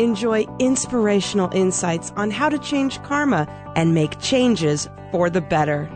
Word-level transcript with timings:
Enjoy 0.00 0.44
inspirational 0.58 1.50
insights 1.52 2.10
on 2.16 2.32
how 2.32 2.48
to 2.48 2.58
change 2.58 3.00
karma 3.04 3.46
and 3.76 3.94
make 3.94 4.18
changes 4.18 4.88
for 5.12 5.30
the 5.30 5.40
better. 5.40 5.88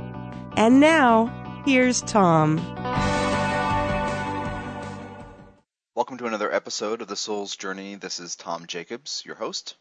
And 0.57 0.79
now, 0.79 1.63
here's 1.67 2.03
Tom. 2.03 2.59
Welcome 5.97 6.19
to 6.19 6.27
another 6.27 6.53
episode 6.55 7.03
of 7.03 7.09
The 7.09 7.17
Soul's 7.17 7.57
Journey. 7.57 7.97
This 7.97 8.21
is 8.21 8.37
Tom 8.37 8.67
Jacobs, 8.69 9.25
your 9.27 9.35
host, 9.35 9.75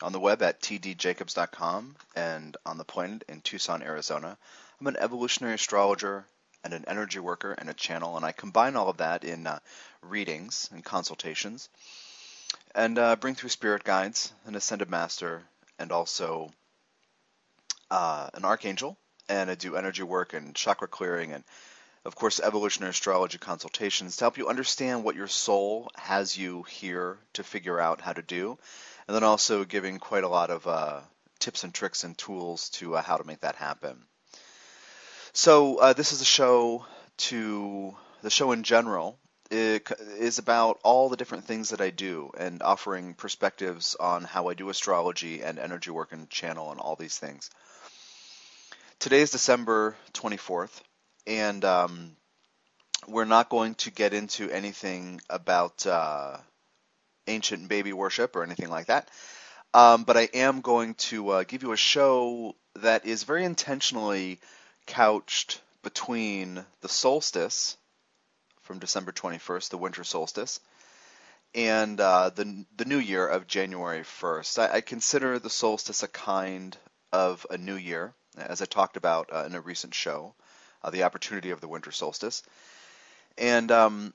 on 0.00 0.12
the 0.12 0.20
web 0.20 0.40
at 0.42 0.60
tdjacobs.com 0.60 1.96
and 2.14 2.56
on 2.64 2.78
the 2.78 2.84
planet 2.84 3.24
in 3.28 3.40
Tucson, 3.40 3.82
Arizona. 3.82 4.38
I'm 4.80 4.86
an 4.86 4.96
evolutionary 4.96 5.54
astrologer 5.54 6.26
and 6.62 6.74
an 6.74 6.84
energy 6.86 7.18
worker 7.18 7.50
and 7.50 7.68
a 7.68 7.74
channel, 7.74 8.16
and 8.16 8.24
I 8.24 8.30
combine 8.30 8.76
all 8.76 8.88
of 8.88 8.98
that 8.98 9.24
in 9.24 9.48
uh, 9.48 9.58
readings 10.00 10.68
and 10.72 10.84
consultations 10.84 11.68
and 12.74 12.98
uh, 12.98 13.16
bring 13.16 13.34
through 13.34 13.50
spirit 13.50 13.84
guides, 13.84 14.32
an 14.46 14.54
ascended 14.54 14.90
master, 14.90 15.42
and 15.78 15.92
also 15.92 16.50
uh, 17.90 18.28
an 18.34 18.44
archangel. 18.44 18.98
And 19.28 19.50
I 19.50 19.54
do 19.54 19.76
energy 19.76 20.02
work 20.02 20.34
and 20.34 20.54
chakra 20.54 20.88
clearing 20.88 21.32
and, 21.32 21.44
of 22.04 22.14
course, 22.14 22.40
evolutionary 22.40 22.90
astrology 22.90 23.38
consultations 23.38 24.16
to 24.16 24.24
help 24.24 24.36
you 24.36 24.48
understand 24.48 25.04
what 25.04 25.16
your 25.16 25.28
soul 25.28 25.90
has 25.96 26.36
you 26.36 26.64
here 26.64 27.18
to 27.34 27.42
figure 27.42 27.80
out 27.80 28.00
how 28.00 28.12
to 28.12 28.22
do. 28.22 28.58
And 29.06 29.14
then 29.14 29.24
also 29.24 29.64
giving 29.64 29.98
quite 29.98 30.24
a 30.24 30.28
lot 30.28 30.50
of 30.50 30.66
uh, 30.66 31.00
tips 31.38 31.64
and 31.64 31.72
tricks 31.72 32.04
and 32.04 32.16
tools 32.18 32.68
to 32.70 32.96
uh, 32.96 33.02
how 33.02 33.16
to 33.16 33.24
make 33.24 33.40
that 33.40 33.56
happen. 33.56 34.04
So 35.32 35.78
uh, 35.78 35.92
this 35.94 36.12
is 36.12 36.20
a 36.20 36.26
show 36.26 36.84
to 37.16 37.94
the 38.22 38.30
show 38.30 38.52
in 38.52 38.62
general 38.62 39.18
is 39.54 40.38
about 40.38 40.80
all 40.82 41.08
the 41.08 41.16
different 41.16 41.44
things 41.44 41.70
that 41.70 41.80
I 41.80 41.90
do 41.90 42.30
and 42.36 42.62
offering 42.62 43.14
perspectives 43.14 43.96
on 43.98 44.24
how 44.24 44.48
I 44.48 44.54
do 44.54 44.68
astrology 44.68 45.42
and 45.42 45.58
energy 45.58 45.90
work 45.90 46.12
and 46.12 46.28
channel 46.28 46.70
and 46.70 46.80
all 46.80 46.96
these 46.96 47.16
things. 47.16 47.50
Today 48.98 49.20
is 49.20 49.30
December 49.30 49.96
24th, 50.12 50.80
and 51.26 51.64
um, 51.64 52.16
we're 53.06 53.24
not 53.24 53.48
going 53.48 53.74
to 53.76 53.90
get 53.90 54.14
into 54.14 54.50
anything 54.50 55.20
about 55.28 55.86
uh, 55.86 56.38
ancient 57.26 57.68
baby 57.68 57.92
worship 57.92 58.36
or 58.36 58.42
anything 58.42 58.70
like 58.70 58.86
that. 58.86 59.08
Um, 59.72 60.04
but 60.04 60.16
I 60.16 60.28
am 60.34 60.60
going 60.60 60.94
to 60.94 61.28
uh, 61.30 61.44
give 61.44 61.62
you 61.62 61.72
a 61.72 61.76
show 61.76 62.54
that 62.76 63.06
is 63.06 63.24
very 63.24 63.44
intentionally 63.44 64.40
couched 64.86 65.60
between 65.82 66.64
the 66.80 66.88
solstice 66.88 67.76
from 68.64 68.78
December 68.78 69.12
21st, 69.12 69.70
the 69.70 69.78
winter 69.78 70.04
solstice, 70.04 70.60
and 71.54 72.00
uh, 72.00 72.30
the 72.30 72.64
the 72.76 72.84
new 72.84 72.98
year 72.98 73.26
of 73.26 73.46
January 73.46 74.02
1st. 74.02 74.58
I, 74.58 74.76
I, 74.76 74.80
consider 74.80 75.38
the 75.38 75.50
solstice 75.50 76.02
a 76.02 76.08
kind 76.08 76.76
of 77.12 77.46
a 77.50 77.56
new 77.56 77.76
year, 77.76 78.12
as 78.36 78.60
I 78.60 78.64
talked 78.64 78.96
about 78.96 79.30
uh, 79.32 79.44
in 79.46 79.54
a 79.54 79.60
recent 79.60 79.94
show, 79.94 80.34
uh, 80.82 80.90
the 80.90 81.04
opportunity 81.04 81.50
of 81.50 81.60
the 81.60 81.68
winter 81.68 81.92
solstice, 81.92 82.42
and 83.38 83.70
um, 83.70 84.14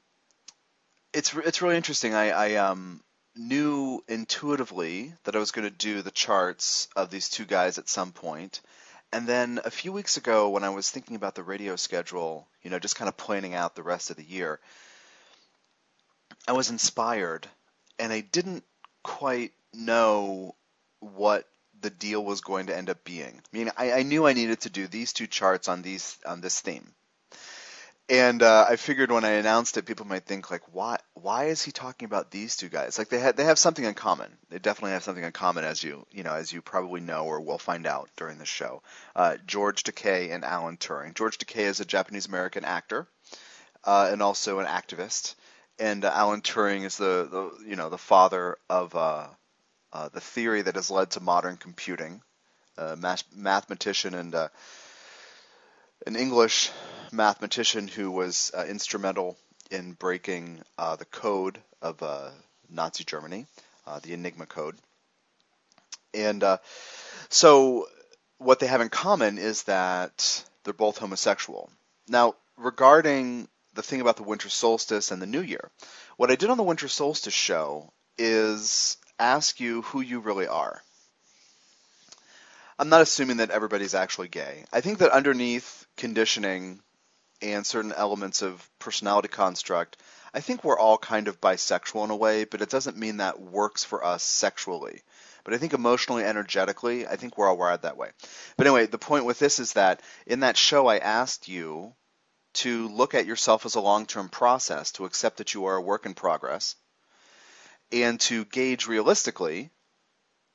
it's 1.13 1.33
it's 1.33 1.61
really 1.61 1.77
interesting. 1.77 2.13
I, 2.13 2.29
I 2.31 2.55
um, 2.55 3.01
knew 3.35 4.03
intuitively 4.07 5.13
that 5.23 5.35
I 5.35 5.39
was 5.39 5.51
going 5.51 5.69
to 5.69 5.75
do 5.75 6.01
the 6.01 6.11
charts 6.11 6.87
of 6.95 7.09
these 7.09 7.29
two 7.29 7.45
guys 7.45 7.77
at 7.77 7.87
some 7.87 8.11
point, 8.11 8.61
and 9.11 9.27
then 9.27 9.59
a 9.65 9.71
few 9.71 9.91
weeks 9.91 10.17
ago, 10.17 10.49
when 10.49 10.63
I 10.63 10.69
was 10.69 10.89
thinking 10.89 11.15
about 11.15 11.35
the 11.35 11.43
radio 11.43 11.75
schedule, 11.75 12.47
you 12.61 12.69
know, 12.69 12.79
just 12.79 12.95
kind 12.95 13.09
of 13.09 13.17
planning 13.17 13.55
out 13.55 13.75
the 13.75 13.83
rest 13.83 14.09
of 14.09 14.17
the 14.17 14.23
year, 14.23 14.59
I 16.47 16.53
was 16.53 16.69
inspired, 16.69 17.47
and 17.97 18.13
I 18.13 18.21
didn't 18.21 18.63
quite 19.03 19.53
know 19.73 20.55
what 20.99 21.47
the 21.81 21.89
deal 21.89 22.23
was 22.23 22.41
going 22.41 22.67
to 22.67 22.77
end 22.77 22.89
up 22.89 23.03
being. 23.03 23.41
I 23.41 23.57
mean, 23.57 23.71
I, 23.77 23.91
I 23.93 24.03
knew 24.03 24.27
I 24.27 24.33
needed 24.33 24.61
to 24.61 24.69
do 24.69 24.87
these 24.87 25.13
two 25.13 25.27
charts 25.27 25.67
on 25.67 25.81
these 25.81 26.17
on 26.25 26.41
this 26.41 26.59
theme, 26.59 26.93
and 28.09 28.41
uh, 28.41 28.65
I 28.67 28.75
figured 28.75 29.11
when 29.11 29.23
I 29.23 29.31
announced 29.31 29.77
it, 29.77 29.85
people 29.85 30.07
might 30.07 30.25
think 30.25 30.49
like, 30.49 30.63
why 30.73 30.97
why 31.13 31.45
is 31.45 31.61
he 31.61 31.71
talking 31.71 32.07
about 32.07 32.31
these 32.31 32.55
two 32.55 32.67
guys? 32.69 32.97
Like 32.97 33.09
they 33.09 33.19
have 33.19 33.35
they 33.35 33.43
have 33.43 33.59
something 33.59 33.85
in 33.85 33.93
common. 33.93 34.35
They 34.49 34.57
definitely 34.57 34.91
have 34.91 35.03
something 35.03 35.23
in 35.23 35.31
common, 35.31 35.63
as 35.63 35.83
you 35.83 36.05
you 36.11 36.23
know 36.23 36.33
as 36.33 36.51
you 36.51 36.61
probably 36.61 37.01
know 37.01 37.25
or 37.25 37.39
will 37.39 37.59
find 37.59 37.85
out 37.85 38.09
during 38.17 38.39
the 38.39 38.45
show. 38.45 38.81
Uh, 39.15 39.37
George 39.45 39.83
Takei 39.83 40.31
and 40.31 40.43
Alan 40.43 40.77
Turing. 40.77 41.13
George 41.13 41.37
Takei 41.37 41.65
is 41.65 41.79
a 41.79 41.85
Japanese 41.85 42.25
American 42.25 42.65
actor 42.65 43.07
uh, 43.83 44.09
and 44.11 44.23
also 44.23 44.59
an 44.59 44.65
activist, 44.65 45.35
and 45.77 46.03
uh, 46.03 46.11
Alan 46.13 46.41
Turing 46.41 46.85
is 46.85 46.97
the, 46.97 47.27
the 47.29 47.69
you 47.69 47.75
know 47.75 47.89
the 47.89 47.97
father 47.99 48.57
of 48.71 48.95
uh, 48.95 49.27
uh, 49.93 50.09
the 50.09 50.21
theory 50.21 50.63
that 50.63 50.75
has 50.75 50.89
led 50.89 51.11
to 51.11 51.19
modern 51.19 51.57
computing. 51.57 52.21
Math- 52.97 53.25
mathematician 53.35 54.13
and 54.13 54.33
an 54.33 56.15
English 56.15 56.71
mathematician 57.11 57.87
who 57.87 58.11
was 58.11 58.51
uh, 58.57 58.65
instrumental 58.65 59.37
in 59.71 59.93
breaking 59.93 60.61
uh, 60.77 60.95
the 60.95 61.05
code 61.05 61.59
of 61.81 62.01
uh, 62.01 62.29
Nazi 62.69 63.03
Germany, 63.03 63.45
uh, 63.87 63.99
the 63.99 64.13
Enigma 64.13 64.45
code. 64.45 64.77
And 66.13 66.43
uh, 66.43 66.57
so, 67.29 67.87
what 68.37 68.59
they 68.59 68.67
have 68.67 68.81
in 68.81 68.89
common 68.89 69.37
is 69.37 69.63
that 69.63 70.43
they're 70.63 70.73
both 70.73 70.97
homosexual. 70.97 71.69
Now, 72.07 72.35
regarding 72.57 73.47
the 73.73 73.83
thing 73.83 74.01
about 74.01 74.17
the 74.17 74.23
winter 74.23 74.49
solstice 74.49 75.11
and 75.11 75.21
the 75.21 75.27
new 75.27 75.41
year, 75.41 75.69
what 76.17 76.31
I 76.31 76.35
did 76.35 76.49
on 76.49 76.57
the 76.57 76.63
winter 76.63 76.87
solstice 76.87 77.33
show 77.33 77.91
is 78.17 78.97
ask 79.19 79.59
you 79.59 79.83
who 79.83 80.01
you 80.01 80.19
really 80.19 80.47
are. 80.47 80.81
I'm 82.79 82.89
not 82.89 83.01
assuming 83.01 83.37
that 83.37 83.51
everybody's 83.51 83.93
actually 83.93 84.29
gay. 84.29 84.63
I 84.71 84.81
think 84.81 84.99
that 84.99 85.11
underneath 85.11 85.85
conditioning 85.97 86.79
and 87.41 87.65
certain 87.65 87.93
elements 87.93 88.41
of 88.41 88.69
personality 88.79 89.27
construct, 89.27 89.97
I 90.33 90.41
think 90.41 90.63
we're 90.63 90.77
all 90.77 90.97
kind 90.97 91.27
of 91.27 91.41
bisexual 91.41 92.03
in 92.03 92.11
a 92.11 92.15
way, 92.15 92.43
but 92.43 92.61
it 92.61 92.69
doesn't 92.69 92.97
mean 92.97 93.17
that 93.17 93.41
works 93.41 93.83
for 93.83 94.03
us 94.03 94.23
sexually. 94.23 95.01
But 95.43 95.53
I 95.53 95.57
think 95.57 95.73
emotionally, 95.73 96.23
energetically, 96.23 97.07
I 97.07 97.15
think 97.15 97.37
we're 97.37 97.47
all 97.47 97.57
wired 97.57 97.83
that 97.83 97.97
way. 97.97 98.09
But 98.57 98.67
anyway, 98.67 98.85
the 98.85 98.97
point 98.97 99.25
with 99.25 99.39
this 99.39 99.59
is 99.59 99.73
that 99.73 100.01
in 100.27 100.41
that 100.41 100.57
show, 100.57 100.87
I 100.87 100.97
asked 100.97 101.47
you 101.47 101.93
to 102.53 102.87
look 102.89 103.15
at 103.15 103.25
yourself 103.25 103.65
as 103.65 103.75
a 103.75 103.81
long 103.81 104.05
term 104.05 104.29
process, 104.29 104.91
to 104.93 105.05
accept 105.05 105.37
that 105.37 105.53
you 105.53 105.65
are 105.65 105.75
a 105.75 105.81
work 105.81 106.05
in 106.05 106.13
progress, 106.13 106.75
and 107.91 108.19
to 108.21 108.45
gauge 108.45 108.87
realistically, 108.87 109.71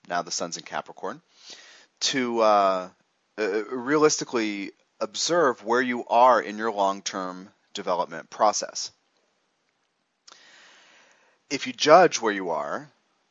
now 0.09 0.23
the 0.23 0.31
sun's 0.31 0.57
in 0.57 0.65
Capricorn, 0.65 1.23
to 2.01 2.41
uh, 2.41 2.89
uh, 3.39 3.65
realistically 3.65 4.73
observe 5.05 5.63
where 5.63 5.83
you 5.83 6.05
are 6.07 6.41
in 6.41 6.57
your 6.57 6.73
long 6.73 7.03
term 7.03 7.51
development 7.75 8.31
process. 8.31 8.91
If 11.51 11.67
you 11.67 11.75
judge 11.75 12.21
where 12.21 12.33
you 12.33 12.51
are, 12.51 12.91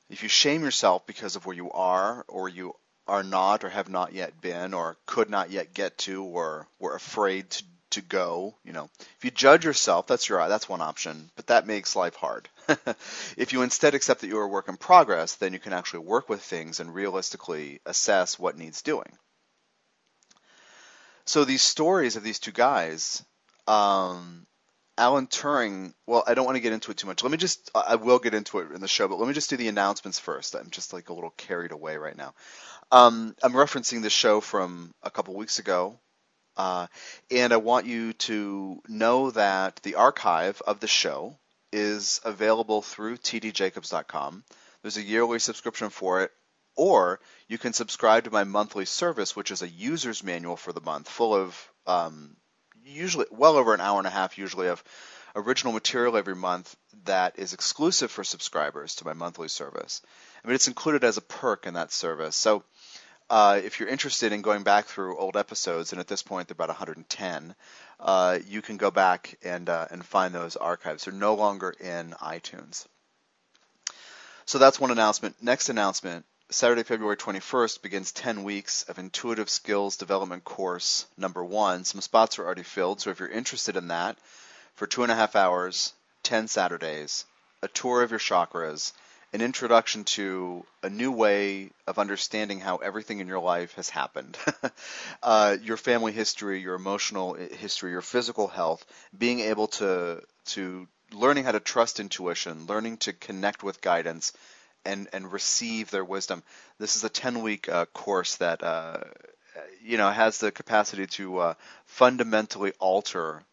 if 0.10 0.22
you 0.22 0.30
shame 0.30 0.64
yourself 0.64 1.08
because 1.08 1.36
of 1.36 1.46
where 1.46 1.56
you 1.56 1.72
are, 1.72 2.24
or 2.28 2.48
you 2.48 2.76
are 3.08 3.24
not, 3.24 3.64
or 3.64 3.70
have 3.70 3.90
not 3.90 4.14
yet 4.14 4.40
been, 4.40 4.76
or 4.76 4.98
could 5.08 5.30
not 5.32 5.50
yet 5.50 5.74
get 5.74 5.98
to, 5.98 6.24
or 6.24 6.68
were 6.80 6.96
afraid 6.96 7.50
to, 7.50 7.64
to 7.90 8.02
go, 8.02 8.56
you 8.64 8.72
know, 8.72 8.90
if 9.00 9.26
you 9.26 9.32
judge 9.32 9.66
yourself, 9.66 10.06
that's 10.06 10.30
your 10.30 10.48
that's 10.48 10.70
one 10.70 10.82
option, 10.82 11.32
but 11.36 11.48
that 11.48 11.66
makes 11.66 11.96
life 11.96 12.16
hard. 12.16 12.48
if 13.36 13.52
you 13.52 13.64
instead 13.64 13.96
accept 13.96 14.22
that 14.22 14.28
you 14.28 14.38
are 14.38 14.44
a 14.44 14.48
work 14.48 14.70
in 14.70 14.78
progress, 14.78 15.36
then 15.36 15.54
you 15.54 15.60
can 15.60 15.74
actually 15.74 16.06
work 16.06 16.30
with 16.30 16.42
things 16.42 16.80
and 16.80 16.94
realistically 16.94 17.82
assess 17.86 18.38
what 18.38 18.58
needs 18.58 18.84
doing. 18.84 19.18
So 21.26 21.46
these 21.46 21.62
stories 21.62 22.16
of 22.16 22.24
these 22.24 22.40
two 22.40 22.52
guys, 22.52 23.24
um, 23.68 24.46
Alan 24.98 25.28
Turing. 25.28 25.94
Well, 26.06 26.24
I 26.28 26.34
don't 26.34 26.46
want 26.46 26.56
to 26.56 26.62
get 26.62 26.74
into 26.74 26.92
it 26.92 26.98
too 26.98 27.08
much. 27.08 27.24
Let 27.24 27.32
me 27.32 27.38
just. 27.38 27.72
I 27.74 27.96
will 27.96 28.20
get 28.20 28.34
into 28.34 28.60
it 28.60 28.72
in 28.72 28.82
the 28.82 28.88
show, 28.88 29.08
but 29.08 29.20
let 29.20 29.28
me 29.28 29.34
just 29.34 29.50
do 29.50 29.58
the 29.58 29.68
announcements 29.68 30.20
first. 30.20 30.56
I'm 30.56 30.70
just 30.70 30.94
like 30.94 31.10
a 31.10 31.14
little 31.14 31.32
carried 31.32 31.72
away 31.72 31.98
right 31.98 32.16
now. 32.16 32.34
Um, 32.92 33.36
I'm 33.42 33.54
referencing 33.54 34.02
the 34.02 34.10
show 34.10 34.40
from 34.42 34.92
a 35.02 35.10
couple 35.10 35.34
weeks 35.36 35.60
ago, 35.60 35.98
uh, 36.58 36.88
and 37.32 37.54
I 37.54 37.58
want 37.58 37.88
you 37.88 38.14
to 38.14 38.82
know 38.88 39.32
that 39.32 39.78
the 39.84 39.96
archive 39.96 40.62
of 40.68 40.80
the 40.80 40.88
show 40.88 41.38
is 41.72 42.22
available 42.24 42.84
through 42.84 43.18
tdjacobs.com. 43.18 44.44
There's 44.84 44.98
a 44.98 45.02
yearly 45.02 45.40
subscription 45.40 45.90
for 45.90 46.22
it. 46.22 46.32
Or 46.76 47.20
you 47.48 47.58
can 47.58 47.74
subscribe 47.74 48.24
to 48.24 48.32
my 48.32 48.44
monthly 48.44 48.86
service, 48.86 49.36
which 49.36 49.52
is 49.52 49.62
a 49.62 49.68
user's 49.68 50.24
manual 50.24 50.58
for 50.58 50.74
the 50.74 50.82
month, 50.82 51.08
full 51.10 51.36
of 51.36 51.72
um, 51.86 52.36
usually 52.84 53.26
well 53.32 53.58
over 53.58 53.74
an 53.74 53.82
hour 53.82 54.00
and 54.00 54.08
a 54.08 54.12
half, 54.12 54.38
usually 54.38 54.68
of 54.68 54.84
original 55.36 55.74
material 55.74 56.18
every 56.18 56.36
month 56.36 56.76
that 57.06 57.38
is 57.38 57.54
exclusive 57.54 58.12
for 58.12 58.24
subscribers 58.24 58.96
to 58.96 59.06
my 59.06 59.14
monthly 59.14 59.48
service. 59.48 60.02
I 60.44 60.48
mean, 60.48 60.56
it's 60.56 60.68
included 60.68 61.04
as 61.04 61.18
a 61.18 61.22
perk 61.22 61.66
in 61.66 61.74
that 61.74 61.92
service. 61.92 62.36
So 62.36 62.64
uh, 63.30 63.60
if 63.64 63.80
you're 63.80 63.90
interested 63.90 64.32
in 64.32 64.42
going 64.42 64.64
back 64.64 64.86
through 64.86 65.18
old 65.18 65.38
episodes, 65.38 65.92
and 65.92 66.00
at 66.00 66.08
this 66.08 66.22
point 66.22 66.48
they're 66.48 66.56
about 66.56 66.70
110, 66.70 67.56
uh, 68.00 68.40
you 68.48 68.62
can 68.62 68.78
go 68.78 68.92
back 68.92 69.38
and 69.44 69.70
uh, 69.70 69.88
and 69.90 70.06
find 70.06 70.36
those 70.36 70.56
archives. 70.56 71.06
They're 71.06 71.14
no 71.14 71.36
longer 71.36 71.74
in 71.80 72.12
iTunes. 72.22 72.86
So 74.46 74.60
that's 74.60 74.80
one 74.80 74.92
announcement. 74.92 75.36
Next 75.42 75.70
announcement 75.70 76.26
Saturday, 76.54 76.84
February 76.84 77.18
21st 77.18 77.82
begins 77.82 78.12
10 78.12 78.44
weeks 78.44 78.84
of 78.84 79.00
Intuitive 79.00 79.50
Skills 79.50 79.98
Development 79.98 80.44
Course 80.44 81.08
number 81.18 81.44
one. 81.44 81.84
Some 81.84 82.00
spots 82.00 82.38
are 82.38 82.46
already 82.46 82.62
filled, 82.62 83.02
so 83.02 83.10
if 83.10 83.20
you're 83.20 83.28
interested 83.28 83.76
in 83.76 83.88
that, 83.88 84.20
for 84.76 84.86
two 84.86 85.02
and 85.02 85.12
a 85.12 85.16
half 85.16 85.36
hours, 85.36 85.94
10 86.22 86.48
Saturdays, 86.48 87.26
a 87.64 87.68
tour 87.68 88.04
of 88.04 88.12
your 88.12 88.20
chakras, 88.20 88.94
an 89.34 89.42
introduction 89.42 90.04
to 90.04 90.64
a 90.84 90.92
new 90.92 91.12
way 91.12 91.72
of 91.88 91.98
understanding 91.98 92.60
how 92.60 92.78
everything 92.78 93.18
in 93.18 93.28
your 93.28 93.40
life 93.40 93.74
has 93.74 93.90
happened, 93.90 94.38
uh, 95.24 95.58
your 95.64 95.78
family 95.78 96.12
history, 96.12 96.62
your 96.62 96.76
emotional 96.76 97.34
history, 97.34 97.90
your 97.90 98.04
physical 98.04 98.48
health, 98.48 98.86
being 99.18 99.40
able 99.40 99.70
to 99.70 100.22
to 100.46 100.88
learning 101.12 101.46
how 101.46 101.52
to 101.52 101.60
trust 101.60 102.00
intuition, 102.00 102.68
learning 102.68 102.98
to 102.98 103.12
connect 103.12 103.64
with 103.64 103.82
guidance, 103.82 104.34
and 104.86 105.08
and 105.14 105.32
receive 105.32 105.92
their 105.92 106.06
wisdom. 106.06 106.44
This 106.80 106.96
is 106.96 107.04
a 107.04 107.10
10 107.10 107.42
week 107.42 107.70
uh, 107.70 107.86
course 107.88 108.36
that 108.38 108.64
uh, 108.64 109.00
you 109.84 109.98
know 109.98 110.10
has 110.10 110.40
the 110.40 110.52
capacity 110.52 111.08
to 111.08 111.38
uh, 111.40 111.54
fundamentally 111.86 112.74
alter 112.80 113.44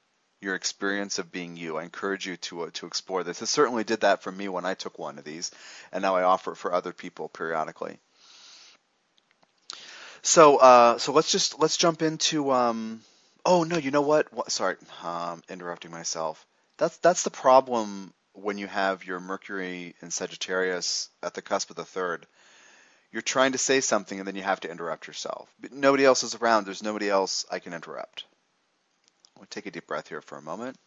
your 0.40 0.54
experience 0.54 1.18
of 1.18 1.30
being 1.30 1.56
you. 1.56 1.76
I 1.76 1.82
encourage 1.82 2.26
you 2.26 2.36
to 2.38 2.62
uh, 2.62 2.70
to 2.74 2.86
explore 2.86 3.24
this. 3.24 3.42
It 3.42 3.46
certainly 3.46 3.84
did 3.84 4.00
that 4.00 4.22
for 4.22 4.32
me 4.32 4.48
when 4.48 4.64
I 4.64 4.74
took 4.74 4.98
one 4.98 5.18
of 5.18 5.24
these, 5.24 5.50
and 5.92 6.02
now 6.02 6.16
I 6.16 6.22
offer 6.22 6.52
it 6.52 6.56
for 6.56 6.72
other 6.72 6.92
people 6.92 7.28
periodically. 7.28 7.98
So 10.22 10.56
uh, 10.56 10.98
so 10.98 11.12
let's 11.12 11.30
just 11.30 11.58
let's 11.60 11.76
jump 11.76 12.02
into. 12.02 12.50
Um, 12.50 13.02
oh 13.44 13.64
no, 13.64 13.76
you 13.76 13.90
know 13.90 14.02
what? 14.02 14.32
what 14.32 14.50
sorry, 14.50 14.76
um, 15.02 15.42
interrupting 15.48 15.90
myself. 15.90 16.46
That's 16.78 16.96
that's 16.98 17.22
the 17.22 17.30
problem 17.30 18.12
when 18.34 18.58
you 18.58 18.66
have 18.66 19.04
your 19.04 19.20
Mercury 19.20 19.94
in 20.02 20.10
Sagittarius 20.10 21.10
at 21.22 21.34
the 21.34 21.42
cusp 21.42 21.70
of 21.70 21.76
the 21.76 21.84
third, 21.84 22.26
you're 23.12 23.22
trying 23.22 23.52
to 23.52 23.58
say 23.58 23.80
something 23.80 24.18
and 24.18 24.26
then 24.26 24.36
you 24.36 24.42
have 24.42 24.60
to 24.60 24.70
interrupt 24.70 25.06
yourself. 25.06 25.48
But 25.60 25.72
nobody 25.72 26.04
else 26.04 26.22
is 26.22 26.34
around. 26.34 26.64
There's 26.64 26.82
nobody 26.82 27.08
else 27.08 27.44
I 27.50 27.58
can 27.58 27.74
interrupt. 27.74 28.24
I'll 29.38 29.46
take 29.46 29.66
a 29.66 29.70
deep 29.70 29.86
breath 29.86 30.08
here 30.08 30.20
for 30.20 30.38
a 30.38 30.42
moment. 30.42 30.78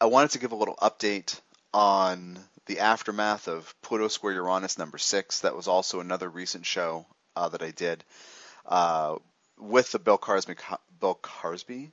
I 0.00 0.06
wanted 0.06 0.32
to 0.32 0.38
give 0.38 0.52
a 0.52 0.56
little 0.56 0.76
update 0.76 1.38
on 1.72 2.38
the 2.66 2.80
aftermath 2.80 3.48
of 3.48 3.74
Pluto 3.82 4.08
Square 4.08 4.34
Uranus 4.34 4.78
number 4.78 4.98
six. 4.98 5.40
That 5.40 5.56
was 5.56 5.68
also 5.68 6.00
another 6.00 6.28
recent 6.28 6.66
show 6.66 7.06
uh, 7.34 7.48
that 7.48 7.62
I 7.62 7.70
did 7.70 8.04
uh, 8.64 9.16
with 9.58 9.92
the 9.92 9.98
Bill 9.98 10.18
Carsby, 10.18 10.54
Bill 11.00 11.14
Carsby 11.14 11.92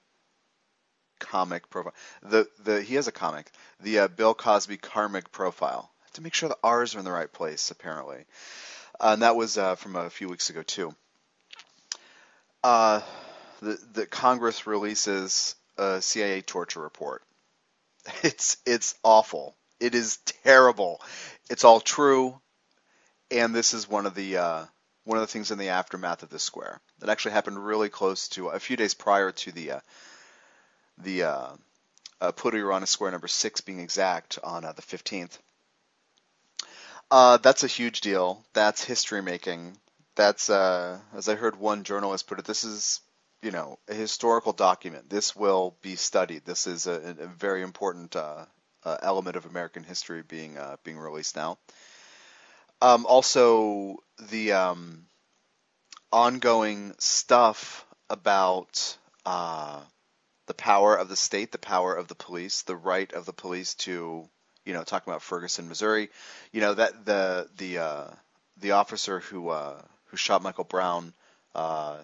comic 1.23 1.69
profile. 1.69 1.93
The 2.21 2.47
the 2.63 2.81
he 2.81 2.95
has 2.95 3.07
a 3.07 3.11
comic, 3.11 3.49
the 3.79 3.99
uh, 3.99 4.07
Bill 4.09 4.33
Cosby 4.33 4.77
karmic 4.77 5.31
profile. 5.31 5.89
To 6.13 6.21
make 6.21 6.35
sure 6.35 6.49
the 6.49 6.57
R's 6.63 6.93
are 6.93 6.99
in 6.99 7.05
the 7.05 7.11
right 7.11 7.31
place, 7.31 7.71
apparently. 7.71 8.25
Uh, 8.99 9.13
and 9.13 9.23
that 9.23 9.35
was 9.35 9.57
uh, 9.57 9.75
from 9.75 9.95
a 9.95 10.09
few 10.11 10.29
weeks 10.29 10.51
ago 10.51 10.61
too. 10.61 10.93
Uh, 12.63 13.01
the 13.61 13.79
the 13.93 14.05
Congress 14.05 14.67
releases 14.67 15.55
a 15.77 16.01
CIA 16.01 16.41
torture 16.41 16.81
report. 16.81 17.23
It's 18.23 18.57
it's 18.65 18.95
awful. 19.03 19.55
It 19.79 19.95
is 19.95 20.17
terrible. 20.43 21.01
It's 21.49 21.63
all 21.63 21.79
true, 21.79 22.39
and 23.31 23.55
this 23.55 23.73
is 23.73 23.89
one 23.89 24.05
of 24.05 24.13
the 24.13 24.37
uh, 24.37 24.65
one 25.05 25.17
of 25.17 25.21
the 25.21 25.31
things 25.31 25.51
in 25.51 25.57
the 25.57 25.69
aftermath 25.69 26.23
of 26.23 26.29
this 26.29 26.43
square 26.43 26.79
that 26.99 27.09
actually 27.09 27.33
happened 27.33 27.65
really 27.65 27.89
close 27.89 28.27
to 28.29 28.49
a 28.49 28.59
few 28.59 28.77
days 28.77 28.93
prior 28.93 29.31
to 29.31 29.51
the 29.51 29.71
uh, 29.71 29.79
the 31.03 31.23
uh, 31.23 31.47
uh, 32.21 32.31
Pluto 32.31 32.57
Uranus 32.57 32.89
square 32.89 33.11
number 33.11 33.27
six 33.27 33.61
being 33.61 33.79
exact 33.79 34.39
on 34.43 34.63
uh, 34.63 34.71
the 34.71 34.81
15th. 34.81 35.37
Uh, 37.11 37.37
that's 37.37 37.63
a 37.63 37.67
huge 37.67 38.01
deal. 38.01 38.43
That's 38.53 38.83
history 38.83 39.21
making. 39.21 39.77
That's, 40.15 40.49
uh, 40.49 40.99
as 41.15 41.27
I 41.27 41.35
heard 41.35 41.57
one 41.57 41.83
journalist 41.83 42.27
put 42.27 42.39
it, 42.39 42.45
this 42.45 42.63
is, 42.63 43.01
you 43.41 43.51
know, 43.51 43.77
a 43.89 43.93
historical 43.93 44.53
document. 44.53 45.09
This 45.09 45.35
will 45.35 45.75
be 45.81 45.95
studied. 45.95 46.45
This 46.45 46.65
is 46.65 46.87
a, 46.87 47.15
a 47.19 47.27
very 47.27 47.61
important 47.61 48.15
uh, 48.15 48.45
uh, 48.83 48.97
element 49.01 49.35
of 49.35 49.45
American 49.45 49.83
history 49.83 50.23
being 50.23 50.57
being 50.83 50.97
released 50.97 51.35
now. 51.35 51.57
Um, 52.81 53.05
also, 53.05 53.97
the 54.29 54.53
um, 54.53 55.05
ongoing 56.11 56.93
stuff 56.99 57.85
about 58.09 58.97
the 60.53 60.63
power 60.63 60.95
of 60.95 61.09
the 61.09 61.15
state, 61.15 61.51
the 61.51 61.57
power 61.57 61.95
of 61.95 62.07
the 62.07 62.15
police, 62.15 62.61
the 62.61 62.75
right 62.75 63.11
of 63.13 63.25
the 63.25 63.33
police 63.33 63.73
to, 63.73 64.23
you 64.65 64.73
know, 64.73 64.83
talking 64.83 65.11
about 65.11 65.23
Ferguson, 65.23 65.67
Missouri, 65.67 66.09
you 66.51 66.61
know 66.61 66.75
that 66.75 67.05
the 67.05 67.49
the 67.57 67.79
uh, 67.79 68.07
the 68.57 68.71
officer 68.71 69.19
who 69.19 69.49
uh, 69.49 69.81
who 70.05 70.17
shot 70.17 70.43
Michael 70.43 70.63
Brown 70.63 71.13
uh, 71.55 71.97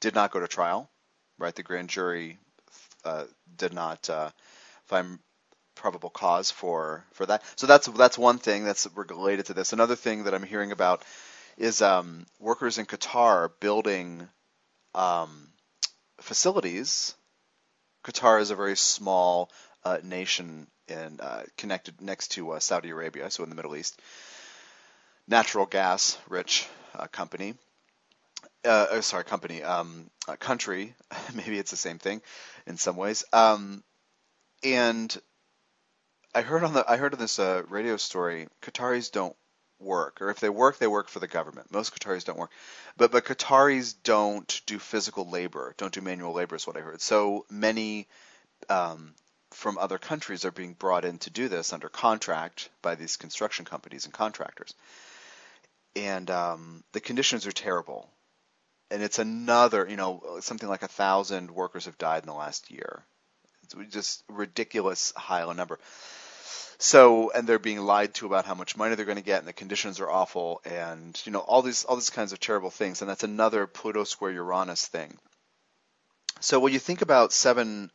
did 0.00 0.14
not 0.14 0.32
go 0.32 0.40
to 0.40 0.48
trial, 0.48 0.90
right? 1.38 1.54
The 1.54 1.62
grand 1.62 1.88
jury 1.88 2.38
uh, 3.06 3.24
did 3.56 3.72
not 3.72 4.10
uh, 4.10 4.30
find 4.84 5.18
probable 5.74 6.10
cause 6.10 6.50
for 6.50 7.06
for 7.14 7.24
that. 7.24 7.42
So 7.56 7.66
that's 7.66 7.86
that's 7.86 8.18
one 8.18 8.36
thing 8.36 8.64
that's 8.66 8.86
related 8.94 9.46
to 9.46 9.54
this. 9.54 9.72
Another 9.72 9.96
thing 9.96 10.24
that 10.24 10.34
I'm 10.34 10.42
hearing 10.42 10.72
about 10.72 11.02
is 11.56 11.80
um, 11.80 12.26
workers 12.38 12.76
in 12.76 12.84
Qatar 12.84 13.50
building 13.60 14.28
um, 14.94 15.48
facilities 16.20 17.14
Qatar 18.04 18.40
is 18.40 18.50
a 18.50 18.56
very 18.56 18.76
small 18.76 19.50
uh, 19.84 19.98
nation 20.02 20.66
uh, 20.90 21.42
connected 21.56 22.00
next 22.00 22.28
to 22.32 22.52
uh, 22.52 22.60
Saudi 22.60 22.90
Arabia, 22.90 23.30
so 23.30 23.42
in 23.42 23.48
the 23.48 23.56
Middle 23.56 23.76
East. 23.76 24.00
Natural 25.28 25.66
gas 25.66 26.18
rich 26.28 26.66
uh, 26.94 27.06
company. 27.06 27.54
Uh, 28.64 29.00
sorry, 29.00 29.24
company, 29.24 29.62
um, 29.62 30.10
country. 30.38 30.94
Maybe 31.34 31.58
it's 31.58 31.70
the 31.70 31.76
same 31.76 31.98
thing 31.98 32.22
in 32.66 32.76
some 32.76 32.96
ways. 32.96 33.24
Um, 33.32 33.82
and 34.62 35.16
I 36.34 36.42
heard 36.42 36.64
on 36.64 36.72
the 36.72 36.84
I 36.88 36.96
heard 36.96 37.14
on 37.14 37.20
this 37.20 37.38
radio 37.38 37.96
story, 37.96 38.48
Qataris 38.62 39.10
don't 39.10 39.36
work, 39.82 40.22
or 40.22 40.30
if 40.30 40.40
they 40.40 40.48
work, 40.48 40.78
they 40.78 40.86
work 40.86 41.08
for 41.08 41.18
the 41.20 41.28
government. 41.28 41.72
Most 41.72 41.94
Qataris 41.94 42.24
don't 42.24 42.38
work, 42.38 42.50
but 42.96 43.12
but 43.12 43.24
Qataris 43.24 43.94
don't 44.02 44.60
do 44.66 44.78
physical 44.78 45.28
labor, 45.28 45.74
don't 45.76 45.92
do 45.92 46.00
manual 46.00 46.32
labor, 46.32 46.56
is 46.56 46.66
what 46.66 46.76
I 46.76 46.80
heard. 46.80 47.00
So 47.00 47.44
many 47.50 48.06
um, 48.68 49.14
from 49.50 49.78
other 49.78 49.98
countries 49.98 50.44
are 50.44 50.50
being 50.50 50.74
brought 50.74 51.04
in 51.04 51.18
to 51.18 51.30
do 51.30 51.48
this 51.48 51.72
under 51.72 51.88
contract 51.88 52.70
by 52.80 52.94
these 52.94 53.16
construction 53.16 53.64
companies 53.64 54.04
and 54.04 54.14
contractors, 54.14 54.74
and 55.96 56.30
um, 56.30 56.84
the 56.92 57.00
conditions 57.00 57.46
are 57.46 57.52
terrible. 57.52 58.08
And 58.90 59.02
it's 59.02 59.18
another, 59.18 59.86
you 59.88 59.96
know, 59.96 60.22
something 60.40 60.68
like 60.68 60.82
a 60.82 60.88
thousand 60.88 61.50
workers 61.50 61.86
have 61.86 61.96
died 61.96 62.24
in 62.24 62.28
the 62.28 62.34
last 62.34 62.70
year. 62.70 63.02
It's 63.62 63.94
just 63.94 64.22
ridiculous 64.28 65.14
high 65.16 65.50
number. 65.54 65.78
So, 66.78 67.30
and 67.30 67.46
they're 67.46 67.58
being 67.58 67.80
lied 67.80 68.14
to 68.14 68.26
about 68.26 68.44
how 68.44 68.54
much 68.54 68.76
money 68.76 68.94
they're 68.94 69.04
going 69.04 69.16
to 69.16 69.22
get, 69.22 69.38
and 69.38 69.48
the 69.48 69.52
conditions 69.52 70.00
are 70.00 70.10
awful, 70.10 70.60
and 70.64 71.20
you 71.24 71.32
know 71.32 71.38
all 71.38 71.62
these 71.62 71.84
all 71.84 71.96
these 71.96 72.10
kinds 72.10 72.32
of 72.32 72.40
terrible 72.40 72.70
things. 72.70 73.00
And 73.00 73.08
that's 73.10 73.24
another 73.24 73.66
Pluto 73.66 74.04
square 74.04 74.32
Uranus 74.32 74.86
thing. 74.86 75.16
So 76.40 76.58
when 76.58 76.72
you 76.72 76.80
think 76.80 77.02
about 77.02 77.32
seven 77.32 77.90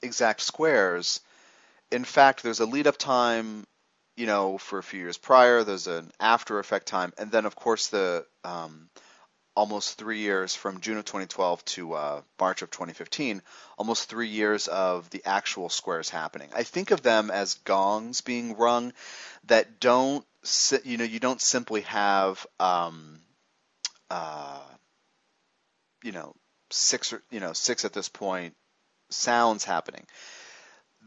exact 0.00 0.40
squares, 0.40 1.20
in 1.90 2.04
fact, 2.04 2.42
there's 2.42 2.60
a 2.60 2.66
lead 2.66 2.86
up 2.86 2.96
time, 2.96 3.66
you 4.16 4.26
know, 4.26 4.56
for 4.56 4.78
a 4.78 4.82
few 4.82 5.00
years 5.00 5.18
prior. 5.18 5.62
There's 5.62 5.86
an 5.86 6.10
after 6.18 6.58
effect 6.58 6.86
time, 6.86 7.12
and 7.18 7.30
then 7.30 7.44
of 7.44 7.54
course 7.54 7.88
the 7.88 8.24
um, 8.44 8.88
almost 9.54 9.98
three 9.98 10.18
years 10.18 10.54
from 10.54 10.80
June 10.80 10.96
of 10.96 11.04
2012 11.04 11.64
to 11.64 11.92
uh, 11.92 12.22
March 12.40 12.62
of 12.62 12.70
2015, 12.70 13.42
almost 13.76 14.08
three 14.08 14.28
years 14.28 14.68
of 14.68 15.08
the 15.10 15.22
actual 15.24 15.68
squares 15.68 16.08
happening. 16.08 16.48
I 16.54 16.62
think 16.62 16.90
of 16.90 17.02
them 17.02 17.30
as 17.30 17.54
gongs 17.54 18.20
being 18.20 18.56
rung 18.56 18.92
that 19.44 19.80
don't, 19.80 20.24
you 20.84 20.96
know, 20.96 21.04
you 21.04 21.20
don't 21.20 21.40
simply 21.40 21.82
have, 21.82 22.46
um, 22.58 23.20
uh, 24.10 24.60
you 26.02 26.12
know, 26.12 26.34
six 26.72 27.12
or 27.12 27.22
you 27.30 27.40
know 27.40 27.52
six 27.52 27.84
at 27.84 27.92
this 27.92 28.08
point 28.08 28.54
sounds 29.10 29.64
happening. 29.64 30.06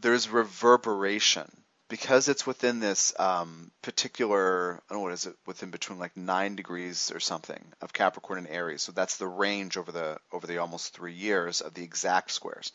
There's 0.00 0.28
reverberation 0.28 1.50
because 1.88 2.28
it's 2.28 2.46
within 2.46 2.80
this 2.80 3.12
um, 3.18 3.70
particular, 3.82 4.74
I 4.74 4.92
don't 4.92 4.98
know 4.98 5.04
what 5.04 5.12
is 5.12 5.26
it, 5.26 5.36
within 5.46 5.70
between 5.70 5.98
like 5.98 6.16
nine 6.16 6.56
degrees 6.56 7.12
or 7.14 7.20
something 7.20 7.62
of 7.80 7.92
Capricorn 7.92 8.38
and 8.38 8.48
Aries. 8.48 8.82
So 8.82 8.92
that's 8.92 9.18
the 9.18 9.26
range 9.26 9.76
over 9.76 9.92
the 9.92 10.18
over 10.32 10.46
the 10.46 10.58
almost 10.58 10.94
three 10.94 11.12
years 11.12 11.60
of 11.60 11.74
the 11.74 11.84
exact 11.84 12.32
squares. 12.32 12.72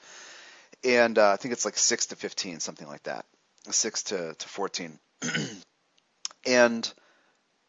And 0.84 1.18
uh, 1.18 1.32
I 1.32 1.36
think 1.36 1.54
it's 1.54 1.66
like 1.66 1.78
six 1.78 2.08
to 2.08 2.16
fifteen, 2.16 2.60
something 2.60 2.88
like 2.88 3.04
that, 3.04 3.26
six 3.70 4.04
to 4.04 4.34
to 4.34 4.48
fourteen. 4.48 5.00
and 6.46 6.94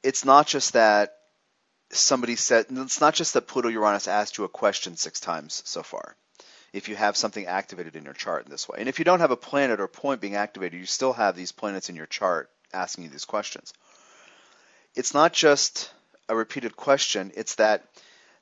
it's 0.02 0.24
not 0.24 0.46
just 0.46 0.74
that 0.74 1.14
somebody 1.90 2.36
said. 2.36 2.66
It's 2.70 3.00
not 3.00 3.14
just 3.14 3.34
that 3.34 3.48
Pluto 3.48 3.68
Uranus 3.68 4.06
asked 4.06 4.38
you 4.38 4.44
a 4.44 4.48
question 4.48 4.96
six 4.96 5.18
times 5.18 5.62
so 5.66 5.82
far 5.82 6.16
if 6.72 6.88
you 6.88 6.96
have 6.96 7.16
something 7.16 7.46
activated 7.46 7.96
in 7.96 8.04
your 8.04 8.14
chart 8.14 8.44
in 8.44 8.50
this 8.50 8.68
way. 8.68 8.78
And 8.80 8.88
if 8.88 8.98
you 8.98 9.04
don't 9.04 9.20
have 9.20 9.30
a 9.30 9.36
planet 9.36 9.80
or 9.80 9.88
point 9.88 10.20
being 10.20 10.36
activated, 10.36 10.78
you 10.78 10.86
still 10.86 11.12
have 11.12 11.36
these 11.36 11.52
planets 11.52 11.90
in 11.90 11.96
your 11.96 12.06
chart 12.06 12.50
asking 12.72 13.04
you 13.04 13.10
these 13.10 13.26
questions. 13.26 13.72
It's 14.94 15.14
not 15.14 15.32
just 15.32 15.92
a 16.28 16.36
repeated 16.36 16.76
question, 16.76 17.32
it's 17.34 17.56
that 17.56 17.84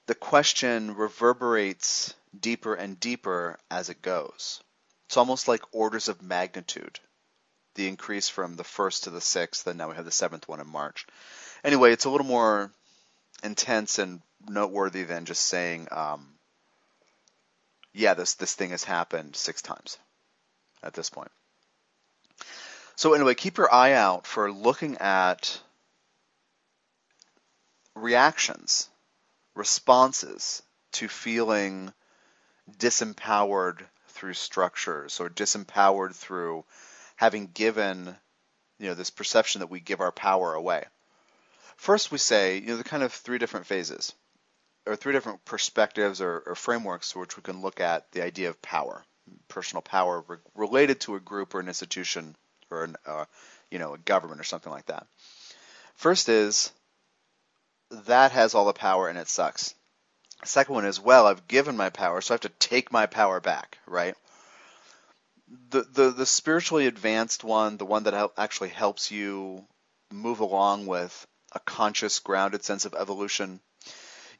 the 0.06 0.14
question 0.14 0.94
reverberates 0.94 2.14
deeper 2.38 2.74
and 2.74 2.98
deeper 2.98 3.58
as 3.70 3.88
it 3.88 4.02
goes. 4.02 4.60
It's 5.06 5.16
almost 5.16 5.48
like 5.48 5.62
orders 5.72 6.08
of 6.08 6.22
magnitude. 6.22 7.00
The 7.74 7.88
increase 7.88 8.28
from 8.28 8.56
the 8.56 8.64
first 8.64 9.04
to 9.04 9.10
the 9.10 9.20
sixth, 9.20 9.66
and 9.66 9.78
now 9.78 9.88
we 9.88 9.96
have 9.96 10.04
the 10.04 10.10
seventh 10.10 10.48
one 10.48 10.60
in 10.60 10.68
March. 10.68 11.06
Anyway, 11.64 11.92
it's 11.92 12.04
a 12.04 12.10
little 12.10 12.26
more 12.26 12.70
intense 13.42 13.98
and 13.98 14.20
noteworthy 14.48 15.04
than 15.04 15.24
just 15.24 15.44
saying, 15.44 15.88
um, 15.90 16.26
yeah, 17.92 18.14
this 18.14 18.34
this 18.34 18.54
thing 18.54 18.70
has 18.70 18.84
happened 18.84 19.36
six 19.36 19.62
times 19.62 19.98
at 20.82 20.94
this 20.94 21.10
point. 21.10 21.30
So 22.96 23.14
anyway, 23.14 23.34
keep 23.34 23.56
your 23.56 23.72
eye 23.72 23.92
out 23.92 24.26
for 24.26 24.52
looking 24.52 24.98
at 24.98 25.60
reactions, 27.94 28.88
responses 29.54 30.62
to 30.92 31.08
feeling 31.08 31.92
disempowered 32.78 33.80
through 34.08 34.34
structures 34.34 35.18
or 35.20 35.28
disempowered 35.28 36.14
through 36.14 36.64
having 37.16 37.46
given 37.46 38.14
you 38.78 38.88
know 38.88 38.94
this 38.94 39.10
perception 39.10 39.60
that 39.60 39.70
we 39.70 39.80
give 39.80 40.00
our 40.00 40.12
power 40.12 40.54
away. 40.54 40.84
First 41.76 42.12
we 42.12 42.18
say, 42.18 42.58
you 42.58 42.66
know, 42.66 42.76
the 42.76 42.84
kind 42.84 43.02
of 43.02 43.12
three 43.12 43.38
different 43.38 43.66
phases 43.66 44.12
or 44.90 44.96
three 44.96 45.12
different 45.12 45.44
perspectives 45.44 46.20
or, 46.20 46.42
or 46.46 46.54
frameworks 46.56 47.14
which 47.14 47.36
we 47.36 47.42
can 47.44 47.62
look 47.62 47.80
at 47.80 48.10
the 48.10 48.22
idea 48.22 48.48
of 48.48 48.60
power, 48.60 49.04
personal 49.46 49.82
power 49.82 50.24
re- 50.26 50.38
related 50.56 51.00
to 51.00 51.14
a 51.14 51.20
group 51.20 51.54
or 51.54 51.60
an 51.60 51.68
institution 51.68 52.34
or 52.72 52.82
an, 52.84 52.96
uh, 53.06 53.24
you 53.70 53.78
know 53.78 53.94
a 53.94 53.98
government 53.98 54.40
or 54.40 54.44
something 54.44 54.72
like 54.72 54.86
that. 54.86 55.06
First 55.94 56.28
is 56.28 56.72
that 58.04 58.32
has 58.32 58.54
all 58.54 58.64
the 58.64 58.72
power 58.72 59.08
and 59.08 59.16
it 59.16 59.28
sucks. 59.28 59.74
second 60.44 60.74
one 60.74 60.84
is 60.84 60.98
well 60.98 61.26
I've 61.26 61.46
given 61.46 61.76
my 61.76 61.90
power 61.90 62.20
so 62.20 62.32
I 62.32 62.34
have 62.34 62.40
to 62.40 62.48
take 62.48 62.90
my 62.90 63.06
power 63.06 63.38
back, 63.40 63.78
right? 63.86 64.16
The 65.70 65.82
the 65.82 66.10
the 66.10 66.26
spiritually 66.26 66.88
advanced 66.88 67.44
one, 67.44 67.76
the 67.76 67.86
one 67.86 68.02
that 68.04 68.32
actually 68.36 68.70
helps 68.70 69.12
you 69.12 69.64
move 70.10 70.40
along 70.40 70.86
with 70.86 71.26
a 71.52 71.60
conscious, 71.60 72.18
grounded 72.18 72.64
sense 72.64 72.84
of 72.84 72.94
evolution 72.94 73.60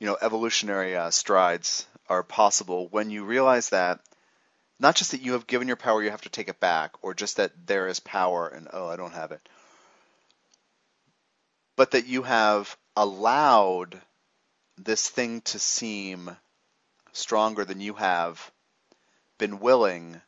you 0.01 0.07
know, 0.07 0.17
evolutionary 0.21 0.97
uh, 0.97 1.11
strides 1.11 1.87
are 2.09 2.23
possible 2.23 2.89
when 2.89 3.11
you 3.11 3.25
realize 3.25 3.69
that 3.69 4.01
not 4.81 4.97
just 4.97 5.11
that 5.11 5.21
you 5.21 5.35
have 5.35 5.47
given 5.47 5.69
your 5.69 5.77
power, 5.77 6.03
you 6.03 6.11
have 6.11 6.23
to 6.23 6.31
take 6.31 6.49
it 6.49 6.59
back, 6.59 6.93
or 7.03 7.13
just 7.13 7.37
that 7.37 7.53
there 7.67 7.87
is 7.87 8.01
power 8.01 8.49
and 8.49 8.67
oh, 8.73 8.89
I 8.89 8.97
don't 8.97 9.13
have 9.13 9.31
it, 9.31 9.47
but 11.77 11.91
that 11.91 12.07
you 12.07 12.23
have 12.23 12.75
allowed 12.97 14.01
this 14.79 15.07
thing 15.07 15.43
to 15.43 15.59
seem 15.59 16.35
stronger 17.13 17.67
than 17.67 17.83
you 17.83 17.93
have 17.95 18.51
been 19.37 19.61
willing 19.61 20.19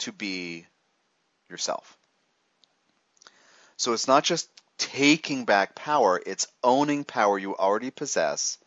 to 0.00 0.12
be 0.12 0.66
yourself. 1.48 1.96
So 3.78 3.94
it's 3.94 4.06
not 4.06 4.22
just 4.22 4.50
taking 4.76 5.46
back 5.46 5.74
power, 5.74 6.20
it's 6.26 6.46
owning 6.62 7.04
power 7.04 7.38
you 7.38 7.56
already 7.56 7.90
possess 7.90 8.58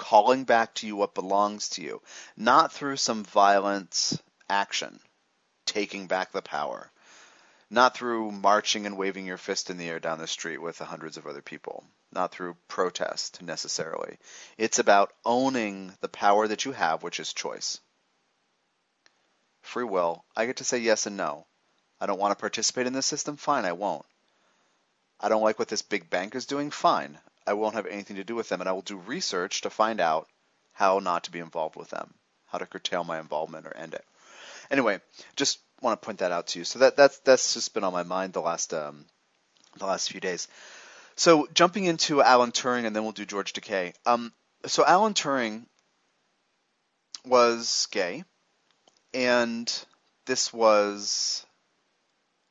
calling 0.00 0.44
back 0.44 0.72
to 0.72 0.86
you 0.86 0.96
what 0.96 1.14
belongs 1.14 1.68
to 1.68 1.82
you, 1.82 2.00
not 2.34 2.72
through 2.72 2.96
some 2.96 3.22
violent 3.22 4.18
action, 4.48 4.98
taking 5.66 6.06
back 6.06 6.32
the 6.32 6.40
power, 6.40 6.90
not 7.68 7.94
through 7.94 8.32
marching 8.32 8.86
and 8.86 8.96
waving 8.96 9.26
your 9.26 9.36
fist 9.36 9.68
in 9.68 9.76
the 9.76 9.86
air 9.86 10.00
down 10.00 10.18
the 10.18 10.26
street 10.26 10.56
with 10.56 10.78
hundreds 10.78 11.18
of 11.18 11.26
other 11.26 11.42
people, 11.42 11.84
not 12.12 12.32
through 12.32 12.56
protest 12.66 13.42
necessarily. 13.42 14.16
It's 14.56 14.78
about 14.78 15.12
owning 15.26 15.92
the 16.00 16.08
power 16.08 16.48
that 16.48 16.64
you 16.64 16.72
have, 16.72 17.02
which 17.02 17.20
is 17.20 17.34
choice. 17.34 17.78
Free 19.60 19.84
will. 19.84 20.24
I 20.34 20.46
get 20.46 20.56
to 20.56 20.64
say 20.64 20.78
yes 20.78 21.04
and 21.04 21.18
no. 21.18 21.44
I 22.00 22.06
don't 22.06 22.18
want 22.18 22.32
to 22.32 22.40
participate 22.40 22.86
in 22.86 22.94
this 22.94 23.04
system? 23.04 23.36
Fine, 23.36 23.66
I 23.66 23.72
won't. 23.72 24.06
I 25.20 25.28
don't 25.28 25.42
like 25.42 25.58
what 25.58 25.68
this 25.68 25.82
big 25.82 26.08
bank 26.08 26.34
is 26.34 26.46
doing? 26.46 26.70
Fine. 26.70 27.18
I 27.50 27.54
won't 27.54 27.74
have 27.74 27.86
anything 27.86 28.14
to 28.14 28.22
do 28.22 28.36
with 28.36 28.48
them, 28.48 28.60
and 28.60 28.68
I 28.68 28.72
will 28.72 28.80
do 28.80 28.96
research 28.96 29.62
to 29.62 29.70
find 29.70 30.00
out 30.00 30.28
how 30.72 31.00
not 31.00 31.24
to 31.24 31.32
be 31.32 31.40
involved 31.40 31.74
with 31.74 31.90
them, 31.90 32.14
how 32.46 32.58
to 32.58 32.66
curtail 32.66 33.02
my 33.02 33.18
involvement 33.18 33.66
or 33.66 33.76
end 33.76 33.92
it. 33.92 34.04
Anyway, 34.70 35.00
just 35.34 35.58
want 35.82 36.00
to 36.00 36.04
point 36.06 36.20
that 36.20 36.30
out 36.30 36.46
to 36.46 36.60
you. 36.60 36.64
So 36.64 36.78
that 36.78 36.96
that's 36.96 37.18
that's 37.18 37.54
just 37.54 37.74
been 37.74 37.82
on 37.82 37.92
my 37.92 38.04
mind 38.04 38.34
the 38.34 38.40
last 38.40 38.72
um, 38.72 39.04
the 39.76 39.86
last 39.86 40.12
few 40.12 40.20
days. 40.20 40.46
So 41.16 41.48
jumping 41.52 41.86
into 41.86 42.22
Alan 42.22 42.52
Turing, 42.52 42.86
and 42.86 42.94
then 42.94 43.02
we'll 43.02 43.10
do 43.10 43.24
George 43.24 43.52
Takei. 43.52 43.94
Um, 44.06 44.32
so 44.66 44.86
Alan 44.86 45.14
Turing 45.14 45.66
was 47.24 47.88
gay, 47.90 48.22
and 49.12 49.84
this 50.26 50.52
was 50.52 51.44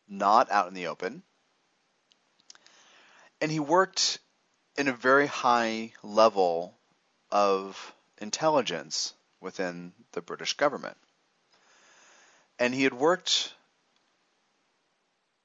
not 0.09 0.51
out 0.51 0.67
in 0.67 0.73
the 0.73 0.87
open. 0.87 1.23
And 3.39 3.49
he 3.49 3.61
worked 3.61 4.19
in 4.79 4.87
a 4.87 4.93
very 4.93 5.27
high 5.27 5.91
level 6.03 6.73
of 7.31 7.93
intelligence 8.19 9.13
within 9.41 9.91
the 10.13 10.21
British 10.21 10.53
government. 10.53 10.95
And 12.57 12.73
he 12.73 12.83
had 12.83 12.93
worked 12.93 13.53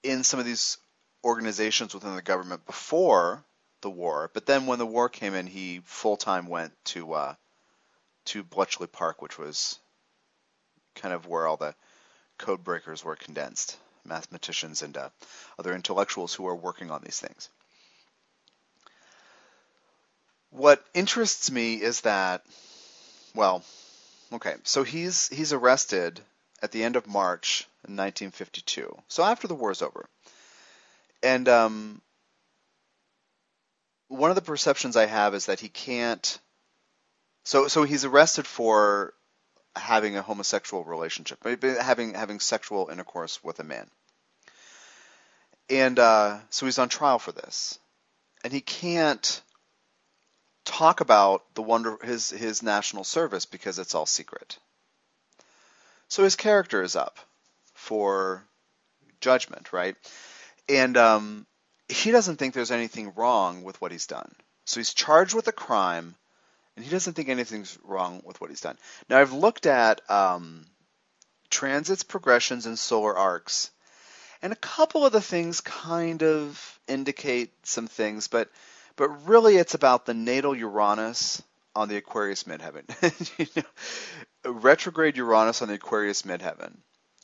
in 0.05 0.23
some 0.23 0.39
of 0.39 0.47
these 0.47 0.79
organizations 1.25 1.95
within 1.95 2.15
the 2.15 2.23
government 2.23 2.65
before 2.65 3.43
the 3.81 3.91
war, 3.91 4.31
but 4.33 4.47
then 4.47 4.67
when 4.67 4.79
the 4.79 4.87
war 4.87 5.09
came 5.09 5.35
in, 5.35 5.49
he 5.49 5.81
full 5.85 6.17
time 6.17 6.47
went 6.47 6.73
to 6.85 7.15
uh, 7.15 7.35
to 8.27 8.45
Bletchley 8.45 8.87
Park, 8.87 9.21
which 9.21 9.37
was 9.37 9.81
kind 10.95 11.13
of 11.13 11.27
where 11.27 11.49
all 11.49 11.57
the 11.57 11.75
code 12.39 12.63
breakers 12.63 13.03
were 13.03 13.17
condensed, 13.17 13.79
mathematicians 14.05 14.83
and 14.83 14.97
uh, 14.97 15.09
other 15.59 15.75
intellectuals 15.75 16.33
who 16.33 16.45
were 16.45 16.55
working 16.55 16.93
on 16.93 17.03
these 17.03 17.19
things. 17.19 17.51
What 20.55 20.85
interests 20.95 21.51
me 21.51 21.83
is 21.83 22.03
that, 22.03 22.45
well, 23.35 23.65
okay, 24.33 24.55
so 24.63 24.85
he's 24.85 25.29
he's 25.29 25.53
arrested 25.53 26.21
at 26.63 26.71
the 26.71 26.85
end 26.85 26.95
of 26.95 27.09
March 27.09 27.63
in 27.89 27.97
1952, 27.97 28.97
so 29.09 29.25
after 29.25 29.49
the 29.49 29.57
war 29.57 29.73
is 29.73 29.83
over, 29.83 30.09
and 31.25 31.49
um, 31.49 32.01
one 34.07 34.31
of 34.31 34.37
the 34.37 34.43
perceptions 34.43 34.97
I 34.97 35.07
have 35.07 35.35
is 35.35 35.47
that 35.47 35.59
he 35.59 35.69
can't. 35.69 36.39
So 37.43 37.67
so 37.67 37.83
he's 37.83 38.05
arrested 38.05 38.47
for 38.47 39.13
having 39.75 40.17
a 40.17 40.23
homosexual 40.23 40.85
relationship, 40.85 41.43
having 41.63 42.15
having 42.15 42.39
sexual 42.39 42.91
intercourse 42.93 43.43
with 43.43 43.59
a 43.59 43.65
man, 43.65 43.91
and 45.69 45.99
uh, 45.99 46.39
so 46.51 46.67
he's 46.67 46.79
on 46.79 46.89
trial 46.89 47.19
for 47.19 47.33
this, 47.33 47.77
and 48.45 48.53
he 48.53 48.61
can't 48.61 49.43
talk 50.65 51.01
about 51.01 51.43
the 51.55 51.63
wonder 51.63 51.99
his 52.03 52.31
his 52.31 52.63
national 52.63 53.05
service 53.05 53.47
because 53.47 53.79
it's 53.79 53.95
all 53.95 54.07
secret. 54.07 54.59
So 56.09 56.25
his 56.25 56.37
character 56.37 56.83
is 56.83 56.97
up 56.97 57.19
for 57.75 58.45
judgment, 59.21 59.73
right? 59.73 59.97
And 60.69 60.97
um, 60.97 61.47
he 61.89 62.11
doesn't 62.11 62.37
think 62.37 62.55
there's 62.55 62.71
anything 62.71 63.13
wrong 63.17 63.63
with 63.63 63.81
what 63.81 63.93
he's 63.93 64.07
done. 64.07 64.33
So 64.65 64.81
he's 64.81 64.95
charged 64.95 65.35
with 65.35 65.49
a 65.49 65.53
crime, 65.53 66.15
and 66.77 66.85
he 66.85 66.91
doesn't 66.91 67.15
think 67.15 67.29
anything's 67.29 67.79
wrong 67.85 68.23
with 68.25 68.41
what 68.41 68.51
he's 68.51 68.61
done. 68.61 68.79
Now 69.09 69.21
I've 69.21 69.33
looked 69.33 69.67
at 69.67 70.09
um, 70.11 70.65
transits, 71.51 72.03
progressions, 72.03 72.67
and 72.67 72.79
solar 72.79 73.17
arcs, 73.17 73.71
and 74.41 74.53
a 74.53 74.57
couple 74.57 75.05
of 75.05 75.13
the 75.13 75.21
things 75.21 75.61
kind 75.61 76.23
of 76.23 76.79
indicate 76.87 77.53
some 77.67 77.87
things, 77.87 78.29
but 78.29 78.51
but 78.97 79.29
really, 79.29 79.57
it's 79.57 79.75
about 79.75 80.07
the 80.07 80.15
natal 80.15 80.55
Uranus 80.55 81.43
on 81.75 81.89
the 81.89 81.97
Aquarius 81.97 82.45
midheaven. 82.45 82.85
you 83.39 83.63
know, 84.45 84.53
retrograde 84.53 85.17
Uranus 85.17 85.63
on 85.63 85.69
the 85.69 85.75
Aquarius 85.75 86.23
midheaven 86.23 86.77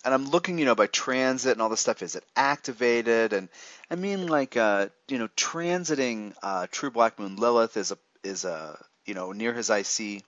and 0.04 0.14
I'm 0.14 0.30
looking, 0.30 0.58
you 0.58 0.64
know, 0.64 0.74
by 0.74 0.86
transit 0.86 1.52
and 1.52 1.62
all 1.62 1.68
this 1.68 1.80
stuff. 1.80 2.02
Is 2.02 2.16
it 2.16 2.24
activated? 2.36 3.32
And 3.32 3.48
I 3.90 3.96
mean, 3.96 4.26
like, 4.26 4.56
uh, 4.56 4.88
you 5.08 5.18
know, 5.18 5.28
transiting 5.36 6.34
uh, 6.42 6.66
True 6.70 6.90
Black 6.90 7.18
Moon 7.18 7.36
Lilith 7.36 7.76
is 7.76 7.92
a 7.92 7.98
is 8.22 8.44
a 8.44 8.78
you 9.04 9.14
know 9.14 9.32
near 9.32 9.52
his 9.52 9.70
IC, 9.70 10.22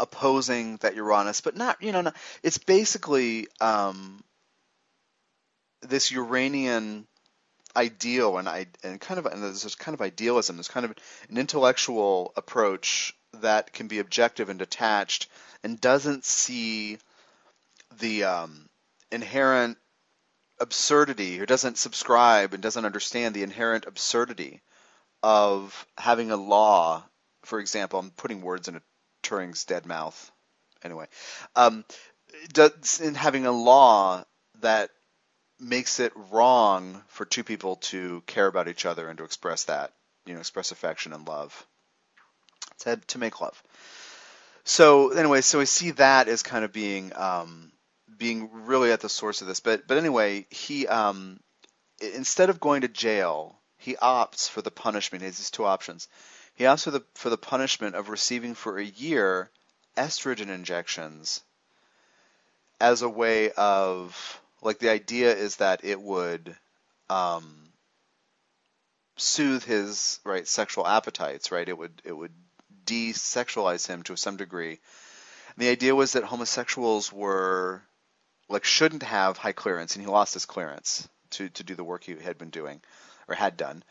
opposing 0.00 0.76
that 0.78 0.96
Uranus, 0.96 1.40
but 1.40 1.56
not 1.56 1.80
you 1.82 1.92
know, 1.92 2.02
not, 2.02 2.16
it's 2.42 2.58
basically 2.58 3.46
um, 3.60 4.22
this 5.82 6.10
Uranian 6.10 7.06
ideal 7.76 8.38
and 8.38 8.48
I 8.48 8.66
and 8.82 9.00
kind 9.00 9.18
of 9.18 9.26
and 9.26 9.42
there's 9.42 9.62
this 9.62 9.74
kind 9.74 9.94
of 9.94 10.00
idealism, 10.00 10.56
there's 10.56 10.68
kind 10.68 10.86
of 10.86 10.94
an 11.28 11.38
intellectual 11.38 12.32
approach 12.36 13.14
that 13.40 13.72
can 13.72 13.86
be 13.86 13.98
objective 13.98 14.48
and 14.48 14.58
detached 14.58 15.28
and 15.62 15.80
doesn't 15.80 16.24
see 16.24 16.98
the 17.98 18.24
um, 18.24 18.68
inherent 19.10 19.78
absurdity 20.58 21.40
or 21.40 21.46
doesn't 21.46 21.78
subscribe 21.78 22.54
and 22.54 22.62
doesn't 22.62 22.84
understand 22.84 23.34
the 23.34 23.42
inherent 23.42 23.86
absurdity 23.86 24.62
of 25.22 25.86
having 25.98 26.30
a 26.30 26.36
law. 26.36 27.04
For 27.44 27.60
example, 27.60 27.98
I'm 27.98 28.10
putting 28.10 28.40
words 28.40 28.68
in 28.68 28.76
a 28.76 28.82
Turing's 29.22 29.64
dead 29.64 29.86
mouth. 29.86 30.30
Anyway, 30.82 31.06
um, 31.54 31.84
does, 32.52 33.00
in 33.00 33.14
having 33.14 33.46
a 33.46 33.52
law 33.52 34.24
that 34.60 34.90
makes 35.58 36.00
it 36.00 36.12
wrong 36.30 37.02
for 37.08 37.24
two 37.24 37.44
people 37.44 37.76
to 37.76 38.22
care 38.26 38.46
about 38.46 38.68
each 38.68 38.86
other 38.86 39.08
and 39.08 39.18
to 39.18 39.24
express 39.24 39.64
that, 39.64 39.92
you 40.26 40.34
know, 40.34 40.40
express 40.40 40.72
affection 40.72 41.12
and 41.12 41.26
love, 41.26 41.66
to, 42.80 42.96
to 43.08 43.18
make 43.18 43.40
love. 43.40 43.62
So 44.64 45.10
anyway, 45.10 45.40
so 45.42 45.60
I 45.60 45.64
see 45.64 45.92
that 45.92 46.28
as 46.28 46.42
kind 46.42 46.64
of 46.64 46.72
being 46.72 47.12
um, 47.14 47.70
being 48.18 48.50
really 48.66 48.90
at 48.92 49.00
the 49.00 49.08
source 49.08 49.40
of 49.40 49.46
this. 49.46 49.60
But 49.60 49.86
but 49.86 49.96
anyway, 49.96 50.46
he 50.50 50.86
um, 50.88 51.38
instead 52.00 52.50
of 52.50 52.60
going 52.60 52.80
to 52.80 52.88
jail, 52.88 53.58
he 53.78 53.94
opts 53.94 54.48
for 54.50 54.62
the 54.62 54.70
punishment. 54.70 55.22
He 55.22 55.26
has 55.26 55.38
these 55.38 55.50
two 55.50 55.64
options. 55.64 56.08
He 56.54 56.64
opts 56.64 56.84
for 56.84 56.90
the 56.90 57.04
for 57.14 57.30
the 57.30 57.38
punishment 57.38 57.94
of 57.94 58.08
receiving 58.08 58.54
for 58.54 58.78
a 58.78 58.84
year 58.84 59.50
estrogen 59.96 60.48
injections 60.48 61.42
as 62.80 63.02
a 63.02 63.08
way 63.08 63.50
of 63.52 64.40
like 64.66 64.80
the 64.80 64.90
idea 64.90 65.32
is 65.32 65.56
that 65.56 65.84
it 65.84 66.00
would 66.00 66.56
um, 67.08 67.72
soothe 69.16 69.62
his 69.62 70.18
right 70.24 70.46
sexual 70.46 70.84
appetites, 70.86 71.52
right? 71.52 71.68
It 71.68 71.78
would 71.78 72.02
it 72.04 72.12
would 72.12 72.32
desexualize 72.84 73.86
him 73.86 74.02
to 74.02 74.16
some 74.16 74.36
degree. 74.36 74.70
And 74.70 75.58
the 75.58 75.68
idea 75.68 75.94
was 75.94 76.12
that 76.12 76.24
homosexuals 76.24 77.12
were 77.12 77.80
like 78.48 78.64
shouldn't 78.64 79.04
have 79.04 79.38
high 79.38 79.52
clearance, 79.52 79.94
and 79.94 80.04
he 80.04 80.10
lost 80.10 80.34
his 80.34 80.46
clearance 80.46 81.08
to 81.30 81.48
to 81.50 81.62
do 81.62 81.76
the 81.76 81.84
work 81.84 82.02
he 82.02 82.16
had 82.16 82.36
been 82.36 82.50
doing 82.50 82.82
or 83.28 83.36
had 83.36 83.56
done, 83.56 83.84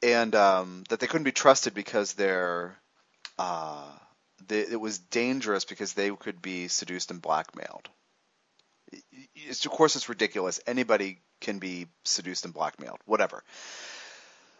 and 0.00 0.32
um, 0.36 0.84
that 0.90 1.00
they 1.00 1.08
couldn't 1.08 1.24
be 1.24 1.32
trusted 1.32 1.74
because 1.74 2.12
they're 2.12 2.76
uh, 3.36 3.90
it 4.48 4.80
was 4.80 4.98
dangerous 4.98 5.64
because 5.64 5.94
they 5.94 6.10
could 6.10 6.40
be 6.40 6.68
seduced 6.68 7.10
and 7.10 7.20
blackmailed. 7.20 7.88
It's, 9.34 9.64
of 9.64 9.72
course, 9.72 9.96
it's 9.96 10.08
ridiculous. 10.08 10.60
Anybody 10.66 11.20
can 11.40 11.58
be 11.58 11.86
seduced 12.04 12.44
and 12.44 12.54
blackmailed, 12.54 12.98
whatever. 13.04 13.42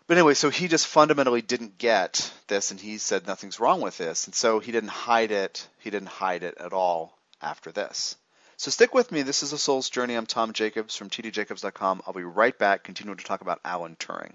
But 0.06 0.18
anyway, 0.18 0.34
so 0.34 0.50
he 0.50 0.68
just 0.68 0.86
fundamentally 0.86 1.40
didn't 1.40 1.78
get 1.78 2.30
this, 2.46 2.70
and 2.70 2.78
he 2.78 2.98
said 2.98 3.26
nothing's 3.26 3.58
wrong 3.58 3.80
with 3.80 3.96
this, 3.96 4.26
and 4.26 4.34
so 4.34 4.58
he 4.58 4.70
didn't 4.70 4.90
hide 4.90 5.30
it. 5.30 5.66
He 5.78 5.90
didn't 5.90 6.08
hide 6.08 6.42
it 6.42 6.58
at 6.58 6.74
all 6.74 7.18
after 7.40 7.72
this. 7.72 8.16
So 8.56 8.70
stick 8.70 8.94
with 8.94 9.10
me. 9.10 9.22
This 9.22 9.42
is 9.42 9.52
a 9.52 9.58
Soul's 9.58 9.90
Journey. 9.90 10.14
I'm 10.14 10.26
Tom 10.26 10.52
Jacobs 10.52 10.94
from 10.94 11.10
tdjacobs.com. 11.10 12.02
I'll 12.06 12.12
be 12.12 12.22
right 12.22 12.56
back, 12.56 12.84
continuing 12.84 13.18
to 13.18 13.24
talk 13.24 13.40
about 13.40 13.60
Alan 13.64 13.96
Turing. 13.96 14.34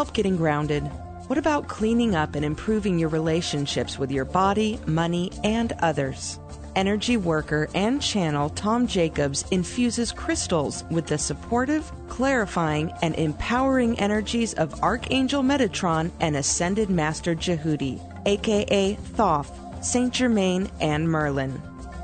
Help 0.00 0.14
getting 0.14 0.34
grounded? 0.34 0.82
What 1.26 1.36
about 1.36 1.68
cleaning 1.68 2.14
up 2.14 2.34
and 2.34 2.42
improving 2.42 2.98
your 2.98 3.10
relationships 3.10 3.98
with 3.98 4.10
your 4.10 4.24
body, 4.24 4.80
money, 4.86 5.30
and 5.44 5.74
others? 5.80 6.38
energy 6.76 7.16
worker 7.16 7.68
and 7.74 8.00
channel 8.00 8.48
Tom 8.50 8.86
Jacobs 8.86 9.44
infuses 9.50 10.12
crystals 10.12 10.84
with 10.88 11.06
the 11.08 11.18
supportive, 11.18 11.90
clarifying, 12.08 12.92
and 13.02 13.14
empowering 13.16 13.98
energies 13.98 14.54
of 14.54 14.80
Archangel 14.80 15.42
Metatron 15.42 16.12
and 16.20 16.36
Ascended 16.36 16.88
Master 16.88 17.34
Djehuti, 17.34 18.00
aka 18.24 18.94
Thoth, 18.94 19.50
Saint 19.84 20.14
Germain, 20.14 20.70
and 20.80 21.10
Merlin. 21.10 21.60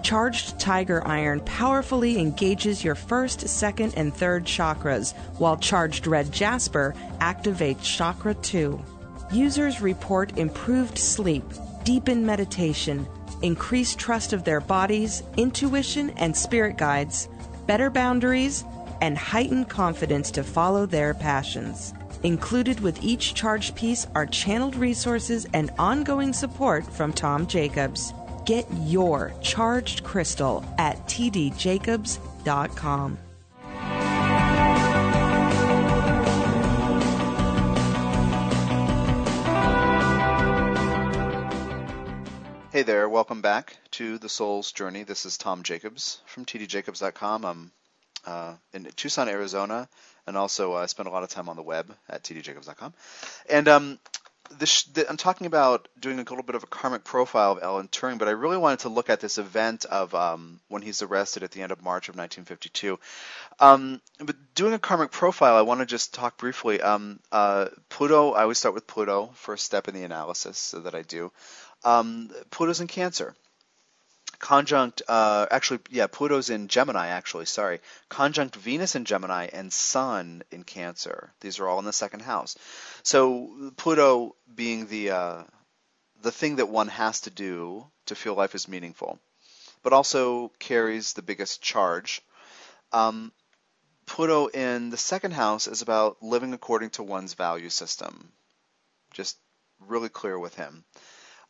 Charged 0.06 0.60
Tiger 0.60 1.04
Iron 1.04 1.40
powerfully 1.40 2.20
engages 2.20 2.84
your 2.84 2.94
first, 2.94 3.48
second, 3.48 3.92
and 3.96 4.14
third 4.14 4.44
chakras, 4.44 5.16
while 5.38 5.56
Charged 5.56 6.06
Red 6.06 6.30
Jasper 6.30 6.94
activates 7.18 7.82
Chakra 7.82 8.34
2. 8.34 8.80
Users 9.32 9.80
report 9.80 10.38
improved 10.38 10.96
sleep, 10.96 11.42
deepened 11.82 12.24
meditation, 12.24 13.04
increased 13.42 13.98
trust 13.98 14.32
of 14.32 14.44
their 14.44 14.60
bodies, 14.60 15.24
intuition, 15.36 16.10
and 16.10 16.36
spirit 16.36 16.78
guides, 16.78 17.28
better 17.66 17.90
boundaries, 17.90 18.64
and 19.00 19.18
heightened 19.18 19.68
confidence 19.68 20.30
to 20.30 20.44
follow 20.44 20.86
their 20.86 21.14
passions. 21.14 21.92
Included 22.22 22.78
with 22.78 23.02
each 23.02 23.34
charged 23.34 23.74
piece 23.74 24.06
are 24.14 24.26
channeled 24.26 24.76
resources 24.76 25.48
and 25.52 25.72
ongoing 25.80 26.32
support 26.32 26.86
from 26.86 27.12
Tom 27.12 27.48
Jacobs. 27.48 28.12
Get 28.46 28.66
your 28.84 29.34
charged 29.42 30.04
crystal 30.04 30.64
at 30.78 30.96
tdjacobs.com. 31.08 33.18
Hey 42.70 42.82
there, 42.82 43.08
welcome 43.08 43.40
back 43.40 43.76
to 43.92 44.18
The 44.18 44.28
Soul's 44.28 44.70
Journey. 44.70 45.02
This 45.02 45.26
is 45.26 45.38
Tom 45.38 45.62
Jacobs 45.62 46.20
from 46.26 46.44
tdjacobs.com. 46.44 47.44
I'm 47.44 47.72
uh, 48.26 48.54
in 48.72 48.84
Tucson, 48.96 49.28
Arizona, 49.28 49.88
and 50.26 50.36
also 50.36 50.74
uh, 50.74 50.82
I 50.82 50.86
spend 50.86 51.08
a 51.08 51.10
lot 51.10 51.22
of 51.22 51.30
time 51.30 51.48
on 51.48 51.56
the 51.56 51.62
web 51.62 51.92
at 52.08 52.22
tdjacobs.com. 52.22 52.92
And 53.48 53.66
um, 53.66 53.98
the, 54.50 55.06
I'm 55.08 55.16
talking 55.16 55.46
about 55.46 55.88
doing 55.98 56.18
a 56.18 56.22
little 56.22 56.42
bit 56.42 56.54
of 56.54 56.62
a 56.62 56.66
karmic 56.66 57.04
profile 57.04 57.52
of 57.52 57.62
Alan 57.62 57.88
Turing, 57.88 58.18
but 58.18 58.28
I 58.28 58.32
really 58.32 58.56
wanted 58.56 58.80
to 58.80 58.88
look 58.88 59.10
at 59.10 59.20
this 59.20 59.38
event 59.38 59.84
of 59.84 60.14
um, 60.14 60.60
when 60.68 60.82
he's 60.82 61.02
arrested 61.02 61.42
at 61.42 61.50
the 61.50 61.62
end 61.62 61.72
of 61.72 61.82
March 61.82 62.08
of 62.08 62.16
1952. 62.16 62.98
Um, 63.60 64.00
but 64.18 64.36
doing 64.54 64.72
a 64.72 64.78
karmic 64.78 65.10
profile, 65.10 65.56
I 65.56 65.62
want 65.62 65.80
to 65.80 65.86
just 65.86 66.14
talk 66.14 66.38
briefly. 66.38 66.80
Um, 66.80 67.20
uh, 67.32 67.66
Pluto, 67.88 68.32
I 68.32 68.42
always 68.42 68.58
start 68.58 68.74
with 68.74 68.86
Pluto, 68.86 69.30
first 69.34 69.64
step 69.64 69.88
in 69.88 69.94
the 69.94 70.04
analysis 70.04 70.58
so 70.58 70.80
that 70.80 70.94
I 70.94 71.02
do. 71.02 71.32
Um, 71.84 72.30
Pluto's 72.50 72.80
in 72.80 72.86
Cancer. 72.86 73.34
Conjunct, 74.38 75.02
uh, 75.08 75.46
actually, 75.50 75.80
yeah, 75.90 76.06
Pluto's 76.06 76.50
in 76.50 76.68
Gemini, 76.68 77.08
actually, 77.08 77.46
sorry. 77.46 77.80
Conjunct 78.08 78.56
Venus 78.56 78.94
in 78.94 79.04
Gemini 79.04 79.48
and 79.52 79.72
Sun 79.72 80.42
in 80.50 80.62
Cancer. 80.62 81.32
These 81.40 81.58
are 81.58 81.68
all 81.68 81.78
in 81.78 81.84
the 81.84 81.92
second 81.92 82.20
house. 82.20 82.56
So 83.02 83.72
Pluto 83.76 84.36
being 84.54 84.86
the 84.86 85.10
uh, 85.10 85.42
the 86.22 86.32
thing 86.32 86.56
that 86.56 86.68
one 86.68 86.88
has 86.88 87.22
to 87.22 87.30
do 87.30 87.86
to 88.06 88.14
feel 88.14 88.34
life 88.34 88.54
is 88.54 88.68
meaningful, 88.68 89.18
but 89.82 89.92
also 89.92 90.52
carries 90.58 91.12
the 91.12 91.22
biggest 91.22 91.62
charge. 91.62 92.22
Um, 92.92 93.32
Pluto 94.06 94.46
in 94.46 94.90
the 94.90 94.96
second 94.96 95.32
house 95.32 95.66
is 95.66 95.82
about 95.82 96.22
living 96.22 96.52
according 96.52 96.90
to 96.90 97.02
one's 97.02 97.34
value 97.34 97.70
system. 97.70 98.32
Just 99.12 99.36
really 99.80 100.08
clear 100.08 100.38
with 100.38 100.54
him. 100.54 100.84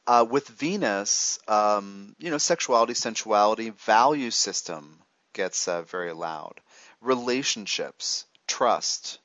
Uh, 0.06 0.24
with 0.28 0.46
Venus, 0.46 1.38
um, 1.48 2.14
you 2.18 2.30
know, 2.30 2.38
sexuality, 2.38 2.94
sensuality, 2.94 3.70
value 3.70 4.30
system 4.30 5.00
gets 5.32 5.66
uh, 5.66 5.82
very 5.82 6.12
loud. 6.12 6.60
Relationships, 7.00 8.24
trust, 8.46 9.18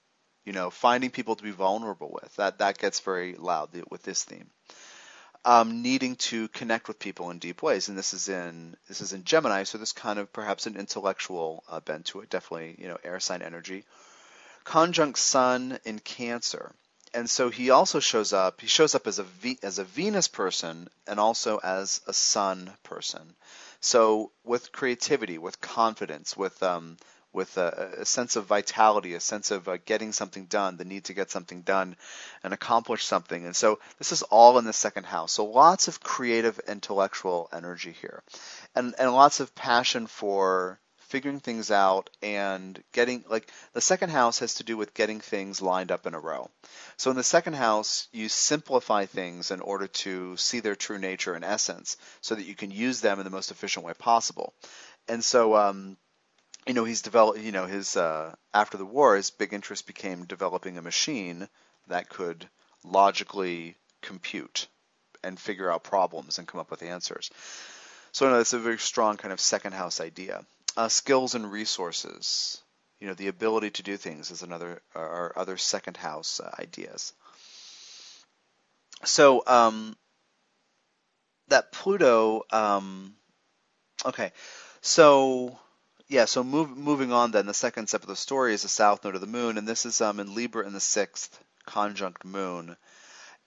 you 0.44 0.54
know, 0.54 0.70
finding 0.70 1.12
people 1.12 1.36
to 1.36 1.44
be 1.44 1.52
vulnerable 1.52 2.12
with 2.12 2.36
that 2.36 2.58
that 2.60 2.78
gets 2.78 3.00
very 3.00 3.36
loud 3.36 3.70
with 3.90 4.04
this 4.04 4.24
theme. 4.24 4.50
Um, 5.44 5.82
needing 5.82 6.18
to 6.18 6.48
connect 6.50 6.88
with 6.88 7.00
people 7.00 7.32
in 7.32 7.40
deep 7.40 7.64
ways, 7.64 7.88
and 7.88 7.98
this 7.98 8.14
is 8.14 8.30
in 8.30 8.76
this 8.88 9.02
is 9.02 9.14
in 9.14 9.24
Gemini, 9.24 9.64
so 9.64 9.78
there's 9.78 9.92
kind 9.92 10.20
of 10.20 10.32
perhaps 10.32 10.68
an 10.68 10.78
intellectual 10.78 11.64
uh, 11.68 11.80
bent 11.80 12.06
to 12.08 12.22
it. 12.22 12.30
Definitely, 12.30 12.76
you 12.78 12.88
know, 12.88 12.98
air 13.04 13.20
sign 13.20 13.42
energy. 13.42 13.84
Conjunct 14.64 15.18
Sun 15.18 15.80
in 15.84 15.98
Cancer 15.98 16.76
and 17.14 17.30
so 17.30 17.50
he 17.50 17.70
also 17.70 18.00
shows 18.00 18.34
up. 18.34 18.62
He 18.62 18.68
shows 18.68 18.96
up 18.96 19.08
as 19.08 19.20
a 19.20 19.26
as 19.64 19.80
a 19.80 19.84
Venus 19.84 20.28
person 20.28 20.90
and 21.08 21.20
also 21.20 21.60
as 21.64 22.02
a 22.08 22.14
Sun 22.14 22.72
person. 22.84 23.36
So 23.80 24.32
with 24.44 24.72
creativity, 24.72 25.38
with 25.38 25.60
confidence, 25.60 26.38
with 26.38 26.62
um, 26.64 26.98
with 27.34 27.58
a, 27.58 28.00
a, 28.00 28.06
sense 28.06 28.36
of 28.36 28.46
vitality, 28.46 29.14
a 29.14 29.20
sense 29.20 29.52
of 29.52 29.68
uh, 29.70 29.78
getting 29.86 30.12
something 30.12 30.46
done, 30.46 30.76
the 30.76 30.84
need 30.84 31.06
to 31.06 31.14
get 31.14 31.32
something 31.32 31.62
done 31.62 31.96
and 32.44 32.54
accomplish 32.54 33.06
something. 33.06 33.46
And 33.46 33.56
so 33.56 33.80
this 34.00 34.12
is 34.12 34.22
all 34.24 34.58
in 34.60 34.66
the 34.66 34.74
second 34.74 35.06
house. 35.06 35.32
So 35.32 35.46
lots 35.46 35.88
of 35.88 36.02
creative 36.02 36.60
intellectual 36.68 37.50
energy 37.54 37.96
here. 38.02 38.22
And 38.76 38.94
and 39.00 39.14
lots 39.14 39.40
of 39.40 39.56
passion 39.56 40.08
for 40.08 40.80
figuring 41.12 41.42
things 41.42 41.72
out 41.72 42.10
and 42.24 42.82
getting 42.94 43.24
like 43.30 43.52
the 43.74 43.82
second 43.82 44.10
house 44.10 44.40
has 44.40 44.56
to 44.56 44.64
do 44.64 44.78
with 44.78 44.94
getting 44.94 45.20
things 45.20 45.62
lined 45.62 45.92
up 45.92 46.08
in 46.08 46.14
a 46.14 46.20
row. 46.20 46.50
So 46.96 47.12
in 47.12 47.18
the 47.18 47.24
second 47.24 47.54
house, 47.54 48.08
you 48.14 48.30
simplify 48.30 49.06
things 49.06 49.52
in 49.52 49.60
order 49.60 49.88
to 49.88 50.38
see 50.38 50.62
their 50.62 50.76
true 50.76 50.98
nature 50.98 51.34
and 51.34 51.44
essence 51.44 51.98
so 52.22 52.36
that 52.36 52.46
you 52.46 52.56
can 52.56 52.72
use 52.72 53.02
them 53.02 53.20
in 53.20 53.26
the 53.26 53.38
most 53.38 53.52
efficient 53.52 53.86
way 53.86 53.94
possible. 53.94 54.54
And 55.10 55.22
so 55.22 55.58
um, 55.58 55.98
you 56.66 56.74
know, 56.74 56.86
he's 56.86 57.02
developed, 57.02 57.40
you 57.40 57.52
know, 57.52 57.66
his, 57.66 57.98
uh, 57.98 58.34
after 58.54 58.78
the 58.78 58.86
war, 58.86 59.16
his 59.16 59.32
big 59.32 59.54
interest 59.54 59.88
became 59.88 60.26
developing 60.26 60.78
a 60.78 60.82
machine 60.82 61.48
that 61.88 62.08
could 62.08 62.48
logically 62.86 63.76
compute 64.02 64.68
and 65.24 65.40
figure 65.40 65.72
out 65.72 65.84
problems 65.84 66.38
and 66.38 66.48
come 66.48 66.62
up 66.62 66.72
with 66.72 66.84
answers. 66.84 67.30
So 68.12 68.30
no, 68.30 68.40
it's 68.40 68.54
a 68.54 68.60
very 68.60 68.78
strong 68.78 69.18
kind 69.18 69.32
of 69.32 69.40
second 69.40 69.74
house 69.74 70.00
idea 70.00 70.46
uh, 70.78 70.88
skills 70.88 71.36
and 71.36 71.52
resources. 71.52 72.62
You 73.00 73.08
know, 73.08 73.14
the 73.14 73.28
ability 73.28 73.72
to 73.72 73.84
do 73.84 73.98
things 73.98 74.30
is 74.30 74.44
another 74.44 74.82
or 74.94 75.34
other 75.36 75.58
second 75.58 75.98
house 75.98 76.40
uh, 76.40 76.54
ideas. 76.60 77.14
So 79.04 79.44
um, 79.48 79.96
that 81.48 81.72
Pluto. 81.72 82.44
Um, 82.52 83.16
okay, 84.06 84.32
so 84.82 85.58
yeah, 86.08 86.26
so 86.26 86.44
move, 86.44 86.76
moving 86.76 87.12
on 87.12 87.32
then, 87.32 87.46
the 87.46 87.54
second 87.54 87.88
step 87.88 88.02
of 88.02 88.08
the 88.08 88.16
story 88.16 88.54
is 88.54 88.64
the 88.64 88.68
south 88.68 89.04
node 89.04 89.16
of 89.16 89.22
the 89.22 89.28
moon, 89.28 89.58
and 89.58 89.68
this 89.68 89.86
is 89.86 90.02
um, 90.02 90.20
in 90.20 90.36
Libra 90.36 90.66
in 90.68 90.74
the 90.74 90.80
sixth 90.80 91.42
conjunct 91.66 92.26
moon. 92.26 92.76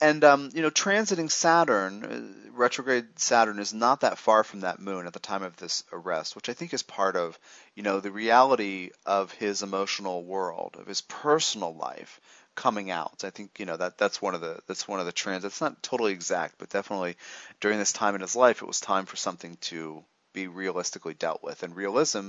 And 0.05 0.23
um, 0.23 0.51
you 0.53 0.61
know, 0.61 0.71
transiting 0.71 1.31
Saturn, 1.31 2.05
uh, 2.05 2.51
retrograde 2.53 3.19
Saturn 3.19 3.59
is 3.59 3.73
not 3.73 4.03
that 4.03 4.19
far 4.19 4.45
from 4.45 4.61
that 4.61 4.79
moon 4.79 5.07
at 5.07 5.15
the 5.15 5.19
time 5.19 5.43
of 5.43 5.57
this 5.57 5.83
arrest, 5.93 6.37
which 6.37 6.51
I 6.51 6.53
think 6.53 6.75
is 6.75 6.83
part 6.83 7.17
of, 7.17 7.39
you 7.75 7.83
know, 7.83 8.01
the 8.01 8.11
reality 8.11 8.91
of 9.07 9.33
his 9.33 9.63
emotional 9.63 10.23
world, 10.23 10.77
of 10.79 10.87
his 10.87 11.01
personal 11.01 11.75
life 11.75 12.21
coming 12.55 12.91
out. 12.91 13.25
I 13.25 13.31
think 13.31 13.59
you 13.59 13.65
know 13.65 13.79
that 13.79 13.97
that's 13.97 14.21
one 14.21 14.35
of 14.35 14.43
the 14.43 14.61
that's 14.67 14.87
one 14.87 15.01
of 15.01 15.07
the 15.07 15.13
trends. 15.13 15.47
It's 15.47 15.63
not 15.63 15.83
totally 15.83 16.13
exact, 16.13 16.57
but 16.59 16.69
definitely 16.69 17.17
during 17.61 17.79
this 17.79 17.95
time 17.95 18.15
in 18.15 18.21
his 18.21 18.37
life, 18.37 18.61
it 18.61 18.69
was 18.69 18.81
time 18.81 19.07
for 19.07 19.17
something 19.17 19.57
to 19.73 20.05
be 20.35 20.49
realistically 20.49 21.15
dealt 21.15 21.43
with. 21.43 21.63
And 21.63 21.75
realism, 21.75 22.29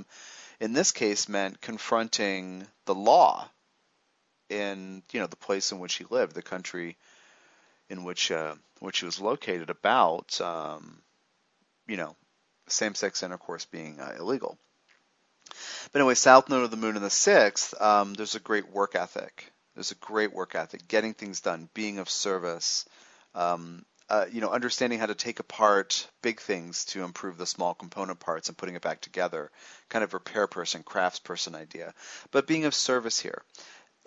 in 0.60 0.72
this 0.72 0.92
case, 0.92 1.28
meant 1.28 1.60
confronting 1.60 2.66
the 2.86 2.94
law 2.94 3.50
in 4.48 5.02
you 5.12 5.20
know 5.20 5.26
the 5.26 5.36
place 5.36 5.72
in 5.72 5.78
which 5.78 5.96
he 5.96 6.06
lived, 6.08 6.34
the 6.34 6.40
country 6.40 6.96
in 7.88 8.04
which 8.04 8.30
uh, 8.30 8.54
which 8.80 9.02
was 9.02 9.20
located 9.20 9.70
about 9.70 10.40
um, 10.40 10.98
you 11.86 11.96
know 11.96 12.16
same-sex 12.68 13.22
intercourse 13.22 13.64
being 13.64 14.00
uh, 14.00 14.14
illegal. 14.18 14.58
But 15.92 16.00
anyway, 16.00 16.14
South 16.14 16.48
Node 16.48 16.64
of 16.64 16.70
the 16.70 16.76
Moon 16.76 16.96
in 16.96 17.02
the 17.02 17.10
sixth, 17.10 17.80
um, 17.80 18.14
there's 18.14 18.34
a 18.34 18.40
great 18.40 18.68
work 18.70 18.96
ethic. 18.96 19.52
There's 19.74 19.92
a 19.92 19.96
great 19.96 20.32
work 20.32 20.54
ethic, 20.54 20.88
getting 20.88 21.14
things 21.14 21.40
done, 21.40 21.68
being 21.74 21.98
of 21.98 22.10
service, 22.10 22.86
um, 23.34 23.84
uh, 24.08 24.26
you 24.32 24.40
know, 24.40 24.50
understanding 24.50 24.98
how 24.98 25.06
to 25.06 25.14
take 25.14 25.38
apart 25.38 26.08
big 26.22 26.40
things 26.40 26.84
to 26.86 27.04
improve 27.04 27.38
the 27.38 27.46
small 27.46 27.74
component 27.74 28.18
parts 28.20 28.48
and 28.48 28.56
putting 28.56 28.74
it 28.74 28.82
back 28.82 29.00
together, 29.00 29.50
kind 29.88 30.02
of 30.02 30.14
repair 30.14 30.46
person, 30.46 30.82
crafts 30.82 31.18
person 31.18 31.54
idea. 31.54 31.92
But 32.30 32.46
being 32.46 32.64
of 32.64 32.74
service 32.74 33.20
here 33.20 33.42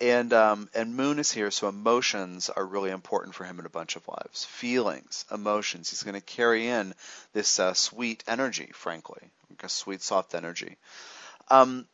and 0.00 0.32
um, 0.32 0.68
and 0.74 0.96
Moon 0.96 1.18
is 1.18 1.30
here, 1.30 1.50
so 1.50 1.68
emotions 1.68 2.48
are 2.48 2.64
really 2.64 2.90
important 2.90 3.34
for 3.34 3.44
him 3.44 3.58
in 3.58 3.66
a 3.66 3.70
bunch 3.70 3.96
of 3.96 4.08
lives. 4.08 4.44
Feelings, 4.46 5.26
emotions. 5.30 5.90
He's 5.90 6.02
going 6.02 6.14
to 6.14 6.20
carry 6.20 6.68
in 6.68 6.94
this 7.32 7.60
uh, 7.60 7.74
sweet 7.74 8.24
energy, 8.26 8.70
frankly, 8.72 9.22
like 9.50 9.62
a 9.62 9.68
sweet, 9.68 10.02
soft 10.02 10.34
energy. 10.34 10.76
Um, 11.48 11.86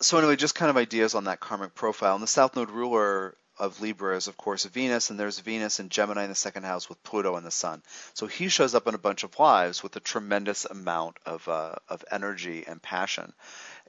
so 0.00 0.18
anyway, 0.18 0.36
just 0.36 0.54
kind 0.54 0.70
of 0.70 0.76
ideas 0.76 1.14
on 1.14 1.24
that 1.24 1.40
karmic 1.40 1.74
profile. 1.74 2.14
And 2.14 2.22
the 2.22 2.28
South 2.28 2.56
Node 2.56 2.70
ruler 2.70 3.36
of 3.58 3.80
Libra 3.80 4.16
is, 4.16 4.26
of 4.26 4.36
course, 4.36 4.64
Venus, 4.64 5.10
and 5.10 5.20
there's 5.20 5.38
Venus 5.38 5.78
and 5.78 5.90
Gemini 5.90 6.24
in 6.24 6.28
the 6.28 6.34
second 6.34 6.64
house 6.64 6.88
with 6.88 7.02
Pluto 7.04 7.36
and 7.36 7.46
the 7.46 7.50
Sun. 7.50 7.82
So 8.14 8.26
he 8.26 8.48
shows 8.48 8.74
up 8.74 8.88
in 8.88 8.94
a 8.94 8.98
bunch 8.98 9.22
of 9.22 9.38
lives 9.38 9.82
with 9.82 9.94
a 9.96 10.00
tremendous 10.00 10.64
amount 10.64 11.18
of 11.26 11.46
uh, 11.48 11.74
of 11.88 12.04
energy 12.10 12.64
and 12.66 12.82
passion. 12.82 13.32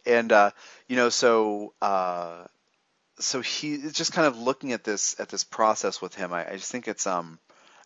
And 0.05 0.31
uh, 0.31 0.51
you 0.87 0.95
know, 0.95 1.09
so 1.09 1.73
uh, 1.81 2.43
so 3.19 3.41
he 3.41 3.77
just 3.91 4.13
kind 4.13 4.27
of 4.27 4.37
looking 4.37 4.73
at 4.73 4.83
this 4.83 5.15
at 5.19 5.29
this 5.29 5.43
process 5.43 6.01
with 6.01 6.15
him. 6.15 6.33
I, 6.33 6.49
I 6.49 6.55
just 6.57 6.71
think 6.71 6.87
it's 6.87 7.07
um 7.07 7.39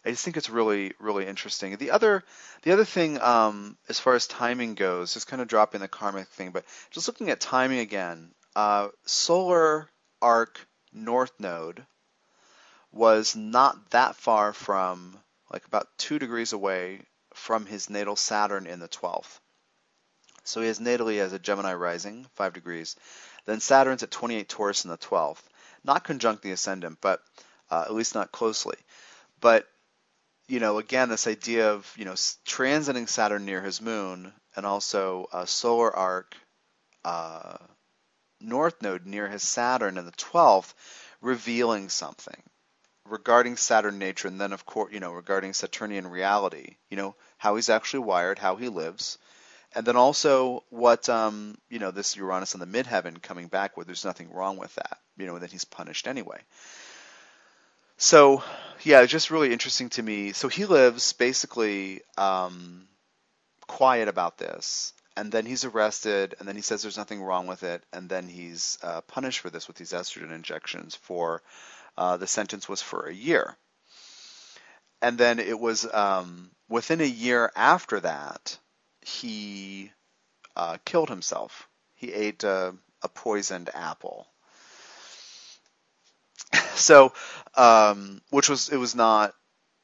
I 0.06 0.12
just 0.12 0.24
think 0.24 0.38
it's 0.38 0.50
really 0.50 0.94
really 1.00 1.28
interesting. 1.28 1.76
The 1.78 1.92
other 1.92 2.24
the 2.63 2.72
other 2.72 2.86
thing 2.86 3.22
um 3.22 3.78
as 3.88 4.00
far 4.00 4.15
as 4.15 4.28
timing 4.28 4.76
goes, 4.76 5.13
just 5.13 5.28
kind 5.28 5.42
of 5.42 5.48
dropping 5.48 5.82
the 5.82 5.88
karmic 5.88 6.28
thing, 6.30 6.52
but 6.52 6.65
just 6.92 7.08
looking 7.08 7.30
at 7.30 7.39
timing 7.39 7.80
again. 7.80 8.32
Uh, 8.56 8.89
solar 9.06 9.88
arc 10.22 10.68
north 10.92 11.32
node 11.39 11.86
was 12.92 13.36
not 13.36 13.92
that 13.92 14.15
far 14.15 14.54
from 14.54 15.18
like 15.54 15.65
about 15.65 15.88
two 15.98 16.20
degrees 16.20 16.54
away 16.54 17.02
from 17.34 17.65
his 17.65 17.89
natal 17.89 18.15
Saturn 18.15 18.65
in 18.65 18.80
the 18.80 18.88
12th. 18.88 19.39
So 20.44 20.62
he 20.62 20.68
has 20.68 20.80
natally 20.80 21.20
as 21.20 21.32
a 21.32 21.39
Gemini 21.39 21.74
rising, 21.76 22.26
five 22.36 22.54
degrees, 22.54 22.96
then 23.49 23.59
Saturn's 23.59 24.03
at 24.03 24.12
28 24.12 24.47
Taurus 24.47 24.83
in 24.83 24.91
the 24.91 24.97
12th, 24.97 25.41
not 25.83 26.03
conjunct 26.03 26.43
the 26.43 26.51
ascendant, 26.51 26.99
but 27.01 27.21
uh, 27.71 27.83
at 27.85 27.93
least 27.93 28.15
not 28.15 28.31
closely. 28.31 28.77
But 29.39 29.67
you 30.47 30.59
know, 30.59 30.79
again, 30.79 31.09
this 31.09 31.27
idea 31.27 31.71
of 31.71 31.91
you 31.97 32.05
know 32.05 32.13
transiting 32.13 33.07
Saturn 33.07 33.45
near 33.45 33.62
his 33.62 33.81
moon, 33.81 34.33
and 34.55 34.65
also 34.65 35.27
a 35.31 35.47
solar 35.47 35.95
arc 35.95 36.35
uh, 37.05 37.57
north 38.41 38.81
node 38.81 39.05
near 39.05 39.27
his 39.27 39.47
Saturn 39.47 39.97
in 39.97 40.05
the 40.05 40.12
12th, 40.12 40.73
revealing 41.21 41.89
something 41.89 42.41
regarding 43.05 43.57
Saturn 43.57 43.97
nature, 43.97 44.27
and 44.27 44.39
then 44.39 44.53
of 44.53 44.65
course, 44.65 44.93
you 44.93 44.99
know, 44.99 45.12
regarding 45.12 45.53
Saturnian 45.53 46.07
reality. 46.07 46.75
You 46.89 46.97
know, 46.97 47.15
how 47.38 47.55
he's 47.55 47.69
actually 47.69 48.01
wired, 48.01 48.39
how 48.39 48.55
he 48.55 48.69
lives, 48.69 49.17
and 49.75 49.86
then 49.86 49.95
also 49.95 50.63
what 50.69 51.08
um, 51.10 51.58
you 51.69 51.79
know 51.79 51.91
this 51.91 52.15
Uranus 52.15 52.53
in 52.53 52.60
the 52.60 52.65
midheaven 52.65 53.21
coming 53.21 53.47
back 53.47 53.77
where 53.77 53.86
there's 53.86 54.05
nothing 54.05 54.32
wrong 54.32 54.58
with 54.58 54.73
that, 54.75 54.99
you 55.17 55.25
know, 55.25 55.34
and 55.34 55.43
then 55.43 55.49
he's 55.49 55.65
punished 55.65 56.08
anyway. 56.08 56.39
So 57.97 58.43
yeah, 58.84 59.01
it's 59.01 59.12
just 59.12 59.32
really 59.32 59.51
interesting 59.51 59.89
to 59.89 60.03
me. 60.03 60.32
So 60.34 60.47
he 60.47 60.65
lives 60.65 61.13
basically 61.13 62.01
um, 62.17 62.88
quiet 63.67 64.08
about 64.08 64.38
this, 64.38 64.93
and 65.15 65.32
then 65.32 65.45
he's 65.45 65.65
arrested, 65.65 66.36
and 66.39 66.47
then 66.47 66.55
he 66.55 66.62
says 66.62 66.82
there's 66.82 66.97
nothing 66.97 67.21
wrong 67.21 67.45
with 67.45 67.63
it, 67.63 67.84
and 67.93 68.10
then 68.10 68.27
he's 68.27 68.79
uh, 68.82 69.01
punished 69.01 69.39
for 69.39 69.49
this 69.49 69.67
with 69.67 69.77
these 69.77 69.91
estrogen 69.91 70.34
injections. 70.34 70.95
For 70.95 71.43
uh, 71.97 72.17
the 72.17 72.27
sentence 72.27 72.67
was 72.67 72.82
for 72.82 73.05
a 73.05 73.13
year, 73.13 73.55
and 75.01 75.17
then 75.17 75.38
it 75.38 75.60
was 75.60 75.86
um, 75.93 76.49
within 76.69 77.01
a 77.01 77.05
year 77.05 77.51
after 77.55 77.99
that 77.99 78.58
he 79.01 79.91
uh, 80.55 80.77
killed 80.85 81.09
himself. 81.09 81.67
He 81.95 82.13
ate 82.13 82.43
a, 82.43 82.75
a 83.01 83.09
poisoned 83.09 83.69
apple. 83.73 84.27
so, 86.75 87.13
um, 87.55 88.21
which 88.29 88.49
was 88.49 88.69
it 88.69 88.77
was 88.77 88.95
not 88.95 89.33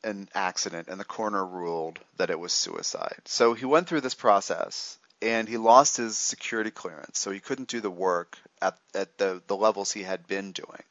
an 0.04 0.30
accident, 0.34 0.88
and 0.88 1.00
the 1.00 1.06
coroner 1.06 1.46
ruled 1.46 2.00
that 2.18 2.30
it 2.30 2.40
was 2.40 2.54
suicide. 2.54 3.22
So 3.26 3.54
he 3.54 3.66
went 3.66 3.88
through 3.88 4.02
this 4.02 4.14
process, 4.14 4.98
and 5.22 5.48
he 5.48 5.58
lost 5.58 5.98
his 5.98 6.18
security 6.18 6.72
clearance, 6.72 7.20
so 7.20 7.32
he 7.32 7.40
couldn't 7.40 7.70
do 7.70 7.82
the 7.82 7.92
work 7.92 8.38
at 8.62 8.78
at 8.94 9.18
the 9.18 9.42
the 9.48 9.56
levels 9.56 9.92
he 9.92 10.04
had 10.04 10.28
been 10.28 10.52
doing. 10.52 10.84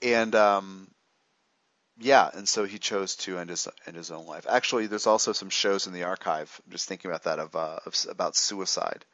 And 0.00 0.34
um, 0.34 0.88
yeah, 2.04 2.30
and 2.32 2.48
so 2.48 2.64
he 2.64 2.78
chose 2.78 3.16
to 3.16 3.38
end 3.38 3.50
his 3.50 3.68
end 3.86 3.96
his 3.96 4.10
own 4.10 4.26
life. 4.26 4.46
Actually, 4.48 4.86
there's 4.86 5.06
also 5.06 5.32
some 5.32 5.50
shows 5.50 5.86
in 5.86 5.92
the 5.92 6.04
archive. 6.04 6.60
Just 6.68 6.88
thinking 6.88 7.10
about 7.10 7.24
that 7.24 7.38
of, 7.38 7.54
uh, 7.56 7.78
of 7.86 7.94
about 8.10 8.36
suicide, 8.36 9.04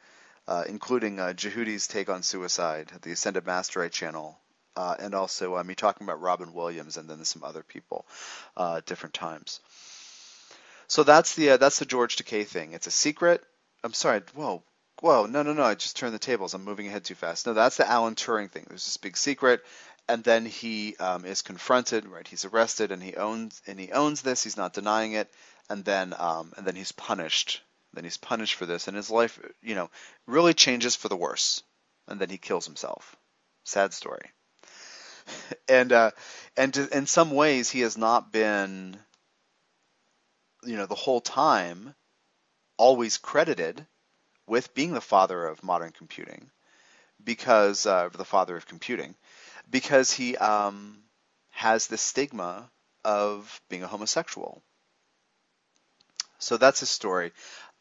uh, 0.47 0.65
including 0.69 1.21
uh, 1.21 1.33
Djehuti's 1.37 1.87
take 1.87 2.09
on 2.09 2.23
suicide, 2.23 2.91
the 3.03 3.13
Ascended 3.13 3.45
Masterite 3.45 3.93
channel, 3.93 4.39
uh, 4.77 4.95
and 4.99 5.15
also 5.15 5.63
me 5.65 5.75
talking 5.75 6.07
about 6.07 6.21
Robin 6.21 6.53
Williams 6.53 6.97
and 6.97 7.09
then 7.11 7.25
some 7.25 7.43
other 7.43 7.63
people 7.63 8.07
uh, 8.57 8.81
different 8.87 9.15
times. 9.15 9.61
So 10.87 11.03
that's 11.03 11.35
the 11.35 11.51
uh, 11.51 11.57
that's 11.57 11.79
the 11.79 11.85
George 11.85 12.17
Takei 12.17 12.47
thing. 12.47 12.73
It's 12.73 12.87
a 12.87 12.93
secret. 12.93 13.43
I'm 13.85 13.93
sorry. 13.93 14.23
Whoa, 14.35 14.63
whoa, 15.01 15.27
no, 15.27 15.43
no, 15.43 15.53
no. 15.53 15.63
I 15.63 15.75
just 15.75 15.97
turned 15.97 16.15
the 16.15 16.19
tables. 16.19 16.55
I'm 16.55 16.65
moving 16.65 16.87
ahead 16.87 17.05
too 17.05 17.15
fast. 17.15 17.47
No, 17.47 17.55
that's 17.55 17.77
the 17.77 17.89
Alan 17.89 18.15
Turing 18.15 18.51
thing. 18.51 18.67
There's 18.69 18.85
this 18.85 18.97
big 18.97 19.17
secret 19.17 19.63
and 20.09 20.25
then 20.25 20.47
he 20.47 20.97
um, 20.97 21.25
is 21.25 21.43
confronted, 21.43 22.07
right? 22.07 22.27
He's 22.27 22.45
arrested, 22.45 22.93
and 22.93 23.03
he 23.03 23.17
owns 23.17 23.61
and 23.67 23.79
he 23.79 23.93
owns 23.93 24.23
this. 24.23 24.43
He's 24.45 24.57
not 24.57 24.73
denying 24.75 25.13
it, 25.13 25.31
and 25.71 25.85
then 25.85 26.15
um, 26.19 26.53
and 26.57 26.67
then 26.67 26.77
he's 26.77 26.93
punished 26.93 27.63
Then 27.95 28.05
he's 28.05 28.17
punished 28.19 28.55
for 28.55 28.67
this, 28.67 28.89
and 28.89 28.97
his 28.97 29.11
life, 29.11 29.41
you 29.63 29.75
know, 29.75 29.91
really 30.27 30.55
changes 30.55 30.97
for 30.97 31.09
the 31.09 31.17
worse. 31.17 31.63
And 32.09 32.21
then 32.21 32.31
he 32.31 32.39
kills 32.39 32.67
himself. 32.67 33.17
Sad 33.65 33.93
story. 33.95 34.31
and 35.69 35.93
uh, 35.93 36.11
and 36.57 36.77
in 36.77 37.07
some 37.07 37.31
ways, 37.33 37.71
he 37.71 37.81
has 37.81 37.97
not 37.99 38.33
been, 38.33 38.99
you 40.65 40.77
know, 40.77 40.87
the 40.87 40.95
whole 40.95 41.21
time, 41.21 41.95
always 42.79 43.19
credited 43.19 43.87
with 44.47 44.75
being 44.75 44.93
the 44.95 45.01
father 45.01 45.47
of 45.47 45.63
modern 45.65 45.93
computing, 45.93 46.51
because 47.23 47.87
uh, 47.87 48.09
the 48.11 48.25
father 48.25 48.57
of 48.57 48.67
computing, 48.67 49.15
because 49.71 50.11
he 50.13 50.37
um, 50.37 50.99
has 51.51 51.87
the 51.87 51.99
stigma 51.99 52.71
of 53.05 53.61
being 53.69 53.83
a 53.83 53.89
homosexual. 53.89 54.63
So 56.39 56.57
that's 56.57 56.81
his 56.81 56.91
story. 56.91 57.33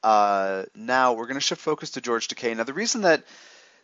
Uh, 0.04 0.64
now 0.76 1.14
we're 1.14 1.26
going 1.26 1.36
to 1.36 1.42
shift 1.42 1.62
focus 1.62 1.92
to 1.92 2.02
George 2.02 2.28
Takei. 2.28 2.56
Now 2.56 2.64
the 2.64 2.74
reason 2.74 3.02
that 3.02 3.24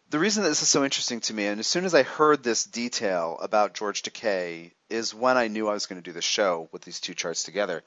the 0.09 0.19
reason 0.19 0.43
that 0.43 0.49
this 0.49 0.61
is 0.61 0.69
so 0.69 0.83
interesting 0.83 1.21
to 1.21 1.33
me, 1.33 1.47
and 1.47 1.59
as 1.59 1.67
soon 1.67 1.85
as 1.85 1.95
I 1.95 2.03
heard 2.03 2.43
this 2.43 2.65
detail 2.65 3.39
about 3.41 3.73
George 3.73 4.03
Takei, 4.03 4.71
is 4.89 5.13
when 5.13 5.37
I 5.37 5.47
knew 5.47 5.67
I 5.67 5.73
was 5.73 5.87
going 5.87 5.99
to 5.99 6.07
do 6.07 6.13
the 6.13 6.21
show 6.21 6.69
with 6.71 6.83
these 6.83 6.99
two 6.99 7.13
charts 7.15 7.43
together. 7.43 7.83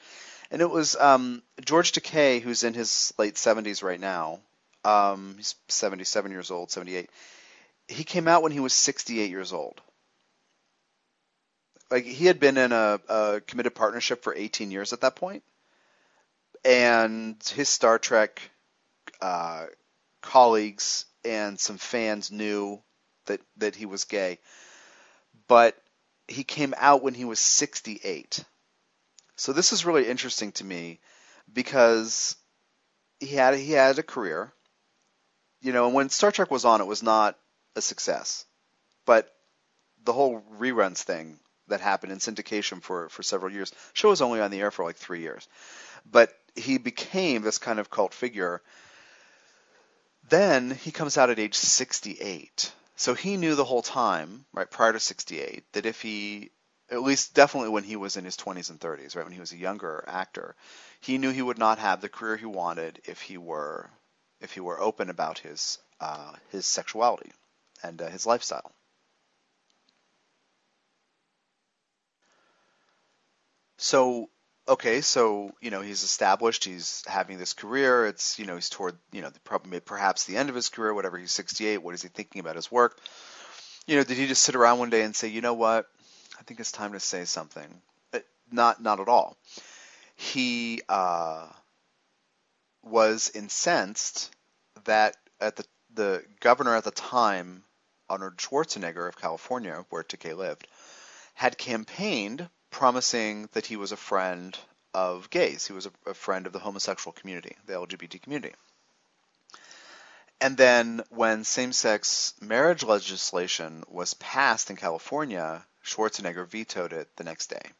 And 0.51 0.61
it 0.61 0.71
was 0.71 0.97
um, 0.97 1.43
George 1.65 1.93
Takei, 1.93 2.41
who's 2.41 2.65
in 2.65 2.75
his 2.75 3.13
late 3.19 3.35
70s 3.35 3.83
right 3.83 4.01
now. 4.01 4.41
Um, 4.85 5.35
he's 5.37 5.55
77 5.69 6.31
years 6.31 6.51
old, 6.51 6.71
78. 6.71 7.11
He 7.89 8.05
came 8.05 8.27
out 8.27 8.43
when 8.43 8.53
he 8.53 8.61
was 8.61 8.73
68 8.73 9.31
years 9.31 9.53
old. 9.53 9.81
Like 11.91 12.05
he 12.05 12.27
had 12.27 12.41
been 12.41 12.57
in 12.57 12.73
a, 12.73 13.01
a 13.09 13.41
committed 13.47 13.75
partnership 13.75 14.23
for 14.23 14.35
18 14.35 14.71
years 14.71 14.93
at 14.93 15.03
that 15.03 15.17
point. 15.17 15.43
And 16.65 17.37
his 17.55 17.69
Star 17.69 17.99
Trek 17.99 18.43
uh, 19.21 19.67
colleagues 20.21 21.07
and 21.25 21.59
some 21.59 21.79
fans 21.79 22.31
knew 22.31 22.83
that 23.27 23.41
that 23.57 23.77
he 23.77 23.87
was 23.87 24.05
gay, 24.05 24.39
but 25.49 25.77
he 26.29 26.45
came 26.45 26.75
out 26.77 27.03
when 27.03 27.15
he 27.15 27.25
was 27.25 27.39
68. 27.39 28.45
So 29.37 29.53
this 29.53 29.73
is 29.73 29.85
really 29.85 30.09
interesting 30.09 30.53
to 30.53 30.65
me 30.65 30.99
because 31.53 32.37
he 33.21 33.29
had 33.29 33.55
he 33.55 33.73
had 33.73 33.99
a 33.99 34.03
career, 34.03 34.53
you 35.61 35.73
know, 35.73 35.87
and 35.87 35.95
when 35.95 36.09
Star 36.09 36.33
Trek 36.33 36.51
was 36.51 36.65
on, 36.65 36.81
it 36.81 36.87
was 36.87 37.03
not 37.03 37.39
a 37.77 37.81
success, 37.81 38.45
but 39.05 39.33
the 40.05 40.13
whole 40.13 40.43
reruns 40.59 41.03
thing 41.03 41.39
that 41.69 41.81
happened 41.81 42.13
in 42.13 42.19
syndication 42.19 42.83
for 42.83 43.09
for 43.09 43.23
several 43.23 43.53
years. 43.53 43.73
Show 43.93 44.11
was 44.11 44.23
only 44.23 44.41
on 44.41 44.51
the 44.51 44.61
air 44.61 44.71
for 44.71 44.85
like 44.85 44.97
three 44.97 45.21
years, 45.21 45.47
but 46.11 46.33
he 46.55 46.79
became 46.79 47.43
this 47.43 47.59
kind 47.59 47.79
of 47.79 47.91
cult 47.91 48.15
figure. 48.15 48.63
Then 50.29 50.71
he 50.71 50.91
comes 50.91 51.17
out 51.17 51.31
at 51.31 51.39
age 51.39 51.55
68. 51.55 52.73
So 52.97 53.15
he 53.15 53.37
knew 53.37 53.55
the 53.55 53.65
whole 53.65 53.83
time, 53.83 54.47
right, 54.53 54.71
prior 54.71 54.93
to 54.93 55.01
68, 55.01 55.65
that 55.73 55.87
if 55.87 56.01
he, 56.01 56.51
at 56.91 57.03
least 57.03 57.35
definitely 57.35 57.69
when 57.69 57.85
he 57.85 57.95
was 57.95 58.17
in 58.17 58.25
his 58.25 58.37
20s 58.37 58.71
and 58.71 58.81
30s, 58.81 59.15
right, 59.15 59.25
when 59.25 59.35
he 59.35 59.41
was 59.41 59.53
a 59.53 59.59
younger 59.59 60.03
actor, 60.09 60.57
he 61.01 61.19
knew 61.19 61.31
he 61.31 61.43
would 61.43 61.59
not 61.59 61.79
have 61.79 62.01
the 62.01 62.09
career 62.09 62.37
he 62.37 62.47
wanted 62.47 63.03
if 63.05 63.21
he 63.21 63.37
were, 63.37 63.91
if 64.41 64.53
he 64.53 64.61
were 64.61 64.81
open 64.81 65.11
about 65.11 65.39
his, 65.39 65.79
uh, 66.01 66.33
his 66.51 66.65
sexuality 66.65 67.33
and 67.83 68.01
uh, 68.01 68.09
his 68.09 68.25
lifestyle. 68.25 68.73
So 73.77 74.31
okay, 74.69 75.01
so 75.01 75.53
you 75.61 75.71
know 75.71 75.81
he's 75.81 76.03
established, 76.03 76.65
he's 76.65 77.03
having 77.07 77.39
this 77.39 77.53
career. 77.53 78.07
It's 78.07 78.39
you 78.39 78.47
know 78.47 78.55
he's 78.55 78.71
toward 78.71 78.97
you 79.13 79.23
know 79.23 79.31
probably 79.45 79.81
perhaps 79.81 80.25
the 80.25 80.37
end 80.37 80.49
of 80.49 80.55
his 80.55 80.69
career, 80.69 80.95
whatever. 80.95 81.19
He's 81.19 81.33
68. 81.33 81.83
What 81.83 81.95
is 81.95 82.03
he 82.03 82.09
thinking 82.09 82.41
about 82.41 82.57
his 82.57 82.71
work? 82.71 82.99
You 83.87 83.97
know, 83.97 84.05
did 84.05 84.17
he 84.17 84.27
just 84.27 84.43
sit 84.43 84.57
around 84.57 84.79
one 84.79 84.91
day 84.91 85.03
and 85.03 85.15
say, 85.15 85.29
you 85.29 85.41
know 85.41 85.55
what, 85.55 85.87
I 86.39 86.43
think 86.43 86.59
it's 86.59 86.73
time 86.73 86.93
to 86.93 87.01
say 87.01 87.25
something? 87.25 87.69
Uh, 88.13 88.19
not 88.51 88.83
not 88.83 89.01
at 89.01 89.09
all. 89.09 89.37
He 90.17 90.83
uh, 90.89 91.47
was 92.83 93.31
incensed 93.35 94.35
that 94.85 95.17
at 95.41 95.57
the 95.57 95.65
the 95.95 96.25
governor 96.41 96.75
at 96.75 96.85
the 96.85 96.91
time, 96.91 97.63
Arnold 98.09 98.37
Schwarzenegger 98.37 99.09
of 99.09 99.17
California, 99.19 99.85
where 99.91 100.03
Takei 100.03 100.37
lived, 100.37 100.67
had 101.35 101.59
campaigned 101.59 102.49
promising 102.71 103.49
that 103.53 103.67
he 103.67 103.77
was 103.77 103.93
a 103.93 103.97
friend 103.97 104.59
of 104.95 105.29
gays. 105.31 105.67
He 105.67 105.73
was 105.73 105.87
a, 105.87 105.91
a 106.07 106.15
friend 106.15 106.47
of 106.47 106.53
the 106.53 106.59
homosexual 106.59 107.13
community, 107.13 107.57
the 107.67 107.75
LGBT 107.75 108.23
community. 108.23 108.55
And 110.41 110.57
then 110.57 111.03
when 111.11 111.45
same 111.45 111.73
sex 111.73 112.35
marriage 112.41 112.83
legislation 112.83 113.85
was 113.89 114.15
passed 114.15 114.71
in 114.71 114.77
California, 114.77 115.65
Schwarzenegger 115.85 116.47
vetoed 116.47 116.93
it 116.93 117.09
the 117.17 117.25
next 117.25 117.49
day. 117.49 117.71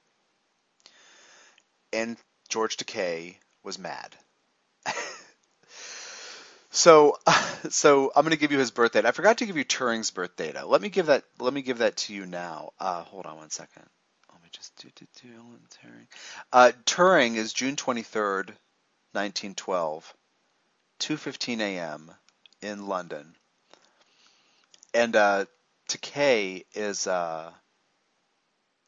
And 1.93 2.17
George 2.49 2.77
Takei 2.77 3.37
was 3.63 3.79
mad. 3.79 4.15
so 6.71 7.19
so 7.71 8.13
I'm 8.15 8.23
going 8.23 8.31
to 8.31 8.39
give 8.39 8.53
you 8.53 8.59
his 8.59 8.71
birth 8.71 8.93
date. 8.93 9.05
I 9.05 9.11
forgot 9.11 9.39
to 9.39 9.47
give 9.47 9.57
you 9.57 9.65
Turing's 9.65 10.11
birth 10.11 10.37
data. 10.37 10.65
Let 10.67 10.81
me 10.81 10.89
give 10.89 11.07
that 11.07 11.25
let 11.39 11.53
me 11.53 11.63
give 11.63 11.79
that 11.79 11.97
to 11.99 12.15
you 12.15 12.25
now. 12.27 12.73
Uh, 12.79 13.03
hold 13.03 13.27
on 13.27 13.37
one 13.37 13.51
second 13.51 13.85
just 14.53 14.77
do 14.77 14.89
do 14.95 15.07
do 15.23 15.35
Alan 15.35 15.67
Turing. 15.71 16.07
Uh, 16.53 16.73
Turing 16.85 17.37
is 17.37 17.53
June 17.53 17.77
23rd, 17.77 18.49
1912, 19.13 20.15
2:15 21.01 21.61
a.m. 21.61 22.15
in 22.61 22.87
London. 22.87 23.35
And 24.95 25.15
uh, 25.15 25.47
Takei 25.89 26.65
is 26.75 27.07
uh, 27.07 27.53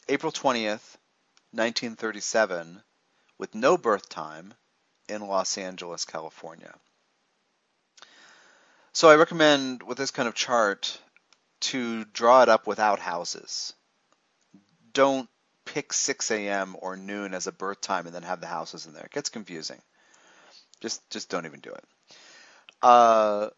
April 0.08 0.32
20th, 0.32 0.96
1937, 1.52 2.82
with 3.38 3.54
no 3.54 3.76
birth 3.76 4.08
time 4.08 4.54
in 5.08 5.26
Los 5.26 5.58
Angeles, 5.58 6.04
California. 6.04 6.74
So 8.92 9.08
I 9.08 9.16
recommend 9.16 9.82
with 9.82 9.98
this 9.98 10.10
kind 10.10 10.28
of 10.28 10.34
chart 10.34 10.98
to 11.60 12.04
draw 12.06 12.42
it 12.42 12.48
up 12.48 12.66
without 12.66 12.98
houses. 12.98 13.74
Don't 14.92 15.28
pick 15.78 15.92
6 15.92 16.32
a.m. 16.32 16.74
or 16.80 16.96
noon 16.96 17.34
as 17.34 17.46
a 17.46 17.52
birth 17.52 17.80
time 17.80 18.06
and 18.06 18.14
then 18.14 18.24
have 18.24 18.40
the 18.40 18.48
houses 18.48 18.86
in 18.86 18.94
there. 18.94 19.04
It 19.04 19.12
gets 19.12 19.28
confusing. 19.28 19.80
Just 20.80 21.08
just 21.08 21.28
don't 21.28 21.46
even 21.46 21.60
do 21.60 21.70
it. 21.70 21.84
Uh, 22.82 23.50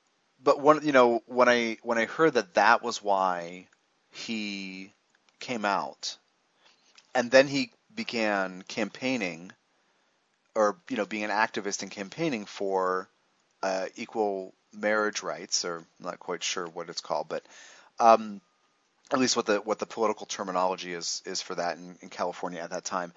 but 0.43 0.61
one, 0.61 0.85
you 0.85 0.93
know, 0.93 1.23
when 1.25 1.49
I 1.49 1.79
when 1.83 1.97
I 1.97 2.05
heard 2.05 2.35
that 2.35 2.55
that 2.55 2.83
was 2.83 3.03
why 3.03 3.69
he 4.11 4.93
came 5.39 5.65
out, 5.65 6.19
and 7.15 7.31
then 7.31 7.49
he 7.49 7.73
began 7.95 8.61
campaigning, 8.69 9.51
or 10.55 10.77
you 10.91 10.99
know, 10.99 11.07
being 11.07 11.25
an 11.25 11.31
activist 11.31 11.81
and 11.81 11.91
campaigning 11.91 12.45
for 12.45 13.09
uh, 13.63 13.87
equal 13.97 14.53
marriage 14.75 15.23
rights, 15.23 15.65
or 15.65 15.79
I'm 15.79 15.87
not 16.01 16.21
quite 16.21 16.43
sure 16.43 16.67
what 16.67 16.91
it's 16.91 17.01
called, 17.01 17.31
but 17.31 17.45
um, 17.99 18.43
at 19.13 19.19
least 19.19 19.37
what 19.37 19.47
the 19.47 19.59
what 19.59 19.79
the 19.79 19.87
political 19.87 20.27
terminology 20.27 20.93
is 20.93 21.23
is 21.27 21.43
for 21.43 21.55
that 21.55 21.79
in, 21.79 21.97
in 22.01 22.09
California 22.09 22.61
at 22.61 22.71
that 22.71 22.85
time. 22.85 23.13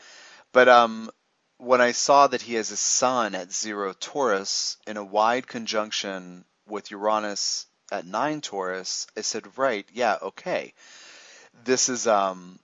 But 0.52 0.68
um, 0.68 1.10
when 1.58 1.82
I 1.82 1.92
saw 1.92 2.28
that 2.28 2.42
he 2.42 2.56
has 2.56 2.72
a 2.72 2.78
sun 2.78 3.36
at 3.36 3.52
zero 3.52 3.94
Taurus 4.00 4.78
in 4.88 4.98
a 4.98 5.04
wide 5.04 5.48
conjunction 5.48 6.46
with 6.68 6.92
Uranus 6.92 7.66
at 7.92 8.06
nine 8.06 8.42
Taurus, 8.42 9.08
I 9.16 9.22
said, 9.22 9.58
right, 9.58 9.86
yeah, 9.94 10.18
okay, 10.22 10.74
this 11.64 11.90
is 11.90 12.08
um, 12.08 12.60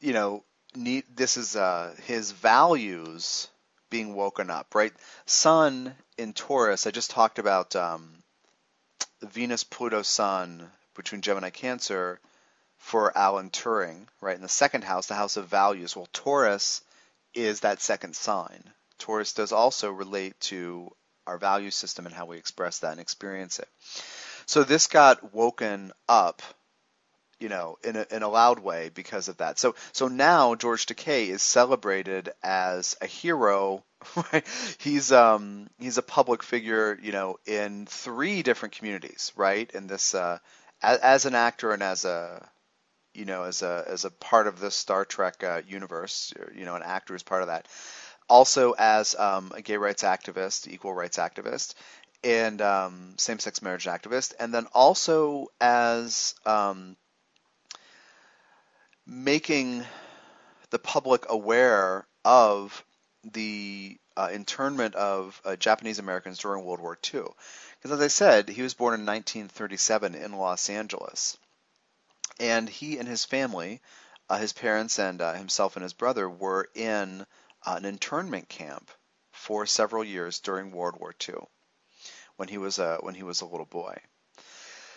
you 0.00 0.12
know, 0.12 0.44
neat. 0.74 1.04
This 1.16 1.36
is 1.36 1.56
uh, 1.56 1.94
his 2.04 2.32
values 2.32 3.48
being 3.88 4.14
woken 4.14 4.50
up, 4.50 4.74
right? 4.74 4.92
Sun 5.24 5.94
in 6.18 6.32
Taurus. 6.32 6.86
I 6.86 6.90
just 6.90 7.10
talked 7.10 7.38
about 7.38 7.74
um, 7.76 8.10
Venus 9.22 9.64
Pluto 9.64 10.02
Sun 10.02 10.68
between 10.94 11.20
Gemini 11.20 11.50
Cancer 11.50 12.18
for 12.78 13.16
Alan 13.16 13.50
Turing, 13.50 14.06
right? 14.20 14.36
In 14.36 14.42
the 14.42 14.48
second 14.48 14.84
house, 14.84 15.06
the 15.06 15.14
house 15.14 15.36
of 15.36 15.46
values. 15.48 15.96
Well, 15.96 16.08
Taurus 16.12 16.82
is 17.34 17.60
that 17.60 17.80
second 17.80 18.16
sign. 18.16 18.62
Taurus 18.98 19.32
does 19.32 19.52
also 19.52 19.90
relate 19.90 20.38
to 20.40 20.90
our 21.26 21.38
value 21.38 21.70
system 21.70 22.06
and 22.06 22.14
how 22.14 22.26
we 22.26 22.38
express 22.38 22.80
that 22.80 22.92
and 22.92 23.00
experience 23.00 23.58
it. 23.58 23.68
So 24.46 24.62
this 24.62 24.86
got 24.86 25.34
woken 25.34 25.92
up, 26.08 26.42
you 27.40 27.48
know, 27.48 27.78
in 27.82 27.96
a, 27.96 28.06
in 28.10 28.22
a 28.22 28.28
loud 28.28 28.60
way 28.60 28.90
because 28.94 29.28
of 29.28 29.38
that. 29.38 29.58
So 29.58 29.74
so 29.92 30.08
now 30.08 30.54
George 30.54 30.86
Takei 30.86 31.28
is 31.28 31.42
celebrated 31.42 32.30
as 32.42 32.96
a 33.00 33.06
hero. 33.06 33.82
Right? 34.32 34.46
He's 34.78 35.10
um 35.10 35.68
he's 35.80 35.98
a 35.98 36.02
public 36.02 36.42
figure, 36.42 36.98
you 37.02 37.12
know, 37.12 37.38
in 37.44 37.86
three 37.86 38.42
different 38.42 38.76
communities, 38.76 39.32
right? 39.34 39.68
In 39.72 39.88
this 39.88 40.14
uh, 40.14 40.38
as, 40.80 40.98
as 40.98 41.24
an 41.24 41.34
actor 41.34 41.72
and 41.72 41.82
as 41.82 42.04
a 42.04 42.46
you 43.16 43.24
know, 43.24 43.44
as 43.44 43.62
a 43.62 43.84
as 43.88 44.04
a 44.04 44.10
part 44.10 44.46
of 44.46 44.60
the 44.60 44.70
Star 44.70 45.04
Trek 45.04 45.42
uh, 45.42 45.62
universe, 45.66 46.32
you 46.54 46.64
know, 46.64 46.74
an 46.76 46.82
actor 46.84 47.14
is 47.14 47.22
part 47.22 47.42
of 47.42 47.48
that. 47.48 47.66
also 48.28 48.72
as 48.72 49.14
um, 49.14 49.52
a 49.54 49.62
gay 49.62 49.76
rights 49.76 50.02
activist, 50.02 50.68
equal 50.68 50.94
rights 50.94 51.18
activist, 51.18 51.74
and 52.24 52.60
um, 52.62 53.14
same-sex 53.18 53.62
marriage 53.62 53.86
activist, 53.86 54.34
and 54.40 54.52
then 54.52 54.66
also 54.74 55.48
as 55.60 56.34
um, 56.44 56.96
making 59.06 59.84
the 60.70 60.78
public 60.78 61.24
aware 61.30 62.06
of 62.24 62.84
the 63.32 63.96
uh, 64.16 64.28
internment 64.32 64.94
of 64.94 65.40
uh, 65.44 65.56
Japanese 65.56 65.98
Americans 65.98 66.38
during 66.38 66.64
World 66.64 66.80
War 66.80 66.98
II. 67.14 67.22
Because 67.76 67.92
as 67.92 68.00
I 68.00 68.08
said, 68.08 68.48
he 68.48 68.62
was 68.62 68.74
born 68.74 68.94
in 68.94 69.06
1937 69.06 70.14
in 70.14 70.32
Los 70.32 70.68
Angeles, 70.70 71.36
and 72.38 72.68
he 72.68 72.98
and 72.98 73.08
his 73.08 73.24
family, 73.24 73.80
uh, 74.28 74.38
his 74.38 74.52
parents 74.52 74.98
and 74.98 75.20
uh, 75.20 75.34
himself 75.34 75.76
and 75.76 75.82
his 75.82 75.92
brother, 75.92 76.28
were 76.28 76.68
in 76.74 77.26
uh, 77.64 77.74
an 77.76 77.84
internment 77.84 78.48
camp 78.48 78.90
for 79.32 79.66
several 79.66 80.04
years 80.04 80.40
during 80.40 80.70
World 80.70 80.96
War 80.98 81.14
II, 81.28 81.36
when 82.36 82.48
he 82.48 82.58
was 82.58 82.78
a 82.78 82.98
when 83.00 83.14
he 83.14 83.22
was 83.22 83.40
a 83.40 83.46
little 83.46 83.66
boy. 83.66 83.96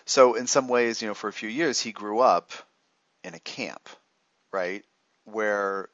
So 0.05 0.33
in 0.33 0.47
some 0.47 0.67
ways, 0.67 1.01
you 1.01 1.07
know, 1.07 1.13
for 1.13 1.27
a 1.27 1.33
few 1.33 1.49
years, 1.49 1.79
he 1.79 1.91
grew 1.91 2.19
up 2.19 2.51
in 3.23 3.33
a 3.35 3.39
camp, 3.39 3.87
right, 4.51 4.83
where 5.25 5.89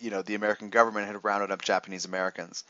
you 0.00 0.10
know 0.10 0.22
the 0.22 0.34
American 0.34 0.70
government 0.70 1.06
had 1.06 1.24
rounded 1.24 1.50
up 1.50 1.62
Japanese 1.62 2.04
Americans. 2.04 2.64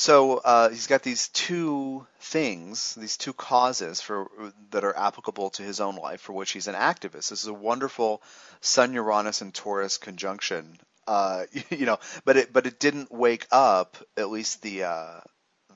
So 0.00 0.38
uh, 0.38 0.70
he's 0.70 0.86
got 0.86 1.02
these 1.02 1.28
two 1.28 2.06
things, 2.20 2.94
these 2.94 3.18
two 3.18 3.34
causes 3.34 4.00
for 4.00 4.30
that 4.70 4.82
are 4.82 4.96
applicable 4.96 5.50
to 5.50 5.62
his 5.62 5.78
own 5.78 5.96
life, 5.96 6.22
for 6.22 6.32
which 6.32 6.52
he's 6.52 6.68
an 6.68 6.74
activist. 6.74 7.28
This 7.28 7.42
is 7.42 7.48
a 7.48 7.52
wonderful 7.52 8.22
Sun 8.62 8.94
Uranus 8.94 9.42
and 9.42 9.52
Taurus 9.52 9.98
conjunction, 9.98 10.78
uh, 11.06 11.44
you 11.68 11.84
know. 11.84 11.98
But 12.24 12.38
it 12.38 12.50
but 12.50 12.66
it 12.66 12.80
didn't 12.80 13.12
wake 13.12 13.46
up 13.52 13.98
at 14.16 14.30
least 14.30 14.62
the 14.62 14.84
uh, 14.84 15.20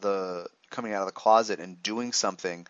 the 0.01 0.47
coming 0.71 0.95
out 0.95 1.03
of 1.03 1.07
the 1.07 1.13
closet 1.13 1.61
and 1.61 1.83
doing 1.83 2.13
something. 2.13 2.67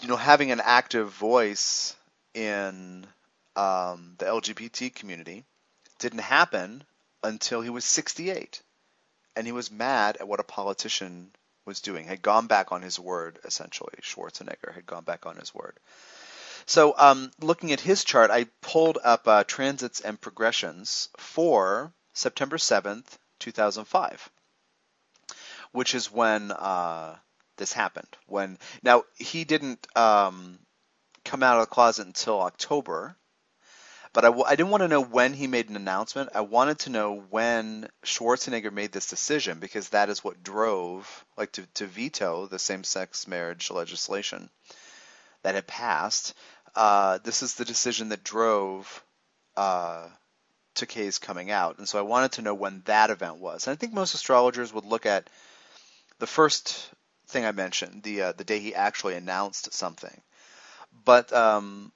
You 0.00 0.08
know, 0.08 0.16
having 0.16 0.50
an 0.50 0.62
active 0.64 1.10
voice 1.10 1.94
in 2.32 3.06
um, 3.54 4.14
the 4.16 4.24
LGBT 4.24 4.94
community 4.94 5.44
didn't 5.98 6.20
happen 6.20 6.84
until 7.22 7.60
he 7.60 7.68
was 7.68 7.84
68. 7.84 8.62
And 9.36 9.46
he 9.46 9.52
was 9.52 9.70
mad 9.70 10.18
at 10.18 10.28
what 10.28 10.40
a 10.40 10.44
politician 10.44 11.30
was 11.64 11.80
doing, 11.80 12.06
had 12.06 12.22
gone 12.22 12.46
back 12.46 12.72
on 12.72 12.82
his 12.82 12.98
word, 12.98 13.38
essentially. 13.44 13.94
Schwarzenegger 14.02 14.74
had 14.74 14.86
gone 14.86 15.04
back 15.04 15.26
on 15.26 15.36
his 15.36 15.54
word. 15.54 15.78
So, 16.66 16.94
um, 16.96 17.30
looking 17.40 17.72
at 17.72 17.80
his 17.80 18.04
chart, 18.04 18.30
I 18.30 18.44
pulled 18.60 18.98
up 19.02 19.26
uh, 19.26 19.44
transits 19.44 20.00
and 20.00 20.20
progressions 20.20 21.08
for 21.16 21.92
September 22.12 22.56
7th, 22.56 23.06
2005, 23.40 24.30
which 25.72 25.94
is 25.94 26.10
when 26.10 26.52
uh, 26.52 27.16
this 27.56 27.72
happened. 27.72 28.16
When 28.26 28.58
now 28.82 29.04
he 29.16 29.44
didn't 29.44 29.86
um, 29.96 30.58
come 31.24 31.42
out 31.42 31.58
of 31.58 31.68
the 31.68 31.74
closet 31.74 32.06
until 32.06 32.40
October, 32.40 33.16
but 34.12 34.24
I 34.24 34.28
w- 34.28 34.44
I 34.46 34.56
didn't 34.56 34.70
want 34.70 34.82
to 34.82 34.88
know 34.88 35.02
when 35.02 35.32
he 35.32 35.46
made 35.46 35.70
an 35.70 35.76
announcement. 35.76 36.30
I 36.34 36.42
wanted 36.42 36.80
to 36.80 36.90
know 36.90 37.24
when 37.30 37.88
Schwarzenegger 38.04 38.72
made 38.72 38.92
this 38.92 39.08
decision 39.08 39.58
because 39.58 39.88
that 39.90 40.10
is 40.10 40.22
what 40.22 40.42
drove, 40.42 41.24
like, 41.36 41.52
to, 41.52 41.66
to 41.74 41.86
veto 41.86 42.46
the 42.46 42.58
same 42.58 42.84
sex 42.84 43.26
marriage 43.26 43.70
legislation 43.70 44.50
that 45.42 45.54
had 45.54 45.66
passed. 45.66 46.34
Uh, 46.74 47.18
this 47.24 47.42
is 47.42 47.54
the 47.54 47.64
decision 47.64 48.10
that 48.10 48.24
drove 48.24 49.02
uh, 49.56 50.06
Takei's 50.74 51.18
coming 51.18 51.50
out. 51.50 51.78
And 51.78 51.88
so 51.88 51.98
I 51.98 52.02
wanted 52.02 52.32
to 52.32 52.42
know 52.42 52.54
when 52.54 52.82
that 52.86 53.10
event 53.10 53.38
was. 53.38 53.66
And 53.66 53.72
I 53.72 53.76
think 53.76 53.92
most 53.92 54.14
astrologers 54.14 54.72
would 54.72 54.84
look 54.84 55.06
at 55.06 55.28
the 56.18 56.26
first 56.26 56.90
thing 57.28 57.44
I 57.44 57.52
mentioned, 57.52 58.02
the 58.02 58.22
uh, 58.22 58.32
the 58.32 58.44
day 58.44 58.58
he 58.58 58.74
actually 58.74 59.14
announced 59.14 59.72
something. 59.72 60.20
But 61.04 61.32
um, 61.32 61.92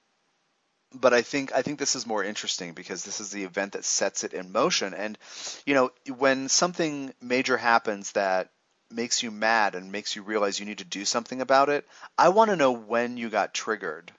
but 0.97 1.13
I 1.13 1.21
think 1.21 1.53
I 1.53 1.61
think 1.61 1.79
this 1.79 1.95
is 1.95 2.05
more 2.05 2.23
interesting 2.23 2.73
because 2.73 3.03
this 3.03 3.19
is 3.19 3.31
the 3.31 3.43
event 3.43 3.73
that 3.73 3.85
sets 3.85 4.23
it 4.23 4.33
in 4.33 4.51
motion. 4.51 4.93
And 4.93 5.17
you 5.65 5.73
know, 5.73 5.91
when 6.17 6.49
something 6.49 7.13
major 7.21 7.57
happens 7.57 8.11
that 8.13 8.49
makes 8.89 9.21
you 9.21 9.31
mad 9.31 9.75
and 9.75 9.91
makes 9.91 10.15
you 10.15 10.23
realize 10.23 10.59
you 10.59 10.65
need 10.65 10.77
to 10.77 10.85
do 10.85 11.05
something 11.05 11.41
about 11.41 11.69
it, 11.69 11.85
I 12.17 12.29
want 12.29 12.51
to 12.51 12.55
know 12.55 12.71
when 12.71 13.17
you 13.17 13.29
got 13.29 13.53
triggered 13.53 14.11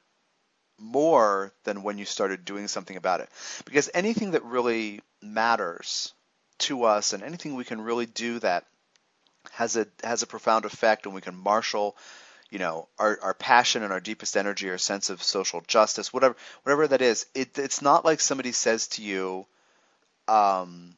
more 0.79 1.53
than 1.65 1.83
when 1.83 1.99
you 1.99 2.05
started 2.05 2.45
doing 2.45 2.69
something 2.69 2.97
about 2.97 3.21
it. 3.21 3.29
Because 3.65 3.91
anything 3.95 4.33
that 4.33 4.45
really 4.45 5.01
matters 5.23 6.13
to 6.59 6.85
us 6.85 7.13
and 7.13 7.23
anything 7.23 7.55
we 7.55 7.65
can 7.65 7.81
really 7.81 8.07
do 8.07 8.39
that 8.41 8.65
has 9.53 9.77
a 9.77 9.87
has 10.05 10.23
a 10.23 10.27
profound 10.27 10.65
effect 10.65 11.07
and 11.07 11.15
we 11.15 11.21
can 11.21 11.35
marshal 11.35 11.97
you 12.51 12.59
know 12.59 12.89
our, 12.99 13.19
our 13.23 13.35
passion 13.35 13.83
and 13.83 13.93
our 13.93 14.01
deepest 14.01 14.37
energy 14.37 14.71
our 14.71 14.79
sense 14.79 15.11
of 15.11 15.23
social 15.23 15.63
justice 15.67 16.13
whatever 16.13 16.37
whatever 16.63 16.89
that 16.89 17.03
is 17.03 17.27
it, 17.35 17.59
it's 17.59 17.83
not 17.83 18.05
like 18.05 18.21
somebody 18.21 18.53
says 18.53 18.89
to 18.89 19.03
you 19.03 19.47
um, 20.29 20.95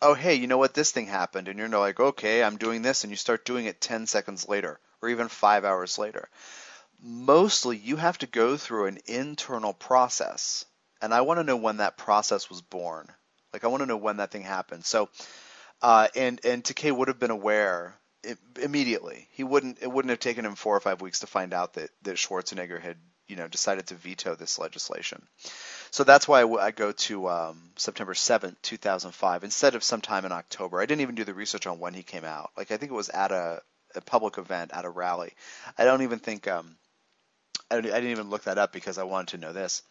oh 0.00 0.14
hey 0.14 0.34
you 0.34 0.46
know 0.46 0.58
what? 0.58 0.74
This 0.74 0.90
thing 0.90 1.06
happened. 1.06 1.48
And 1.48 1.58
you're 1.58 1.68
like 1.68 2.00
okay 2.00 2.42
i'm 2.42 2.56
doing 2.56 2.82
this. 2.82 3.04
And 3.04 3.10
you 3.10 3.16
start 3.16 3.44
doing 3.44 3.66
it 3.66 3.80
10 3.80 4.06
seconds 4.06 4.48
later 4.48 4.78
or 5.02 5.08
even 5.08 5.28
five 5.28 5.64
hours 5.64 5.98
later. 5.98 6.28
Mostly 7.02 7.76
you 7.76 7.96
have 7.96 8.18
to 8.18 8.26
go 8.26 8.56
through 8.56 8.86
an 8.86 8.98
internal 9.06 9.72
process. 9.74 10.64
And 11.00 11.12
i 11.12 11.20
want 11.20 11.38
to 11.38 11.44
know 11.44 11.56
when 11.56 11.78
that 11.78 11.96
process 11.98 12.48
was 12.48 12.62
born. 12.62 13.08
Like 13.52 13.64
i 13.64 13.68
want 13.68 13.82
to 13.82 13.86
know 13.86 13.96
when 13.96 14.18
that 14.18 14.30
thing 14.30 14.42
happened. 14.42 14.84
So 14.84 15.08
uh, 15.82 16.08
and 16.14 16.40
and 16.44 16.62
Takei 16.62 16.92
would 16.92 17.08
have 17.08 17.18
been 17.18 17.32
aware 17.32 17.94
immediately. 18.60 19.28
He 19.32 19.44
wouldn't. 19.44 19.78
It 19.80 19.90
wouldn't 19.90 20.10
have 20.10 20.20
taken 20.20 20.44
him 20.44 20.54
four 20.54 20.76
or 20.76 20.80
five 20.80 21.00
weeks 21.00 21.20
to 21.20 21.26
find 21.26 21.52
out 21.52 21.74
that 21.74 21.90
that 22.02 22.16
Schwarzenegger 22.16 22.80
had 22.80 22.96
you 23.28 23.36
know 23.36 23.48
decided 23.48 23.86
to 23.86 23.94
veto 23.94 24.34
this 24.34 24.58
legislation. 24.58 25.26
So 25.90 26.04
that's 26.04 26.26
why 26.26 26.42
I, 26.42 26.70
go 26.70 26.92
to 26.92 27.28
um, 27.28 27.70
September 27.76 28.14
7th, 28.14 28.56
2005, 28.62 29.44
instead 29.44 29.74
of 29.74 29.84
sometime 29.84 30.24
in 30.24 30.32
October. 30.32 30.80
I 30.80 30.86
didn't 30.86 31.02
even 31.02 31.14
do 31.14 31.24
the 31.24 31.34
research 31.34 31.66
on 31.66 31.80
when 31.80 31.92
he 31.92 32.02
came 32.02 32.24
out. 32.24 32.50
Like 32.56 32.70
I 32.70 32.78
think 32.78 32.90
it 32.90 32.94
was 32.94 33.10
at 33.10 33.30
a, 33.30 33.60
a 33.94 34.00
public 34.00 34.38
event, 34.38 34.70
at 34.72 34.86
a 34.86 34.90
rally. 34.90 35.34
I 35.76 35.84
don't 35.84 36.02
even 36.02 36.18
think 36.18 36.48
um, 36.48 36.76
I, 37.70 37.76
I 37.76 37.80
didn't 37.80 38.10
even 38.10 38.30
look 38.30 38.44
that 38.44 38.58
up 38.58 38.72
because 38.72 38.98
I 38.98 39.04
wanted 39.04 39.28
to 39.28 39.38
know 39.38 39.52
this. 39.52 39.82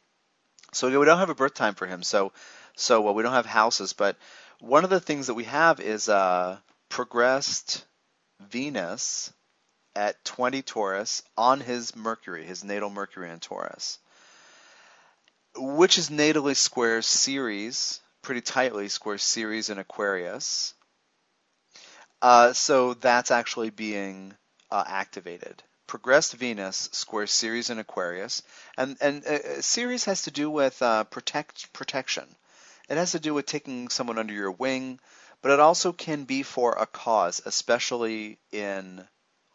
So 0.74 0.88
we 1.00 1.06
don't 1.06 1.20
have 1.20 1.30
a 1.30 1.36
birth 1.36 1.54
time 1.54 1.76
for 1.76 1.86
him. 1.86 2.02
So 2.02 2.32
so 2.76 3.02
well, 3.02 3.14
we 3.14 3.24
don't 3.24 3.34
have 3.34 3.46
houses, 3.46 3.94
but 3.94 4.18
one 4.60 4.84
of 4.84 4.90
the 4.90 5.00
things 5.00 5.28
that 5.28 5.34
we 5.34 5.44
have 5.46 5.80
is 5.80 6.10
uh, 6.10 6.58
progressed 6.90 7.86
Venus 8.50 9.32
at 9.96 10.24
20 10.26 10.62
Taurus 10.62 11.24
on 11.38 11.60
his 11.60 11.96
Mercury, 11.96 12.46
his 12.46 12.64
natal 12.64 12.90
Mercury 12.90 13.30
in 13.30 13.40
Taurus, 13.40 14.00
which 15.56 15.98
is 15.98 16.10
natally 16.10 16.56
squares 16.56 17.06
Ceres, 17.06 18.00
pretty 18.22 18.42
tightly 18.42 18.88
squares 18.90 19.24
Ceres 19.24 19.70
in 19.70 19.78
Aquarius. 19.78 20.74
Uh, 22.22 22.54
so 22.54 22.94
that's 22.94 23.32
actually 23.32 23.70
being 23.70 24.34
uh, 24.70 24.84
activated. 24.86 25.64
Progressed 25.88 26.34
Venus 26.34 26.88
squares 26.94 27.32
Ceres 27.32 27.70
in 27.70 27.80
Aquarius, 27.80 28.44
and 28.78 28.96
and 29.02 29.26
uh, 29.26 29.62
Ceres 29.62 30.06
has 30.06 30.22
to 30.22 30.32
do 30.32 30.50
with 30.50 30.82
uh, 30.82 31.04
protect 31.04 31.74
protection. 31.74 32.24
It 32.88 32.98
has 32.98 33.12
to 33.12 33.20
do 33.20 33.34
with 33.34 33.46
taking 33.46 33.90
someone 33.90 34.18
under 34.18 34.34
your 34.34 34.52
wing, 34.52 35.00
but 35.42 35.52
it 35.52 35.60
also 35.60 35.92
can 35.92 36.24
be 36.24 36.44
for 36.44 36.74
a 36.74 36.86
cause, 36.86 37.42
especially 37.46 38.38
in 38.52 39.06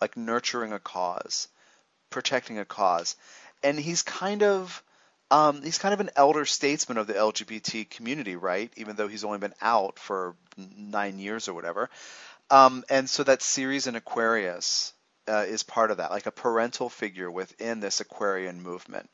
like 0.01 0.16
nurturing 0.16 0.72
a 0.72 0.79
cause, 0.79 1.49
protecting 2.11 2.59
a 2.59 2.64
cause. 2.64 3.16
And 3.62 3.79
he's 3.79 4.03
kind 4.03 4.42
of 4.42 4.83
um, 5.31 5.62
he's 5.62 5.79
kind 5.79 5.92
of 5.92 6.01
an 6.01 6.11
elder 6.14 6.44
statesman 6.44 6.99
of 6.99 7.07
the 7.07 7.14
LGBT 7.14 7.90
community, 7.90 8.37
right? 8.37 8.72
Even 8.77 8.94
though 8.96 9.09
he's 9.09 9.25
only 9.25 9.38
been 9.38 9.55
out 9.61 9.99
for 9.99 10.37
nine 10.77 11.18
years 11.18 11.49
or 11.49 11.55
whatever. 11.55 11.90
Um, 12.49 12.85
and 12.88 13.11
so 13.11 13.25
that 13.25 13.42
Ceres 13.42 13.88
in 13.88 13.96
Aquarius 13.96 14.92
uh, 15.29 15.44
is 15.49 15.64
part 15.64 15.90
of 15.90 15.96
that, 15.96 16.12
like 16.12 16.27
a 16.27 16.31
parental 16.31 16.88
figure 16.88 17.31
within 17.31 17.81
this 17.81 18.01
Aquarian 18.01 18.63
movement. 18.63 19.10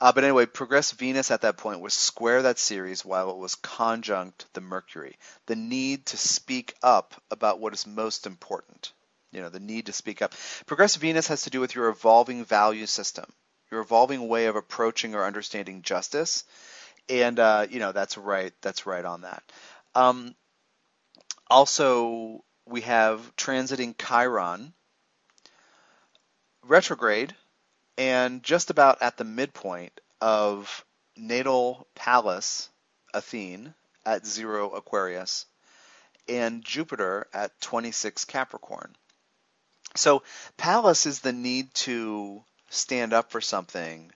Uh, 0.00 0.12
but 0.12 0.24
anyway, 0.24 0.44
progress 0.44 0.92
Venus 0.92 1.30
at 1.30 1.40
that 1.40 1.56
point 1.56 1.80
was 1.80 1.94
square 1.94 2.42
that 2.42 2.58
Ceres 2.58 3.04
while 3.04 3.30
it 3.30 3.38
was 3.38 3.54
conjunct 3.54 4.46
the 4.52 4.60
Mercury. 4.60 5.16
The 5.46 5.56
need 5.56 6.06
to 6.06 6.18
speak 6.18 6.74
up 6.82 7.14
about 7.30 7.60
what 7.60 7.72
is 7.72 7.86
most 7.86 8.26
important. 8.26 8.92
You 9.32 9.40
know, 9.40 9.48
the 9.48 9.60
need 9.60 9.86
to 9.86 9.92
speak 9.92 10.20
up. 10.20 10.34
Progress 10.66 10.96
Venus 10.96 11.28
has 11.28 11.42
to 11.42 11.50
do 11.50 11.60
with 11.60 11.74
your 11.74 11.88
evolving 11.88 12.44
value 12.44 12.86
system, 12.86 13.24
your 13.70 13.80
evolving 13.80 14.28
way 14.28 14.46
of 14.46 14.56
approaching 14.56 15.14
or 15.14 15.24
understanding 15.24 15.82
justice. 15.82 16.44
And, 17.08 17.38
uh, 17.38 17.66
you 17.70 17.78
know, 17.78 17.92
that's 17.92 18.18
right. 18.18 18.52
That's 18.60 18.86
right 18.86 19.04
on 19.04 19.22
that. 19.22 19.42
Um, 19.94 20.34
also, 21.48 22.44
we 22.66 22.82
have 22.82 23.34
transiting 23.36 23.94
Chiron 23.96 24.74
retrograde 26.66 27.34
and 27.98 28.42
just 28.42 28.70
about 28.70 29.02
at 29.02 29.16
the 29.16 29.24
midpoint 29.24 30.00
of 30.20 30.84
natal 31.16 31.86
Pallas 31.94 32.68
Athene 33.14 33.74
at 34.04 34.26
zero 34.26 34.70
Aquarius 34.70 35.46
and 36.28 36.64
Jupiter 36.64 37.26
at 37.32 37.58
26 37.60 38.24
Capricorn. 38.24 38.94
So 39.94 40.22
Pallas 40.56 41.06
is 41.06 41.20
the 41.20 41.32
need 41.32 41.72
to 41.74 42.42
stand 42.68 43.12
up 43.12 43.30
for 43.30 43.40
something 43.40 44.12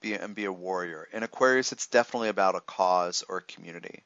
be, 0.00 0.14
and 0.14 0.34
be 0.34 0.44
a 0.44 0.52
warrior. 0.52 1.08
In 1.12 1.22
Aquarius, 1.22 1.72
it's 1.72 1.86
definitely 1.86 2.28
about 2.28 2.54
a 2.54 2.60
cause 2.60 3.24
or 3.28 3.38
a 3.38 3.42
community. 3.42 4.04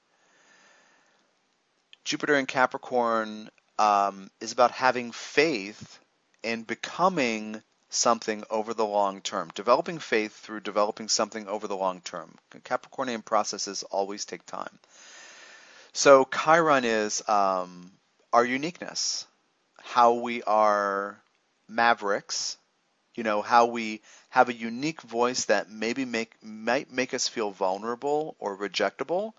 Jupiter 2.04 2.36
in 2.36 2.46
Capricorn 2.46 3.50
um, 3.78 4.30
is 4.40 4.52
about 4.52 4.70
having 4.70 5.12
faith 5.12 5.98
and 6.42 6.66
becoming 6.66 7.62
something 7.92 8.42
over 8.50 8.74
the 8.74 8.86
long 8.86 9.20
term, 9.20 9.50
developing 9.54 9.98
faith 9.98 10.34
through 10.34 10.60
developing 10.60 11.08
something 11.08 11.46
over 11.46 11.68
the 11.68 11.76
long 11.76 12.00
term. 12.00 12.34
Capricornian 12.64 13.24
processes 13.24 13.82
always 13.84 14.24
take 14.24 14.44
time. 14.46 14.78
So 15.92 16.24
Chiron 16.24 16.84
is 16.84 17.26
um, 17.28 17.92
our 18.32 18.44
uniqueness, 18.44 19.26
how 19.82 20.14
we 20.14 20.42
are 20.44 21.20
mavericks, 21.68 22.56
you 23.14 23.24
know, 23.24 23.42
how 23.42 23.66
we 23.66 24.00
have 24.30 24.48
a 24.48 24.54
unique 24.54 25.02
voice 25.02 25.44
that 25.46 25.70
maybe 25.70 26.06
make 26.06 26.32
might 26.42 26.90
make 26.90 27.12
us 27.12 27.28
feel 27.28 27.50
vulnerable 27.50 28.36
or 28.38 28.56
rejectable, 28.56 29.34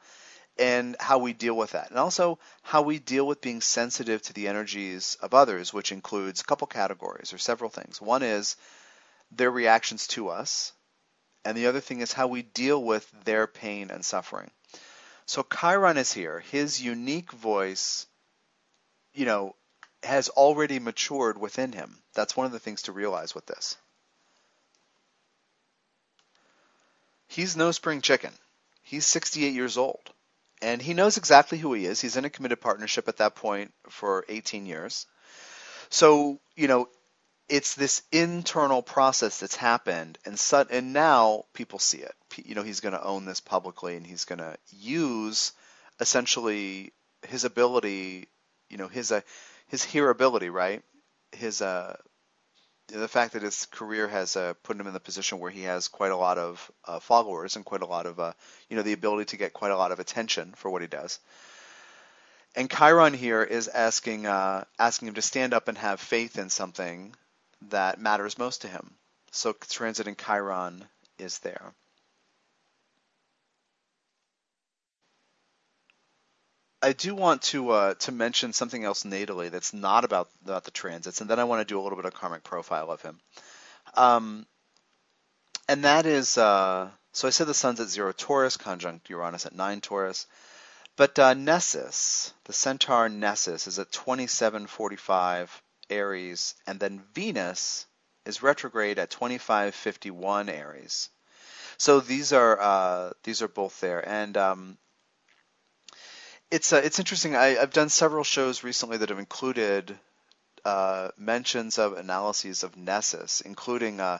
and 0.57 0.95
how 0.99 1.17
we 1.17 1.33
deal 1.33 1.55
with 1.55 1.71
that. 1.71 1.89
And 1.89 1.97
also 1.97 2.37
how 2.61 2.81
we 2.83 2.99
deal 2.99 3.25
with 3.25 3.41
being 3.41 3.61
sensitive 3.61 4.21
to 4.23 4.33
the 4.33 4.47
energies 4.47 5.17
of 5.21 5.33
others, 5.33 5.73
which 5.73 5.91
includes 5.91 6.41
a 6.41 6.45
couple 6.45 6.67
categories 6.67 7.33
or 7.33 7.37
several 7.37 7.69
things. 7.69 8.01
One 8.01 8.23
is 8.23 8.55
their 9.31 9.51
reactions 9.51 10.07
to 10.07 10.29
us, 10.29 10.73
and 11.43 11.57
the 11.57 11.67
other 11.67 11.79
thing 11.79 12.01
is 12.01 12.13
how 12.13 12.27
we 12.27 12.43
deal 12.43 12.81
with 12.81 13.09
their 13.25 13.47
pain 13.47 13.89
and 13.89 14.05
suffering. 14.05 14.51
So 15.25 15.43
Chiron 15.43 15.97
is 15.97 16.13
here. 16.13 16.39
His 16.51 16.81
unique 16.81 17.31
voice, 17.31 18.05
you 19.13 19.25
know, 19.25 19.55
has 20.03 20.29
already 20.29 20.79
matured 20.79 21.37
within 21.39 21.71
him. 21.71 21.97
That's 22.13 22.35
one 22.35 22.45
of 22.45 22.51
the 22.51 22.59
things 22.59 22.83
to 22.83 22.91
realize 22.91 23.33
with 23.33 23.45
this. 23.45 23.77
He's 27.27 27.57
no 27.57 27.71
spring 27.71 28.01
chicken. 28.01 28.31
He's 28.83 29.05
68 29.07 29.53
years 29.53 29.77
old. 29.77 30.12
And 30.63 30.81
he 30.81 30.93
knows 30.93 31.17
exactly 31.17 31.57
who 31.57 31.73
he 31.73 31.85
is. 31.85 31.99
He's 31.99 32.15
in 32.15 32.25
a 32.25 32.29
committed 32.29 32.61
partnership 32.61 33.07
at 33.09 33.17
that 33.17 33.35
point 33.35 33.73
for 33.89 34.25
18 34.29 34.65
years. 34.65 35.05
So, 35.89 36.39
you 36.55 36.67
know, 36.67 36.87
it's 37.49 37.75
this 37.75 38.01
internal 38.11 38.81
process 38.81 39.39
that's 39.39 39.57
happened, 39.57 40.17
and 40.25 40.39
su- 40.39 40.65
and 40.71 40.93
now 40.93 41.43
people 41.53 41.79
see 41.79 41.99
it. 41.99 42.15
You 42.37 42.55
know, 42.55 42.63
he's 42.63 42.79
going 42.79 42.93
to 42.93 43.03
own 43.03 43.25
this 43.25 43.41
publicly, 43.41 43.97
and 43.97 44.07
he's 44.07 44.25
going 44.25 44.39
to 44.39 44.57
use 44.71 45.51
essentially 45.99 46.93
his 47.27 47.43
ability, 47.43 48.29
you 48.69 48.77
know, 48.77 48.87
his 48.87 49.11
uh, 49.11 49.21
his 49.67 49.83
hearability, 49.83 50.51
right? 50.51 50.81
His 51.33 51.61
uh, 51.61 51.97
the 52.87 53.07
fact 53.07 53.33
that 53.33 53.41
his 53.41 53.65
career 53.67 54.07
has 54.07 54.35
uh, 54.35 54.53
put 54.63 54.79
him 54.79 54.87
in 54.87 54.93
the 54.93 54.99
position 54.99 55.39
where 55.39 55.51
he 55.51 55.63
has 55.63 55.87
quite 55.87 56.11
a 56.11 56.17
lot 56.17 56.37
of 56.37 56.71
uh, 56.85 56.99
followers 56.99 57.55
and 57.55 57.65
quite 57.65 57.81
a 57.81 57.87
lot 57.87 58.05
of, 58.05 58.19
uh, 58.19 58.33
you 58.69 58.75
know, 58.75 58.83
the 58.83 58.93
ability 58.93 59.25
to 59.25 59.37
get 59.37 59.53
quite 59.53 59.71
a 59.71 59.77
lot 59.77 59.91
of 59.91 59.99
attention 59.99 60.53
for 60.55 60.69
what 60.69 60.81
he 60.81 60.87
does. 60.87 61.19
And 62.55 62.69
Chiron 62.69 63.13
here 63.13 63.41
is 63.41 63.67
asking 63.67 64.27
uh, 64.27 64.65
asking 64.77 65.07
him 65.07 65.13
to 65.15 65.21
stand 65.21 65.53
up 65.53 65.67
and 65.67 65.77
have 65.77 65.99
faith 65.99 66.37
in 66.37 66.49
something 66.49 67.15
that 67.69 67.99
matters 67.99 68.37
most 68.37 68.61
to 68.61 68.67
him. 68.67 68.93
So 69.31 69.53
transit 69.53 70.07
in 70.07 70.15
Chiron 70.15 70.85
is 71.17 71.39
there. 71.39 71.73
I 76.83 76.91
do 76.91 77.15
want 77.15 77.41
to 77.43 77.69
uh, 77.71 77.93
to 77.93 78.11
mention 78.11 78.51
something 78.51 78.83
else 78.83 79.03
natally 79.03 79.49
that's 79.49 79.73
not 79.73 80.03
about 80.03 80.29
about 80.43 80.65
the 80.65 80.71
transits, 80.71 81.21
and 81.21 81.29
then 81.29 81.39
I 81.39 81.45
want 81.45 81.61
to 81.61 81.71
do 81.73 81.79
a 81.79 81.81
little 81.81 81.95
bit 81.95 82.05
of 82.05 82.13
karmic 82.13 82.43
profile 82.43 82.91
of 82.91 83.01
him. 83.01 83.19
Um, 83.93 84.45
and 85.69 85.85
that 85.85 86.05
is 86.05 86.37
uh, 86.37 86.89
so 87.13 87.27
I 87.27 87.31
said 87.31 87.47
the 87.47 87.53
sun's 87.53 87.79
at 87.79 87.87
zero 87.87 88.11
Taurus, 88.11 88.57
conjunct 88.57 89.09
Uranus 89.09 89.45
at 89.45 89.55
nine 89.55 89.79
Taurus, 89.79 90.27
but 90.97 91.17
uh, 91.17 91.33
Nessus, 91.33 92.33
the 92.43 92.53
centaur 92.53 93.07
Nessus, 93.07 93.65
is 93.65 93.79
at 93.79 93.91
2745 93.93 95.61
Aries, 95.89 96.55
and 96.67 96.81
then 96.81 97.03
Venus 97.13 97.85
is 98.25 98.43
retrograde 98.43 98.99
at 98.99 99.09
2551 99.09 100.49
Aries. 100.49 101.09
So 101.77 102.01
these 102.01 102.33
are 102.33 102.59
uh, 102.59 103.11
these 103.23 103.41
are 103.41 103.47
both 103.47 103.79
there, 103.79 104.07
and 104.07 104.35
um, 104.35 104.77
it's 106.53 106.71
uh, 106.71 106.81
it's 106.83 106.99
interesting. 106.99 107.35
I, 107.35 107.55
have 107.55 107.73
done 107.73 107.89
several 107.89 108.23
shows 108.23 108.63
recently 108.63 108.97
that 108.97 109.09
have 109.09 109.17
included 109.17 109.97
uh, 110.63 111.09
mentions 111.17 111.79
of 111.79 111.93
analyses 111.93 112.61
of 112.61 112.77
Nessus, 112.77 113.41
including 113.41 113.99
uh, 113.99 114.19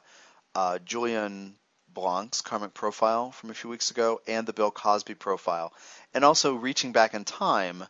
uh, 0.56 0.80
Julien 0.80 1.56
Blanc's 1.88 2.42
karmic 2.42 2.74
profile 2.74 3.32
from 3.32 3.52
a 3.52 3.54
few 3.54 3.70
weeks 3.70 3.92
ago 3.92 4.20
and 4.28 4.48
the 4.48 4.54
Bill 4.54 4.72
Cosby 4.72 5.14
profile, 5.14 5.74
and 6.16 6.26
also 6.26 6.56
reaching 6.56 6.92
back 6.92 7.14
in 7.14 7.24
time, 7.24 7.84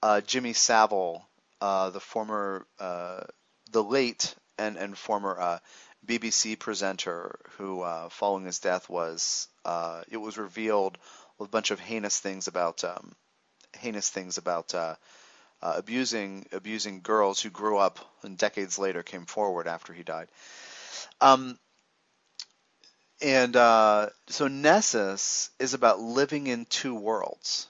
uh, 0.00 0.20
Jimmy 0.20 0.52
Savile, 0.52 1.28
uh, 1.60 1.90
the 1.90 2.00
former, 2.00 2.64
the 2.78 3.82
late 3.82 4.32
and 4.58 4.76
and 4.76 4.96
former 4.96 5.60
BBC 6.06 6.56
presenter 6.56 7.40
who, 7.56 7.84
following 8.10 8.44
his 8.44 8.60
death, 8.60 8.88
was 8.88 9.48
it 10.08 10.18
was 10.18 10.38
revealed 10.38 10.98
a 11.40 11.48
bunch 11.48 11.72
of 11.72 11.80
heinous 11.80 12.20
things 12.20 12.46
about. 12.46 12.84
Um, 12.84 13.16
heinous 13.78 14.10
things 14.10 14.38
about 14.38 14.74
uh, 14.74 14.94
uh, 15.62 15.74
abusing 15.76 16.46
abusing 16.52 17.00
girls 17.00 17.40
who 17.40 17.50
grew 17.50 17.78
up 17.78 17.98
and 18.22 18.38
decades 18.38 18.78
later 18.78 19.02
came 19.02 19.26
forward 19.26 19.66
after 19.66 19.92
he 19.92 20.02
died. 20.02 20.28
Um, 21.20 21.58
and 23.20 23.56
uh, 23.56 24.10
so 24.28 24.46
Nessus 24.46 25.50
is 25.58 25.74
about 25.74 26.00
living 26.00 26.46
in 26.46 26.66
two 26.66 26.94
worlds. 26.94 27.66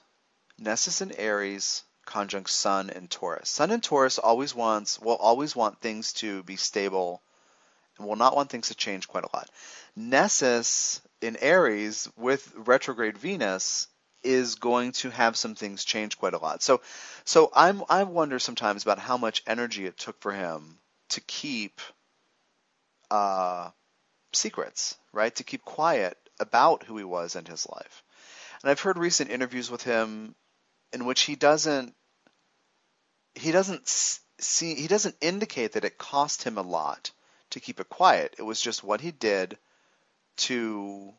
Nessus 0.58 1.00
and 1.00 1.14
Aries 1.16 1.84
conjunct 2.04 2.50
Sun 2.50 2.90
and 2.90 3.10
Taurus. 3.10 3.48
Sun 3.48 3.70
and 3.70 3.82
Taurus 3.82 4.18
always 4.18 4.54
wants 4.54 5.00
will 5.00 5.16
always 5.16 5.54
want 5.54 5.80
things 5.80 6.12
to 6.14 6.42
be 6.42 6.56
stable 6.56 7.22
and 7.96 8.06
will 8.06 8.16
not 8.16 8.36
want 8.36 8.50
things 8.50 8.68
to 8.68 8.74
change 8.74 9.08
quite 9.08 9.24
a 9.24 9.36
lot. 9.36 9.48
Nessus 9.96 11.00
in 11.20 11.36
Aries 11.36 12.08
with 12.16 12.52
retrograde 12.54 13.18
Venus 13.18 13.88
is 14.28 14.56
going 14.56 14.92
to 14.92 15.08
have 15.08 15.38
some 15.38 15.54
things 15.54 15.84
change 15.84 16.18
quite 16.18 16.34
a 16.34 16.38
lot. 16.38 16.62
So, 16.62 16.82
so 17.24 17.50
I'm 17.54 17.82
I 17.88 18.02
wonder 18.02 18.38
sometimes 18.38 18.82
about 18.82 18.98
how 18.98 19.16
much 19.16 19.42
energy 19.46 19.86
it 19.86 19.96
took 19.96 20.20
for 20.20 20.32
him 20.32 20.78
to 21.10 21.22
keep 21.22 21.80
uh, 23.10 23.70
secrets, 24.34 24.98
right? 25.12 25.34
To 25.36 25.44
keep 25.44 25.64
quiet 25.64 26.18
about 26.38 26.82
who 26.82 26.98
he 26.98 27.04
was 27.04 27.36
and 27.36 27.48
his 27.48 27.66
life. 27.66 28.04
And 28.62 28.70
I've 28.70 28.80
heard 28.80 28.98
recent 28.98 29.30
interviews 29.30 29.70
with 29.70 29.82
him 29.82 30.34
in 30.92 31.06
which 31.06 31.22
he 31.22 31.34
doesn't 31.34 31.94
he 33.34 33.50
doesn't 33.50 33.88
see 33.88 34.74
he 34.74 34.88
doesn't 34.88 35.16
indicate 35.22 35.72
that 35.72 35.86
it 35.86 35.96
cost 35.96 36.42
him 36.42 36.58
a 36.58 36.62
lot 36.62 37.12
to 37.50 37.60
keep 37.60 37.80
it 37.80 37.88
quiet. 37.88 38.34
It 38.38 38.42
was 38.42 38.60
just 38.60 38.84
what 38.84 39.00
he 39.00 39.10
did 39.10 39.56
to 40.48 41.14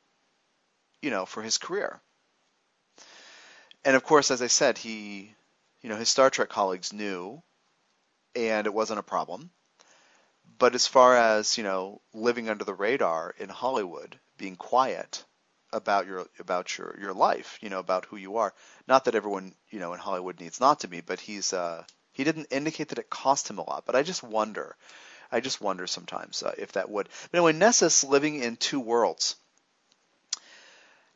you 1.01 1.09
know 1.09 1.25
for 1.25 1.41
his 1.41 1.57
career 1.57 2.01
and 3.85 3.95
of 3.95 4.03
course, 4.03 4.31
as 4.31 4.41
I 4.41 4.47
said, 4.47 4.77
he, 4.77 5.33
you 5.81 5.89
know, 5.89 5.95
his 5.95 6.09
Star 6.09 6.29
Trek 6.29 6.49
colleagues 6.49 6.93
knew, 6.93 7.41
and 8.35 8.67
it 8.67 8.73
wasn't 8.73 8.99
a 8.99 9.03
problem. 9.03 9.51
But 10.57 10.75
as 10.75 10.87
far 10.87 11.15
as 11.15 11.57
you 11.57 11.63
know, 11.63 12.01
living 12.13 12.49
under 12.49 12.65
the 12.65 12.73
radar 12.73 13.33
in 13.37 13.49
Hollywood, 13.49 14.19
being 14.37 14.55
quiet 14.55 15.23
about 15.71 16.07
your 16.07 16.27
about 16.39 16.77
your 16.77 16.97
your 16.99 17.13
life, 17.13 17.57
you 17.61 17.69
know, 17.69 17.79
about 17.79 18.05
who 18.05 18.17
you 18.17 18.37
are. 18.37 18.53
Not 18.87 19.05
that 19.05 19.15
everyone 19.15 19.55
you 19.69 19.79
know 19.79 19.93
in 19.93 19.99
Hollywood 19.99 20.39
needs 20.39 20.59
not 20.59 20.81
to 20.81 20.87
be, 20.87 21.01
but 21.01 21.19
he's 21.19 21.53
uh, 21.53 21.83
he 22.11 22.23
didn't 22.23 22.47
indicate 22.51 22.89
that 22.89 22.99
it 22.99 23.09
cost 23.09 23.49
him 23.49 23.59
a 23.59 23.63
lot. 23.63 23.85
But 23.85 23.95
I 23.95 24.03
just 24.03 24.23
wonder, 24.23 24.75
I 25.31 25.39
just 25.39 25.61
wonder 25.61 25.87
sometimes 25.87 26.43
uh, 26.43 26.55
if 26.57 26.73
that 26.73 26.89
would. 26.89 27.07
But 27.31 27.37
anyway, 27.37 27.53
Nessus 27.53 28.03
living 28.03 28.41
in 28.41 28.57
two 28.57 28.79
worlds 28.79 29.35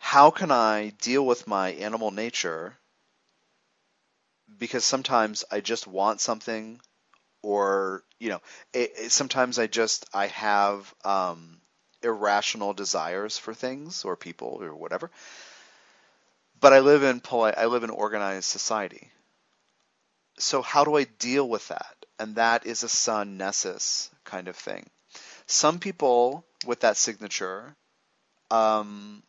how 0.03 0.31
can 0.31 0.51
I 0.51 0.89
deal 1.01 1.25
with 1.25 1.47
my 1.47 1.69
animal 1.69 2.11
nature? 2.11 2.77
Because 4.59 4.83
sometimes 4.83 5.45
I 5.49 5.61
just 5.61 5.87
want 5.87 6.19
something, 6.19 6.81
or 7.41 8.03
you 8.19 8.27
know, 8.27 8.41
it, 8.73 8.91
it, 8.97 9.11
sometimes 9.13 9.57
I 9.59 9.67
just 9.67 10.05
I 10.13 10.27
have 10.27 10.93
um, 11.05 11.61
irrational 12.03 12.73
desires 12.73 13.37
for 13.37 13.53
things 13.53 14.03
or 14.03 14.17
people 14.17 14.57
or 14.61 14.75
whatever. 14.75 15.09
But 16.59 16.73
I 16.73 16.81
live 16.81 17.03
in 17.03 17.21
polite, 17.21 17.57
I 17.57 17.67
live 17.67 17.85
in 17.85 17.89
organized 17.89 18.49
society. 18.49 19.09
So 20.37 20.61
how 20.61 20.83
do 20.83 20.97
I 20.97 21.05
deal 21.05 21.47
with 21.47 21.69
that? 21.69 21.95
And 22.19 22.35
that 22.35 22.65
is 22.65 22.83
a 22.83 22.89
sun 22.89 23.37
nessus 23.37 24.11
kind 24.25 24.49
of 24.49 24.57
thing. 24.57 24.89
Some 25.47 25.79
people 25.79 26.45
with 26.65 26.81
that 26.81 26.97
signature 26.97 27.77
um, 28.51 29.23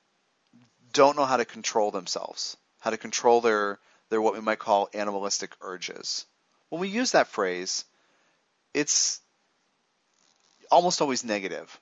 don't 0.94 1.16
know 1.16 1.26
how 1.26 1.36
to 1.36 1.44
control 1.44 1.90
themselves, 1.90 2.56
how 2.80 2.90
to 2.90 2.96
control 2.96 3.42
their 3.42 3.78
They're 4.08 4.22
what 4.22 4.34
we 4.34 4.40
might 4.40 4.58
call 4.58 4.88
animalistic 4.94 5.50
urges. 5.60 6.24
When 6.70 6.80
we 6.80 6.88
use 6.88 7.12
that 7.12 7.28
phrase, 7.28 7.84
it's 8.72 9.20
almost 10.70 11.02
always 11.02 11.24
negative. 11.24 11.78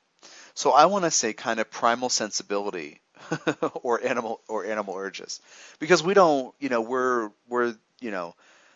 So 0.54 0.72
I 0.72 0.86
want 0.86 1.04
to 1.04 1.10
say 1.10 1.32
kind 1.32 1.60
of 1.60 1.70
primal 1.70 2.08
sensibility 2.08 3.00
or 3.82 4.04
animal 4.04 4.40
or 4.48 4.64
animal 4.64 4.96
urges 4.96 5.40
because 5.78 6.02
we 6.02 6.14
don't, 6.14 6.54
you 6.58 6.68
know, 6.68 6.80
we're 6.80 7.30
we're, 7.48 7.74
you 8.00 8.10
know, 8.10 8.34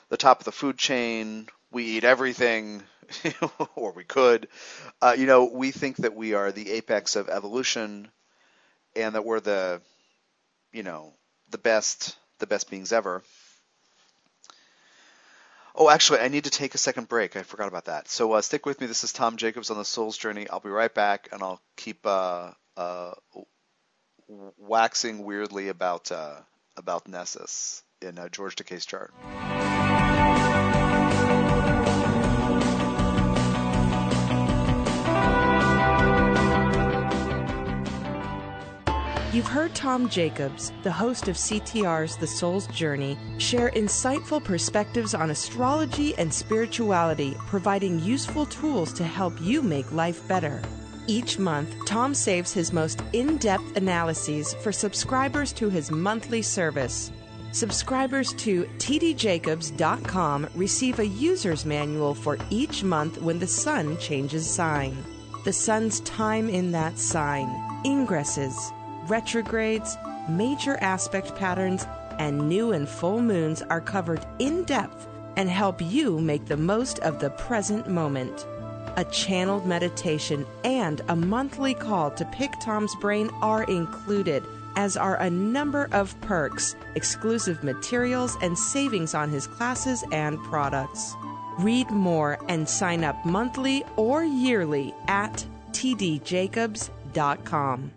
the 0.09 0.16
top 0.16 0.39
of 0.39 0.45
the 0.45 0.53
food 0.53 0.78
chain, 0.78 1.49
we 1.70 1.84
eat 1.84 2.05
everything 2.05 2.82
or 3.74 3.93
we 3.93 4.05
could. 4.05 4.49
Uh, 5.03 5.14
you 5.18 5.26
know, 5.26 5.45
we 5.45 5.70
think 5.70 5.97
that 5.99 6.14
we 6.14 6.34
are 6.34 6.53
the 6.53 6.72
apex 6.72 7.16
of 7.16 7.28
evolution 7.28 8.09
and 8.95 9.14
that 9.14 9.24
we're 9.24 9.41
the 9.41 9.80
you 10.73 10.83
know, 10.83 11.14
the 11.51 11.59
best 11.59 12.17
the 12.39 12.47
best 12.47 12.71
beings 12.71 12.93
ever. 12.93 13.23
Oh, 15.75 15.91
actually, 15.91 16.21
I 16.21 16.29
need 16.29 16.45
to 16.45 16.51
take 16.51 16.75
a 16.75 16.79
second 16.79 17.07
break. 17.07 17.37
I 17.37 17.43
forgot 17.43 17.69
about 17.69 17.85
that. 17.85 18.09
So 18.09 18.33
uh, 18.33 18.41
stick 18.41 18.64
with 18.64 18.81
me. 18.81 18.87
This 18.87 19.05
is 19.05 19.12
Tom 19.12 19.37
Jacobs 19.37 19.71
on 19.71 19.77
the 19.77 19.85
Soul's 19.85 20.17
Journey. 20.17 20.49
I'll 20.49 20.61
be 20.61 20.71
right 20.71 20.93
back, 20.93 21.29
and 21.33 21.43
I'll 21.43 21.61
keep 21.77 22.07
uh, 22.07 22.53
uh, 22.79 23.12
waxing 24.57 25.25
weirdly 25.25 25.69
about 25.69 26.11
uh, 26.11 26.37
about 26.77 27.09
Nessus 27.09 27.83
in 28.01 28.19
uh, 28.19 28.29
George 28.29 28.57
Takei's 28.57 28.87
chart. 28.87 29.12
You've 39.37 39.47
heard 39.47 39.74
Tom 39.74 40.09
Jacobs, 40.09 40.72
the 40.82 40.91
host 40.91 41.28
of 41.28 41.37
CTR's 41.37 42.16
The 42.16 42.26
Soul's 42.26 42.66
Journey, 42.68 43.18
share 43.37 43.70
insightful 43.72 44.43
perspectives 44.43 45.12
on 45.12 45.28
astrology 45.28 46.16
and 46.16 46.32
spirituality, 46.32 47.37
providing 47.41 48.01
useful 48.01 48.47
tools 48.47 48.95
to 48.95 49.05
help 49.05 49.39
you 49.43 49.61
make 49.61 49.93
life 49.93 50.26
better. 50.26 50.62
Each 51.07 51.39
month, 51.39 51.76
Tom 51.84 52.14
saves 52.14 52.55
his 52.55 52.72
most 52.72 53.03
in 53.12 53.37
depth 53.37 53.76
analyses 53.76 54.55
for 54.55 54.72
subscribers 54.72 55.53
to 55.53 55.68
his 55.68 55.91
monthly 55.91 56.41
service. 56.41 57.12
Subscribers 57.53 58.32
to 58.39 58.64
tdjacobs.com 58.78 60.49
receive 60.55 60.99
a 60.99 61.07
user's 61.07 61.66
manual 61.66 62.14
for 62.14 62.39
each 62.49 62.82
month 62.82 63.20
when 63.20 63.39
the 63.39 63.47
sun 63.47 63.99
changes 63.99 64.49
sign. 64.49 64.97
The 65.45 65.53
sun's 65.53 66.01
time 66.01 66.49
in 66.49 66.72
that 66.72 66.99
sign, 66.99 67.49
ingresses, 67.84 68.72
retrogrades, 69.09 69.97
major 70.29 70.77
aspect 70.81 71.37
patterns, 71.37 71.87
and 72.19 72.49
new 72.49 72.73
and 72.73 72.89
full 72.89 73.21
moons 73.21 73.61
are 73.63 73.81
covered 73.81 74.27
in 74.39 74.65
depth 74.65 75.07
and 75.37 75.49
help 75.51 75.81
you 75.81 76.21
make 76.21 76.47
the 76.47 76.57
most 76.57 76.99
of 77.01 77.19
the 77.21 77.31
present 77.31 77.89
moment. 77.89 78.47
A 78.97 79.05
channeled 79.05 79.67
meditation 79.67 80.47
and 80.65 81.03
a 81.09 81.17
monthly 81.17 81.75
call 81.75 82.11
to 82.13 82.25
pick 82.27 82.53
Tom's 82.61 82.95
brain 82.97 83.29
are 83.43 83.65
included, 83.65 84.43
as 84.77 84.97
are 84.97 85.17
a 85.17 85.29
number 85.29 85.91
of 85.93 86.19
perks, 86.23 86.75
exclusive 86.95 87.63
materials, 87.63 88.39
and 88.41 88.59
savings 88.59 89.15
on 89.15 89.29
his 89.29 89.47
classes 89.47 90.03
and 90.13 90.43
products. 90.45 91.15
Read 91.59 91.91
more 91.91 92.39
and 92.49 92.67
sign 92.69 93.05
up 93.05 93.23
monthly 93.27 93.85
or 93.97 94.25
yearly 94.25 94.95
at 95.09 95.45
tdjacobs.com. 95.73 97.91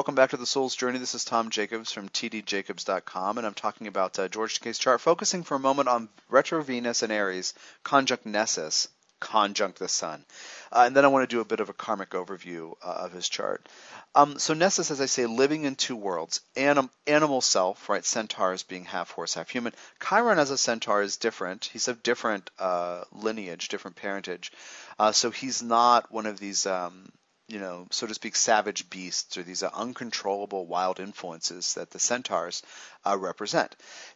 Welcome 0.00 0.14
back 0.14 0.30
to 0.30 0.38
the 0.38 0.46
Soul's 0.46 0.76
Journey. 0.76 0.98
This 0.98 1.14
is 1.14 1.26
Tom 1.26 1.50
Jacobs 1.50 1.92
from 1.92 2.08
tdjacobs.com, 2.08 3.36
and 3.36 3.46
I'm 3.46 3.52
talking 3.52 3.86
about 3.86 4.18
uh, 4.18 4.28
George 4.28 4.58
Takei's 4.58 4.78
chart, 4.78 4.98
focusing 5.02 5.42
for 5.42 5.56
a 5.56 5.58
moment 5.60 5.90
on 5.90 6.08
retro 6.30 6.62
Venus 6.62 7.02
and 7.02 7.12
Aries, 7.12 7.52
conjunct 7.84 8.24
Nessus, 8.24 8.88
conjunct 9.20 9.78
the 9.78 9.88
Sun. 9.88 10.24
Uh, 10.72 10.84
and 10.86 10.96
then 10.96 11.04
I 11.04 11.08
want 11.08 11.28
to 11.28 11.36
do 11.36 11.42
a 11.42 11.44
bit 11.44 11.60
of 11.60 11.68
a 11.68 11.74
karmic 11.74 12.12
overview 12.12 12.72
uh, 12.82 12.92
of 12.92 13.12
his 13.12 13.28
chart. 13.28 13.68
Um, 14.14 14.38
so 14.38 14.54
Nessus, 14.54 14.90
as 14.90 15.02
I 15.02 15.06
say, 15.06 15.26
living 15.26 15.64
in 15.64 15.76
two 15.76 15.96
worlds. 15.96 16.40
Anim- 16.56 16.88
animal 17.06 17.42
self, 17.42 17.90
right? 17.90 18.02
Centaurs 18.02 18.62
being 18.62 18.86
half 18.86 19.10
horse, 19.10 19.34
half 19.34 19.50
human. 19.50 19.74
Chiron 20.02 20.38
as 20.38 20.50
a 20.50 20.56
centaur 20.56 21.02
is 21.02 21.18
different. 21.18 21.66
He's 21.66 21.88
of 21.88 22.02
different 22.02 22.48
uh, 22.58 23.04
lineage, 23.12 23.68
different 23.68 23.98
parentage. 23.98 24.50
Uh, 24.98 25.12
so 25.12 25.30
he's 25.30 25.62
not 25.62 26.10
one 26.10 26.24
of 26.24 26.40
these... 26.40 26.64
Um, 26.64 27.12
you 27.50 27.58
know, 27.58 27.86
so 27.90 28.06
to 28.06 28.14
speak, 28.14 28.36
savage 28.36 28.88
beasts 28.90 29.36
or 29.36 29.42
these 29.42 29.62
uh, 29.62 29.70
uncontrollable 29.74 30.66
wild 30.66 31.00
influences 31.00 31.74
that 31.74 31.90
the 31.90 31.98
centaurs 31.98 32.62
uh, 33.04 33.16
represent. 33.18 33.74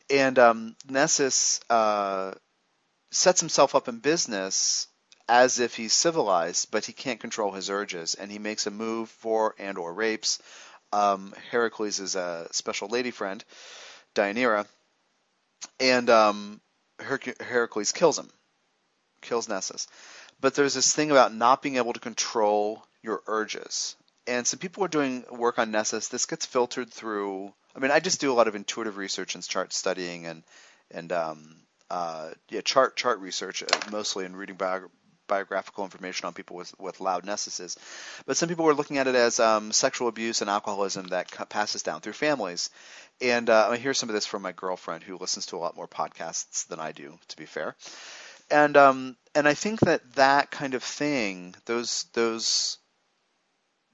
And 0.09 0.39
um, 0.39 0.77
Nessus 0.89 1.61
uh, 1.69 2.33
sets 3.11 3.41
himself 3.41 3.75
up 3.75 3.89
in 3.89 3.99
business 3.99 4.87
as 5.29 5.59
if 5.59 5.75
he's 5.75 5.93
civilized, 5.93 6.71
but 6.71 6.85
he 6.85 6.93
can't 6.93 7.21
control 7.21 7.51
his 7.51 7.71
urges, 7.71 8.15
and 8.15 8.31
he 8.31 8.39
makes 8.39 8.67
a 8.67 8.71
move 8.71 9.09
for 9.11 9.55
and 9.59 9.79
or 9.79 9.93
rapes. 9.93 10.39
Um, 10.93 11.35
Heracles 11.51 11.99
a 12.15 12.47
special 12.53 12.89
lady 12.89 13.11
friend, 13.11 13.43
Deianira, 14.15 14.67
and 15.81 16.09
um, 16.09 16.61
Her- 17.01 17.19
Heracles 17.41 17.91
kills 17.91 18.19
him, 18.19 18.31
kills 19.23 19.49
Nessus. 19.49 19.89
But 20.41 20.55
there's 20.55 20.75
this 20.75 20.95
thing 20.95 21.11
about 21.11 21.35
not 21.35 21.63
being 21.63 21.77
able 21.77 21.95
to 21.95 22.01
control 22.01 22.85
your 23.05 23.23
urges. 23.27 23.97
And 24.27 24.47
some 24.47 24.59
people 24.59 24.83
are 24.85 24.89
doing 24.89 25.25
work 25.31 25.59
on 25.59 25.71
Nessus. 25.71 26.09
This 26.09 26.25
gets 26.25 26.47
filtered 26.47 26.91
through. 26.91 27.53
I 27.77 27.79
mean, 27.79 27.91
I 27.91 28.01
just 28.01 28.21
do 28.21 28.33
a 28.33 28.35
lot 28.35 28.49
of 28.49 28.55
intuitive 28.55 28.97
research 28.97 29.35
and 29.35 29.47
chart 29.47 29.73
studying 29.73 30.27
and 30.27 30.43
and 30.91 31.13
um, 31.13 31.57
uh, 31.91 32.31
yeah, 32.49 32.63
chart 32.63 32.97
chart 32.97 33.21
research 33.21 33.63
uh, 33.63 33.67
mostly 33.93 34.25
and 34.25 34.37
reading 34.37 34.57
bio, 34.57 34.89
biographical 35.27 35.85
information 35.85 36.27
on 36.27 36.33
people 36.33 36.57
with 36.57 36.75
with 36.79 37.01
loud 37.01 37.27
Nessuses. 37.27 37.77
But 38.25 38.39
some 38.39 38.49
people 38.49 38.65
were 38.65 38.75
looking 38.75 38.97
at 38.97 39.07
it 39.07 39.15
as 39.15 39.39
um, 39.41 39.73
sexual 39.73 40.09
abuse 40.09 40.41
and 40.41 40.49
alcoholism 40.49 41.09
that 41.09 41.31
passes 41.51 41.83
down 41.83 42.01
through 42.01 42.15
families. 42.15 42.71
And 43.21 43.51
uh, 43.51 43.69
I 43.71 43.77
hear 43.77 43.93
some 43.95 44.09
of 44.09 44.15
this 44.15 44.27
from 44.27 44.41
my 44.43 44.53
girlfriend 44.53 45.05
who 45.05 45.19
listens 45.19 45.47
to 45.47 45.57
a 45.57 45.59
lot 45.59 45.77
more 45.77 45.89
podcasts 45.89 46.67
than 46.67 46.81
I 46.81 46.93
do, 46.93 47.19
to 47.29 47.37
be 47.37 47.47
fair. 47.47 47.77
And 48.51 48.77
um, 48.77 49.17
and 49.35 49.47
I 49.47 49.55
think 49.55 49.81
that 49.81 50.15
that 50.15 50.51
kind 50.51 50.75
of 50.75 50.83
thing, 50.83 51.55
those 51.67 52.05
those 52.15 52.79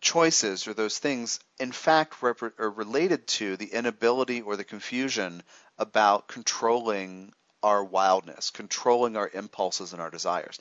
choices 0.01 0.67
or 0.67 0.75
those 0.75 0.99
things, 0.99 1.41
in 1.59 1.73
fact, 1.73 2.15
are 2.23 2.71
related 2.71 3.27
to 3.27 3.57
the 3.57 3.67
inability 3.67 4.41
or 4.41 4.57
the 4.57 4.65
confusion 4.65 5.43
about 5.79 6.29
controlling 6.29 7.33
our 7.63 7.85
wildness, 7.85 8.51
controlling 8.51 9.17
our 9.17 9.31
impulses 9.33 9.93
and 9.93 10.01
our 10.01 10.11
desires. 10.11 10.59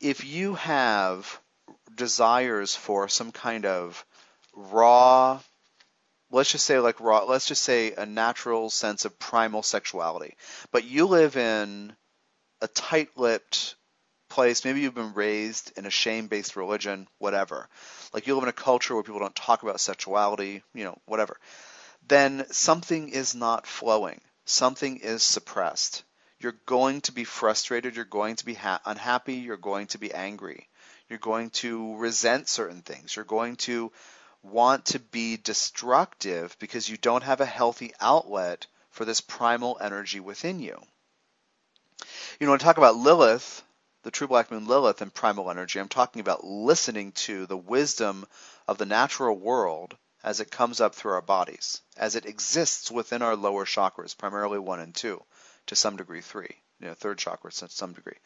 If 0.00 0.24
you 0.24 0.54
have 0.54 1.40
desires 1.94 2.74
for 2.74 3.08
some 3.08 3.32
kind 3.32 3.66
of 3.66 4.04
raw, 4.54 5.40
let's 6.30 6.52
just 6.52 6.66
say 6.66 6.78
like 6.78 7.00
raw, 7.00 7.24
let's 7.24 7.46
just 7.46 7.62
say 7.62 7.92
a 7.92 8.06
natural 8.06 8.70
sense 8.70 9.04
of 9.04 9.18
primal 9.18 9.62
sexuality, 9.62 10.36
but 10.72 10.84
you 10.84 11.06
live 11.06 11.36
in 11.36 11.94
a 12.60 12.68
tight-lipped 12.68 13.74
place, 14.38 14.64
maybe 14.64 14.80
you've 14.80 14.94
been 14.94 15.14
raised 15.14 15.72
in 15.76 15.86
a 15.86 15.90
shame-based 15.90 16.54
religion, 16.54 17.08
whatever 17.18 17.68
like 18.12 18.26
you 18.26 18.34
live 18.34 18.44
in 18.44 18.48
a 18.48 18.52
culture 18.52 18.94
where 18.94 19.02
people 19.02 19.20
don't 19.20 19.34
talk 19.34 19.62
about 19.62 19.80
sexuality, 19.80 20.62
you 20.74 20.84
know, 20.84 20.98
whatever, 21.06 21.36
then 22.06 22.44
something 22.50 23.08
is 23.10 23.34
not 23.34 23.66
flowing. 23.66 24.20
Something 24.44 24.98
is 24.98 25.22
suppressed. 25.22 26.04
You're 26.40 26.56
going 26.66 27.02
to 27.02 27.12
be 27.12 27.24
frustrated. 27.24 27.96
You're 27.96 28.04
going 28.04 28.36
to 28.36 28.46
be 28.46 28.54
ha- 28.54 28.80
unhappy. 28.86 29.34
You're 29.34 29.56
going 29.56 29.88
to 29.88 29.98
be 29.98 30.12
angry. 30.12 30.68
You're 31.08 31.18
going 31.18 31.50
to 31.50 31.96
resent 31.96 32.48
certain 32.48 32.82
things. 32.82 33.14
You're 33.14 33.24
going 33.24 33.56
to 33.56 33.92
want 34.42 34.86
to 34.86 34.98
be 34.98 35.36
destructive 35.36 36.56
because 36.58 36.88
you 36.88 36.96
don't 36.96 37.24
have 37.24 37.40
a 37.40 37.46
healthy 37.46 37.92
outlet 38.00 38.66
for 38.90 39.04
this 39.04 39.20
primal 39.20 39.78
energy 39.80 40.20
within 40.20 40.60
you. 40.60 40.80
You 42.40 42.46
know, 42.46 42.52
when 42.52 42.60
I 42.60 42.64
talk 42.64 42.78
about 42.78 42.96
Lilith, 42.96 43.62
the 44.02 44.10
true 44.10 44.28
black 44.28 44.50
moon 44.50 44.66
Lilith 44.66 45.02
and 45.02 45.12
primal 45.12 45.50
energy. 45.50 45.78
I'm 45.78 45.88
talking 45.88 46.20
about 46.20 46.44
listening 46.44 47.12
to 47.12 47.46
the 47.46 47.56
wisdom 47.56 48.26
of 48.66 48.78
the 48.78 48.86
natural 48.86 49.36
world 49.36 49.96
as 50.22 50.40
it 50.40 50.50
comes 50.50 50.80
up 50.80 50.94
through 50.94 51.12
our 51.12 51.22
bodies, 51.22 51.80
as 51.96 52.16
it 52.16 52.26
exists 52.26 52.90
within 52.90 53.22
our 53.22 53.36
lower 53.36 53.64
chakras, 53.64 54.16
primarily 54.16 54.58
one 54.58 54.80
and 54.80 54.94
two, 54.94 55.22
to 55.66 55.76
some 55.76 55.96
degree 55.96 56.20
three, 56.20 56.56
you 56.80 56.86
know, 56.86 56.94
third 56.94 57.18
chakra 57.18 57.50
to 57.50 57.68
some 57.68 57.92
degree. 57.92 58.16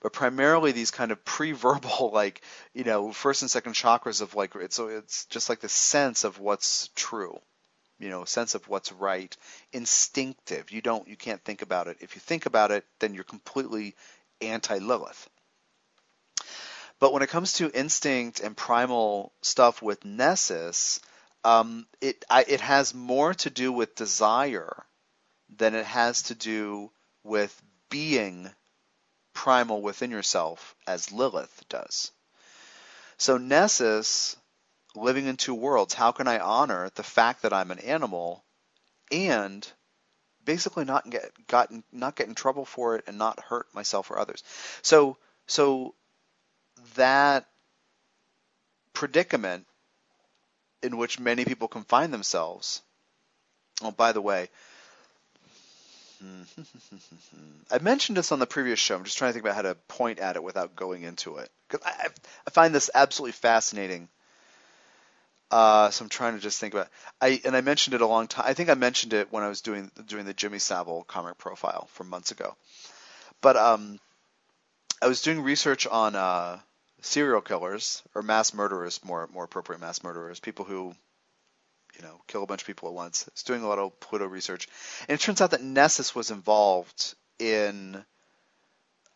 But 0.00 0.12
primarily 0.12 0.72
these 0.72 0.90
kind 0.90 1.12
of 1.12 1.24
pre-verbal, 1.24 2.10
like, 2.12 2.42
you 2.74 2.84
know, 2.84 3.12
first 3.12 3.42
and 3.42 3.50
second 3.50 3.74
chakras 3.74 4.20
of 4.20 4.34
like, 4.34 4.54
it's, 4.56 4.78
it's 4.78 5.26
just 5.26 5.48
like 5.48 5.60
the 5.60 5.68
sense 5.68 6.24
of 6.24 6.38
what's 6.38 6.90
true 6.94 7.40
you 7.98 8.10
know, 8.10 8.24
sense 8.24 8.54
of 8.54 8.68
what's 8.68 8.92
right, 8.92 9.34
instinctive. 9.72 10.70
You 10.70 10.82
don't, 10.82 11.08
you 11.08 11.16
can't 11.16 11.42
think 11.42 11.62
about 11.62 11.88
it. 11.88 11.96
If 12.00 12.14
you 12.14 12.20
think 12.20 12.46
about 12.46 12.70
it, 12.70 12.84
then 12.98 13.14
you're 13.14 13.24
completely 13.24 13.94
anti 14.40 14.78
Lilith. 14.78 15.28
But 16.98 17.12
when 17.12 17.22
it 17.22 17.28
comes 17.28 17.54
to 17.54 17.70
instinct 17.70 18.40
and 18.40 18.56
primal 18.56 19.32
stuff 19.42 19.82
with 19.82 20.04
Nessus, 20.04 21.00
um, 21.44 21.86
it 22.00 22.24
I, 22.30 22.44
it 22.48 22.60
has 22.60 22.94
more 22.94 23.34
to 23.34 23.50
do 23.50 23.70
with 23.70 23.94
desire 23.94 24.84
than 25.48 25.74
it 25.74 25.84
has 25.84 26.22
to 26.24 26.34
do 26.34 26.90
with 27.22 27.62
being 27.90 28.50
primal 29.32 29.82
within 29.82 30.10
yourself, 30.10 30.74
as 30.86 31.12
Lilith 31.12 31.64
does. 31.68 32.10
So 33.18 33.36
Nessus, 33.36 34.36
living 34.94 35.26
in 35.26 35.36
two 35.36 35.54
worlds, 35.54 35.94
how 35.94 36.12
can 36.12 36.26
I 36.26 36.38
honor 36.38 36.90
the 36.94 37.02
fact 37.02 37.42
that 37.42 37.52
I'm 37.52 37.70
an 37.70 37.78
animal 37.78 38.44
and 39.12 39.66
basically 40.46 40.86
not 40.86 41.10
get 41.10 41.32
gotten 41.48 41.84
not 41.92 42.16
get 42.16 42.28
in 42.28 42.36
trouble 42.36 42.64
for 42.64 42.96
it 42.96 43.04
and 43.08 43.18
not 43.18 43.40
hurt 43.40 43.66
myself 43.74 44.10
or 44.10 44.18
others. 44.18 44.44
So 44.82 45.18
so 45.48 45.94
that 46.96 47.46
predicament 48.94 49.66
in 50.82 50.96
which 50.96 51.18
many 51.18 51.44
people 51.44 51.68
can 51.68 51.84
find 51.84 52.12
themselves. 52.12 52.82
Oh, 53.82 53.90
by 53.90 54.12
the 54.12 54.22
way, 54.22 54.48
I 57.70 57.78
mentioned 57.80 58.16
this 58.16 58.32
on 58.32 58.38
the 58.38 58.46
previous 58.46 58.78
show. 58.78 58.96
I'm 58.96 59.04
just 59.04 59.18
trying 59.18 59.30
to 59.30 59.32
think 59.34 59.44
about 59.44 59.56
how 59.56 59.62
to 59.62 59.74
point 59.88 60.18
at 60.18 60.36
it 60.36 60.42
without 60.42 60.76
going 60.76 61.02
into 61.02 61.36
it 61.38 61.50
because 61.68 61.86
I, 61.86 62.08
I 62.46 62.50
find 62.50 62.74
this 62.74 62.90
absolutely 62.94 63.32
fascinating. 63.32 64.08
Uh, 65.50 65.90
so 65.90 66.04
I'm 66.04 66.08
trying 66.08 66.34
to 66.34 66.40
just 66.40 66.58
think 66.58 66.74
about. 66.74 66.86
It. 66.86 66.92
I 67.20 67.40
and 67.44 67.56
I 67.56 67.60
mentioned 67.60 67.94
it 67.94 68.00
a 68.00 68.06
long 68.06 68.26
time. 68.26 68.44
I 68.46 68.54
think 68.54 68.68
I 68.68 68.74
mentioned 68.74 69.12
it 69.12 69.28
when 69.30 69.44
I 69.44 69.48
was 69.48 69.60
doing 69.60 69.90
doing 70.06 70.24
the 70.24 70.34
Jimmy 70.34 70.58
Savile 70.58 71.04
karmic 71.04 71.38
profile 71.38 71.88
from 71.92 72.08
months 72.08 72.32
ago. 72.32 72.56
But 73.40 73.56
um, 73.56 74.00
I 75.00 75.06
was 75.06 75.22
doing 75.22 75.42
research 75.42 75.86
on 75.86 76.16
uh, 76.16 76.58
serial 77.00 77.40
killers 77.40 78.02
or 78.14 78.22
mass 78.22 78.54
murderers, 78.54 79.00
more 79.04 79.28
more 79.32 79.44
appropriate 79.44 79.80
mass 79.80 80.02
murderers, 80.02 80.40
people 80.40 80.64
who 80.64 80.94
you 81.96 82.02
know 82.02 82.20
kill 82.26 82.42
a 82.42 82.46
bunch 82.46 82.62
of 82.62 82.66
people 82.66 82.88
at 82.88 82.94
once. 82.94 83.28
It's 83.28 83.44
doing 83.44 83.62
a 83.62 83.68
lot 83.68 83.78
of 83.78 84.00
Pluto 84.00 84.26
research, 84.26 84.68
and 85.08 85.14
it 85.14 85.20
turns 85.20 85.40
out 85.40 85.52
that 85.52 85.62
Nessus 85.62 86.14
was 86.14 86.32
involved 86.32 87.14
in 87.38 88.04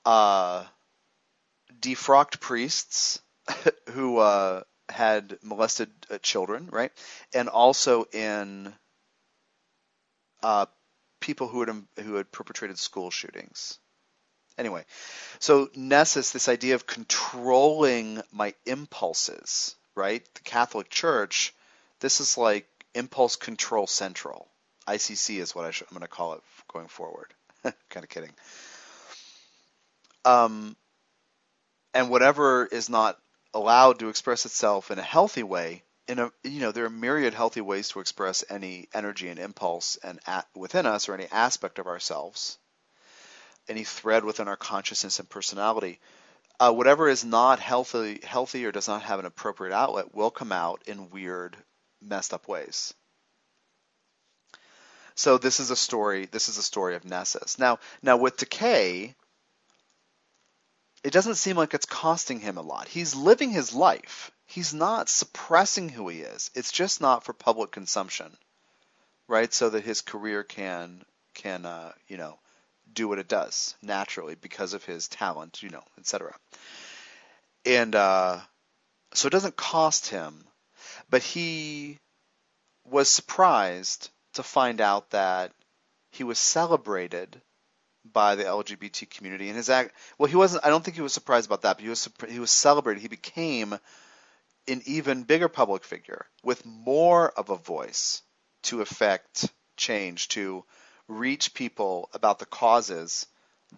uh, 0.04 0.64
defrocked 1.80 2.40
priests 2.40 3.20
who 3.90 4.18
uh, 4.18 4.62
had 4.90 5.38
molested 5.42 5.90
uh, 6.10 6.18
children, 6.18 6.68
right, 6.70 6.92
and 7.34 7.48
also 7.48 8.04
in 8.12 8.72
uh, 10.42 10.66
people 11.20 11.48
who 11.48 11.60
had 11.60 11.86
who 12.04 12.14
had 12.14 12.32
perpetrated 12.32 12.78
school 12.78 13.10
shootings. 13.10 13.78
Anyway, 14.58 14.84
so 15.38 15.70
Nessus, 15.74 16.32
this 16.32 16.48
idea 16.48 16.74
of 16.74 16.86
controlling 16.86 18.20
my 18.30 18.52
impulses, 18.66 19.74
right? 19.94 20.22
The 20.34 20.40
Catholic 20.42 20.90
Church, 20.90 21.54
this 22.00 22.20
is 22.20 22.36
like 22.36 22.66
impulse 22.94 23.36
control 23.36 23.86
central. 23.86 24.48
ICC 24.86 25.38
is 25.38 25.54
what 25.54 25.64
I 25.64 25.68
am 25.68 25.74
going 25.90 26.00
to 26.02 26.08
call 26.08 26.34
it 26.34 26.42
going 26.72 26.88
forward. 26.88 27.32
kind 27.62 28.04
of 28.04 28.08
kidding. 28.08 28.32
Um, 30.24 30.76
and 31.94 32.10
whatever 32.10 32.66
is 32.66 32.88
not 32.88 33.18
allowed 33.54 33.98
to 33.98 34.08
express 34.08 34.46
itself 34.46 34.90
in 34.90 34.98
a 34.98 35.02
healthy 35.02 35.42
way, 35.42 35.82
in 36.08 36.18
a 36.18 36.32
you 36.42 36.60
know 36.60 36.72
there 36.72 36.84
are 36.84 36.90
myriad 36.90 37.34
healthy 37.34 37.60
ways 37.60 37.88
to 37.90 38.00
express 38.00 38.44
any 38.48 38.88
energy 38.94 39.28
and 39.28 39.38
impulse 39.38 39.96
and 40.02 40.20
at, 40.26 40.46
within 40.54 40.86
us 40.86 41.08
or 41.08 41.14
any 41.14 41.26
aspect 41.30 41.78
of 41.78 41.86
ourselves 41.86 42.58
any 43.70 43.84
thread 43.84 44.24
within 44.24 44.48
our 44.48 44.56
consciousness 44.56 45.20
and 45.20 45.28
personality. 45.28 46.00
Uh, 46.58 46.72
whatever 46.72 47.08
is 47.08 47.24
not 47.24 47.60
healthy, 47.60 48.20
healthy 48.22 48.66
or 48.66 48.72
does 48.72 48.88
not 48.88 49.02
have 49.02 49.18
an 49.18 49.24
appropriate 49.24 49.74
outlet 49.74 50.14
will 50.14 50.30
come 50.30 50.52
out 50.52 50.82
in 50.86 51.10
weird, 51.10 51.56
messed 52.02 52.34
up 52.34 52.48
ways. 52.48 52.92
So 55.14 55.38
this 55.38 55.60
is 55.60 55.70
a 55.70 55.76
story. 55.76 56.26
This 56.26 56.48
is 56.48 56.58
a 56.58 56.62
story 56.62 56.96
of 56.96 57.04
Nessus. 57.04 57.58
Now, 57.58 57.78
now 58.02 58.16
with 58.16 58.36
Takei, 58.36 59.14
it 61.02 61.12
doesn't 61.12 61.36
seem 61.36 61.56
like 61.56 61.74
it's 61.74 61.86
costing 61.86 62.40
him 62.40 62.56
a 62.56 62.62
lot. 62.62 62.88
He's 62.88 63.14
living 63.14 63.50
his 63.50 63.74
life. 63.74 64.30
He's 64.46 64.74
not 64.74 65.08
suppressing 65.08 65.88
who 65.88 66.08
he 66.08 66.20
is. 66.20 66.50
It's 66.54 66.72
just 66.72 67.00
not 67.00 67.24
for 67.24 67.32
public 67.32 67.70
consumption, 67.70 68.36
right? 69.28 69.52
So 69.52 69.70
that 69.70 69.84
his 69.84 70.00
career 70.02 70.42
can 70.42 71.02
can 71.34 71.64
uh, 71.64 71.92
you 72.08 72.16
know 72.16 72.38
do 72.92 73.08
what 73.08 73.18
it 73.18 73.28
does 73.28 73.76
naturally 73.82 74.34
because 74.34 74.74
of 74.74 74.84
his 74.84 75.08
talent, 75.08 75.62
you 75.62 75.70
know, 75.70 75.84
etc. 75.98 76.34
And 77.64 77.94
uh, 77.94 78.40
so 79.14 79.28
it 79.28 79.32
doesn't 79.32 79.56
cost 79.56 80.08
him, 80.08 80.44
but 81.08 81.22
he 81.22 81.98
was 82.84 83.08
surprised 83.08 84.10
to 84.34 84.42
find 84.42 84.80
out 84.80 85.10
that 85.10 85.52
he 86.10 86.24
was 86.24 86.38
celebrated 86.38 87.40
by 88.04 88.34
the 88.34 88.44
LGBT 88.44 89.08
community 89.10 89.48
and 89.48 89.56
his 89.56 89.70
act. 89.70 89.94
Well, 90.18 90.28
he 90.28 90.36
wasn't. 90.36 90.64
I 90.64 90.70
don't 90.70 90.84
think 90.84 90.96
he 90.96 91.02
was 91.02 91.12
surprised 91.12 91.46
about 91.46 91.62
that, 91.62 91.76
but 91.76 91.82
he 91.82 91.88
was 91.88 92.08
he 92.28 92.38
was 92.38 92.50
celebrated. 92.50 93.00
He 93.00 93.08
became 93.08 93.78
an 94.68 94.82
even 94.86 95.24
bigger 95.24 95.48
public 95.48 95.84
figure 95.84 96.26
with 96.42 96.64
more 96.64 97.30
of 97.30 97.50
a 97.50 97.56
voice 97.56 98.22
to 98.62 98.80
affect 98.80 99.50
change, 99.76 100.28
to 100.28 100.64
reach 101.08 101.54
people 101.54 102.08
about 102.12 102.38
the 102.38 102.46
causes 102.46 103.26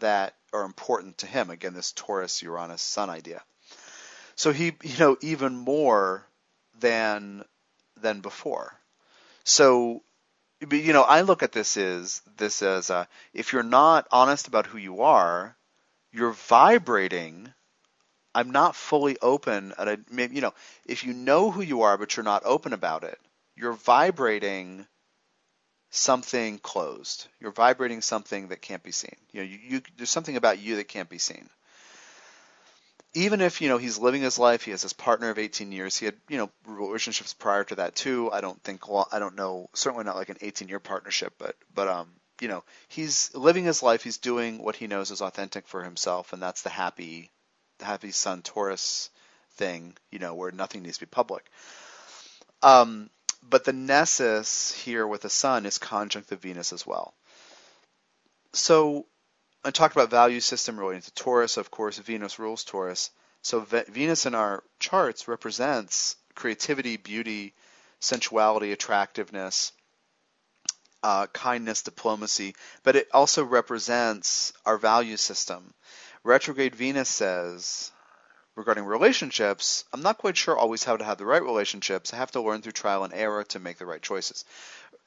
that 0.00 0.34
are 0.52 0.64
important 0.64 1.18
to 1.18 1.26
him. 1.26 1.50
Again, 1.50 1.74
this 1.74 1.92
Taurus 1.92 2.42
Uranus 2.42 2.82
Sun 2.82 3.10
idea. 3.10 3.42
So 4.34 4.52
he, 4.52 4.72
you 4.82 4.98
know, 4.98 5.16
even 5.20 5.54
more 5.54 6.26
than 6.80 7.44
than 7.96 8.20
before. 8.20 8.78
So, 9.44 10.02
you 10.70 10.92
know, 10.92 11.02
I 11.02 11.22
look 11.22 11.42
at 11.42 11.52
this 11.52 11.76
as 11.76 12.22
this 12.36 12.62
as 12.62 12.90
uh, 12.90 13.06
if 13.34 13.52
you're 13.52 13.62
not 13.62 14.06
honest 14.10 14.48
about 14.48 14.66
who 14.66 14.78
you 14.78 15.02
are, 15.02 15.56
you're 16.12 16.32
vibrating. 16.32 17.52
I'm 18.34 18.50
not 18.50 18.76
fully 18.76 19.18
open 19.20 19.74
at 19.78 19.88
a, 19.88 20.00
you 20.10 20.40
know, 20.40 20.54
if 20.86 21.04
you 21.04 21.12
know 21.12 21.50
who 21.50 21.62
you 21.62 21.82
are 21.82 21.98
but 21.98 22.16
you're 22.16 22.24
not 22.24 22.42
open 22.46 22.72
about 22.72 23.04
it, 23.04 23.18
you're 23.56 23.74
vibrating 23.74 24.86
something 25.90 26.58
closed. 26.58 27.28
You're 27.40 27.52
vibrating 27.52 28.00
something 28.00 28.48
that 28.48 28.62
can't 28.62 28.82
be 28.82 28.92
seen. 28.92 29.16
You 29.32 29.40
know, 29.42 29.48
you, 29.48 29.58
you, 29.68 29.82
there's 29.96 30.10
something 30.10 30.36
about 30.36 30.58
you 30.58 30.76
that 30.76 30.88
can't 30.88 31.08
be 31.08 31.18
seen. 31.18 31.48
Even 33.14 33.40
if 33.40 33.60
you 33.60 33.68
know 33.68 33.78
he's 33.78 33.98
living 33.98 34.22
his 34.22 34.38
life, 34.38 34.62
he 34.62 34.70
has 34.70 34.82
his 34.82 34.92
partner 34.92 35.30
of 35.30 35.38
18 35.38 35.70
years. 35.72 35.96
He 35.96 36.06
had 36.06 36.16
you 36.28 36.38
know 36.38 36.50
relationships 36.66 37.34
prior 37.34 37.64
to 37.64 37.74
that 37.76 37.94
too. 37.94 38.30
I 38.32 38.40
don't 38.40 38.62
think 38.62 38.88
well, 38.88 39.08
I 39.12 39.18
don't 39.18 39.36
know. 39.36 39.68
Certainly 39.74 40.04
not 40.04 40.16
like 40.16 40.30
an 40.30 40.38
18 40.40 40.68
year 40.68 40.80
partnership, 40.80 41.34
but 41.38 41.56
but 41.74 41.88
um 41.88 42.08
you 42.40 42.48
know 42.48 42.64
he's 42.88 43.34
living 43.34 43.64
his 43.64 43.82
life. 43.82 44.02
He's 44.02 44.18
doing 44.18 44.62
what 44.62 44.76
he 44.76 44.86
knows 44.86 45.10
is 45.10 45.20
authentic 45.20 45.66
for 45.68 45.82
himself, 45.82 46.32
and 46.32 46.42
that's 46.42 46.62
the 46.62 46.70
happy 46.70 47.30
the 47.78 47.84
happy 47.84 48.12
sun 48.12 48.42
Taurus 48.42 49.10
thing. 49.56 49.94
You 50.10 50.18
know 50.18 50.34
where 50.34 50.50
nothing 50.50 50.82
needs 50.82 50.98
to 50.98 51.06
be 51.06 51.10
public. 51.10 51.44
Um, 52.62 53.10
but 53.42 53.64
the 53.64 53.72
Nessus 53.72 54.72
here 54.72 55.06
with 55.06 55.22
the 55.22 55.30
Sun 55.30 55.66
is 55.66 55.78
conjunct 55.78 56.28
the 56.28 56.36
Venus 56.36 56.72
as 56.72 56.86
well. 56.86 57.12
So 58.52 59.06
I 59.64 59.70
talked 59.70 59.94
about 59.94 60.10
value 60.10 60.40
system 60.40 60.78
relating 60.78 61.02
to 61.02 61.14
Taurus. 61.14 61.56
Of 61.56 61.70
course, 61.70 61.98
Venus 61.98 62.38
rules 62.38 62.64
Taurus. 62.64 63.10
So 63.42 63.60
Venus 63.60 64.26
in 64.26 64.34
our 64.34 64.62
charts 64.78 65.28
represents 65.28 66.16
creativity, 66.34 66.96
beauty, 66.96 67.54
sensuality, 68.00 68.72
attractiveness, 68.72 69.72
uh, 71.02 71.26
kindness, 71.32 71.82
diplomacy, 71.82 72.54
but 72.82 72.96
it 72.96 73.08
also 73.12 73.44
represents 73.44 74.52
our 74.64 74.78
value 74.78 75.16
system. 75.16 75.74
Retrograde 76.24 76.74
Venus 76.74 77.08
says, 77.08 77.90
regarding 78.54 78.84
relationships, 78.84 79.84
I'm 79.92 80.02
not 80.02 80.18
quite 80.18 80.36
sure 80.36 80.56
always 80.56 80.84
how 80.84 80.96
to 80.96 81.04
have 81.04 81.18
the 81.18 81.26
right 81.26 81.42
relationships. 81.42 82.12
I 82.12 82.16
have 82.16 82.32
to 82.32 82.40
learn 82.40 82.62
through 82.62 82.72
trial 82.72 83.04
and 83.04 83.12
error 83.12 83.44
to 83.44 83.58
make 83.58 83.78
the 83.78 83.86
right 83.86 84.02
choices. 84.02 84.44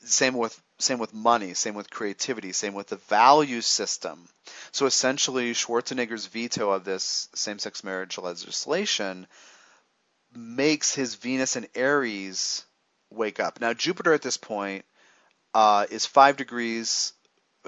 Same 0.05 0.35
with 0.35 0.59
same 0.77 0.99
with 0.99 1.13
money, 1.13 1.53
same 1.53 1.73
with 1.73 1.89
creativity, 1.89 2.51
same 2.51 2.73
with 2.73 2.87
the 2.87 2.97
value 2.97 3.61
system. 3.61 4.27
So 4.71 4.85
essentially, 4.85 5.53
Schwarzenegger's 5.53 6.25
veto 6.25 6.69
of 6.69 6.83
this 6.83 7.29
same-sex 7.33 7.83
marriage 7.83 8.17
legislation 8.17 9.25
makes 10.33 10.93
his 10.93 11.15
Venus 11.15 11.55
and 11.55 11.67
Aries 11.75 12.65
wake 13.09 13.39
up. 13.39 13.61
Now 13.61 13.73
Jupiter 13.73 14.13
at 14.13 14.21
this 14.21 14.37
point 14.37 14.83
uh, 15.53 15.85
is 15.89 16.05
five 16.05 16.35
degrees 16.35 17.13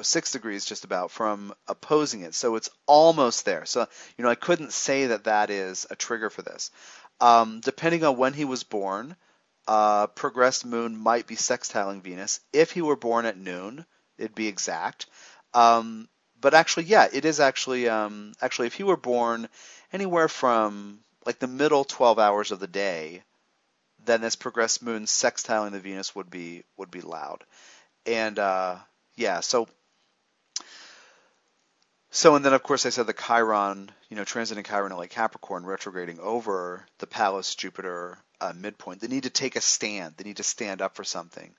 six 0.04 0.32
degrees 0.32 0.66
just 0.66 0.84
about 0.84 1.12
from 1.12 1.54
opposing 1.68 2.22
it. 2.22 2.36
So 2.36 2.56
it's 2.56 2.70
almost 2.86 3.46
there. 3.46 3.66
So, 3.66 3.88
you 4.18 4.24
know, 4.24 4.30
I 4.30 4.36
couldn't 4.36 4.72
say 4.72 5.08
that 5.08 5.26
that 5.26 5.50
is 5.50 5.88
a 5.90 5.96
trigger 5.96 6.30
for 6.30 6.42
this. 6.42 6.72
Um, 7.20 7.62
depending 7.62 8.04
on 8.04 8.18
when 8.18 8.34
he 8.34 8.46
was 8.46 8.64
born, 8.64 9.16
uh, 9.68 10.08
progressed 10.08 10.66
moon 10.66 10.96
might 10.98 11.28
be 11.28 11.36
sextiling 11.36 12.02
Venus. 12.02 12.40
If 12.54 12.72
he 12.72 12.82
were 12.82 12.96
born 12.96 13.26
at 13.26 13.38
noon, 13.38 13.86
it'd 14.18 14.36
be 14.36 14.48
exact. 14.48 15.08
Um, 15.54 16.08
but 16.40 16.54
actually, 16.54 16.86
yeah, 16.86 17.08
it 17.12 17.26
is 17.26 17.40
actually, 17.40 17.90
um, 17.90 18.34
actually, 18.42 18.68
if 18.68 18.76
he 18.76 18.84
were 18.84 18.98
born 18.98 19.50
anywhere 19.92 20.28
from 20.28 21.00
like 21.26 21.40
the 21.40 21.48
middle 21.48 21.84
12 21.84 22.20
hours 22.20 22.52
of 22.52 22.60
the 22.60 22.68
day, 22.68 23.24
then 24.06 24.22
this 24.22 24.36
progressed 24.36 24.82
moon 24.82 25.06
sextiling 25.06 25.72
the 25.72 25.80
Venus 25.80 26.16
would 26.16 26.30
be 26.30 26.64
would 26.78 26.92
be 26.92 27.02
loud. 27.02 27.44
And 28.06 28.40
uh, 28.40 28.78
yeah, 29.16 29.42
so 29.42 29.68
so 32.10 32.36
and 32.36 32.46
then 32.46 32.54
of 32.54 32.64
course 32.64 32.86
I 32.86 32.90
said 32.90 33.08
the 33.08 33.14
Chiron, 33.14 33.92
you 34.10 34.16
know, 34.16 34.24
transiting 34.24 34.66
Chiron 34.66 34.96
like 34.96 35.10
Capricorn, 35.10 35.66
retrograding 35.66 36.20
over 36.20 36.86
the 37.00 37.08
Pallas 37.08 37.54
Jupiter 37.56 38.18
uh, 38.42 38.54
midpoint. 38.56 39.02
They 39.02 39.08
need 39.08 39.24
to 39.24 39.30
take 39.30 39.56
a 39.56 39.62
stand. 39.62 40.16
They 40.18 40.24
need 40.24 40.38
to 40.38 40.44
stand 40.44 40.82
up 40.82 40.96
for 40.96 41.04
something. 41.04 41.54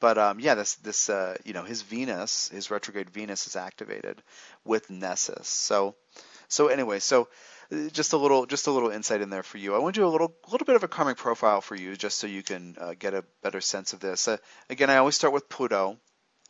But 0.00 0.18
um, 0.18 0.40
yeah, 0.40 0.54
this 0.54 0.74
this 0.76 1.08
uh, 1.08 1.36
you 1.44 1.52
know 1.52 1.62
his 1.62 1.82
Venus, 1.82 2.48
his 2.48 2.70
retrograde 2.70 3.10
Venus 3.10 3.46
is 3.46 3.56
activated 3.56 4.22
with 4.64 4.90
Nessus. 4.90 5.48
So 5.48 5.94
so 6.48 6.68
anyway, 6.68 7.00
so 7.00 7.28
uh, 7.72 7.88
just 7.88 8.12
a 8.12 8.16
little 8.16 8.46
just 8.46 8.66
a 8.66 8.70
little 8.70 8.90
insight 8.90 9.20
in 9.20 9.30
there 9.30 9.42
for 9.42 9.58
you. 9.58 9.74
I 9.74 9.78
want 9.78 9.94
to 9.94 10.00
do 10.00 10.06
a 10.06 10.08
little 10.08 10.34
little 10.50 10.64
bit 10.64 10.76
of 10.76 10.84
a 10.84 10.88
karmic 10.88 11.16
profile 11.16 11.60
for 11.60 11.74
you, 11.74 11.96
just 11.96 12.18
so 12.18 12.26
you 12.26 12.42
can 12.42 12.76
uh, 12.78 12.94
get 12.98 13.14
a 13.14 13.24
better 13.42 13.60
sense 13.60 13.92
of 13.92 14.00
this. 14.00 14.28
Uh, 14.28 14.36
again, 14.68 14.90
I 14.90 14.98
always 14.98 15.16
start 15.16 15.34
with 15.34 15.48
Pluto, 15.48 15.98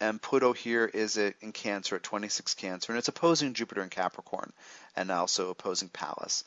and 0.00 0.20
Pluto 0.20 0.52
here 0.52 0.84
is 0.84 1.16
in 1.16 1.52
Cancer 1.52 1.96
at 1.96 2.02
26 2.02 2.54
Cancer, 2.54 2.92
and 2.92 2.98
it's 2.98 3.08
opposing 3.08 3.54
Jupiter 3.54 3.82
in 3.82 3.90
Capricorn, 3.90 4.52
and 4.96 5.10
also 5.10 5.50
opposing 5.50 5.88
Pallas, 5.88 6.44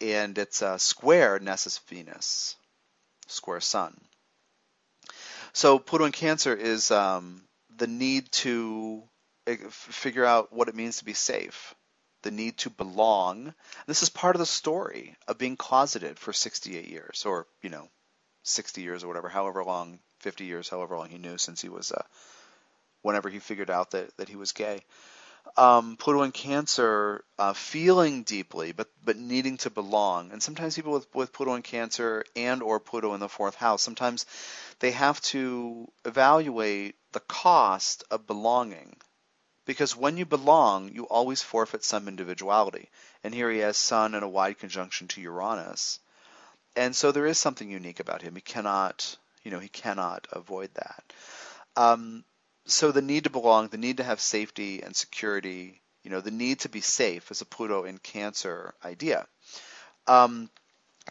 and 0.00 0.36
it's 0.38 0.62
a 0.62 0.78
square 0.78 1.38
Nessus 1.38 1.78
Venus, 1.88 2.56
square 3.26 3.60
Sun. 3.60 3.98
So 5.52 5.78
Pluto 5.78 6.04
in 6.04 6.12
Cancer 6.12 6.54
is 6.54 6.90
um, 6.90 7.42
the 7.76 7.86
need 7.86 8.30
to 8.32 9.02
eh, 9.46 9.56
figure 9.70 10.24
out 10.24 10.52
what 10.52 10.68
it 10.68 10.74
means 10.74 10.98
to 10.98 11.04
be 11.04 11.14
safe 11.14 11.74
the 12.26 12.30
need 12.32 12.58
to 12.58 12.70
belong. 12.70 13.54
This 13.86 14.02
is 14.02 14.08
part 14.08 14.34
of 14.34 14.40
the 14.40 14.46
story 14.46 15.14
of 15.28 15.38
being 15.38 15.56
closeted 15.56 16.18
for 16.18 16.32
68 16.32 16.88
years, 16.88 17.24
or 17.24 17.46
you 17.62 17.70
know, 17.70 17.88
60 18.42 18.82
years 18.82 19.04
or 19.04 19.06
whatever, 19.06 19.28
however 19.28 19.62
long, 19.62 20.00
50 20.20 20.44
years, 20.44 20.68
however 20.68 20.96
long 20.96 21.08
he 21.08 21.18
knew 21.18 21.38
since 21.38 21.60
he 21.60 21.68
was, 21.68 21.92
uh, 21.92 22.02
whenever 23.02 23.28
he 23.28 23.38
figured 23.38 23.70
out 23.70 23.92
that 23.92 24.16
that 24.16 24.28
he 24.28 24.34
was 24.34 24.50
gay. 24.50 24.84
Um, 25.56 25.96
Pluto 25.96 26.22
in 26.22 26.32
Cancer, 26.32 27.24
uh, 27.38 27.52
feeling 27.52 28.22
deeply, 28.22 28.72
but 28.72 28.88
but 29.04 29.16
needing 29.16 29.56
to 29.58 29.70
belong. 29.70 30.32
And 30.32 30.42
sometimes 30.42 30.76
people 30.76 30.92
with 30.92 31.14
with 31.14 31.32
Pluto 31.32 31.54
in 31.54 31.62
Cancer 31.62 32.24
and 32.34 32.62
or 32.62 32.80
Pluto 32.80 33.14
in 33.14 33.20
the 33.20 33.28
fourth 33.28 33.54
house, 33.54 33.82
sometimes 33.82 34.26
they 34.80 34.90
have 34.90 35.20
to 35.22 35.90
evaluate 36.04 36.96
the 37.12 37.20
cost 37.20 38.04
of 38.10 38.26
belonging 38.26 38.96
because 39.66 39.96
when 39.96 40.16
you 40.16 40.24
belong, 40.24 40.90
you 40.92 41.04
always 41.04 41.42
forfeit 41.42 41.84
some 41.84 42.08
individuality. 42.08 42.88
And 43.22 43.34
here 43.34 43.50
he 43.50 43.58
has 43.58 43.76
Sun 43.76 44.14
in 44.14 44.22
a 44.22 44.28
wide 44.28 44.58
conjunction 44.58 45.08
to 45.08 45.20
Uranus. 45.20 45.98
And 46.76 46.94
so 46.94 47.10
there 47.10 47.26
is 47.26 47.38
something 47.38 47.70
unique 47.70 48.00
about 48.00 48.22
him. 48.22 48.34
He 48.36 48.40
cannot, 48.40 49.16
you 49.42 49.50
know, 49.50 49.58
he 49.58 49.68
cannot 49.68 50.28
avoid 50.30 50.70
that. 50.74 51.12
Um, 51.74 52.24
so 52.66 52.92
the 52.92 53.02
need 53.02 53.24
to 53.24 53.30
belong, 53.30 53.68
the 53.68 53.78
need 53.78 53.98
to 53.98 54.04
have 54.04 54.20
safety 54.20 54.82
and 54.82 54.94
security, 54.94 55.80
you 56.02 56.10
know, 56.10 56.20
the 56.20 56.30
need 56.30 56.60
to 56.60 56.68
be 56.68 56.80
safe 56.80 57.30
is 57.30 57.40
a 57.40 57.46
Pluto 57.46 57.84
in 57.84 57.98
Cancer 57.98 58.74
idea. 58.84 59.26
Um, 60.06 60.50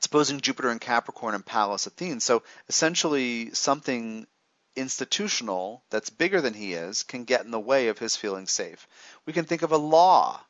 supposing 0.01 0.41
Jupiter 0.41 0.72
in 0.72 0.80
Capricorn 0.80 1.36
and 1.36 1.45
Pallas 1.45 1.88
Athene. 1.88 2.20
So 2.20 2.43
essentially 2.68 3.53
something 3.53 4.28
institutional 4.76 5.84
that's 5.89 6.10
bigger 6.10 6.41
than 6.41 6.53
he 6.53 6.74
is 6.74 7.03
can 7.03 7.24
get 7.24 7.45
in 7.45 7.51
the 7.51 7.60
way 7.60 7.88
of 7.88 7.99
his 7.99 8.16
feeling 8.16 8.47
safe. 8.47 8.88
We 9.26 9.34
can 9.34 9.45
think 9.45 9.62
of 9.62 9.72
a 9.72 9.78
law, 9.78 10.41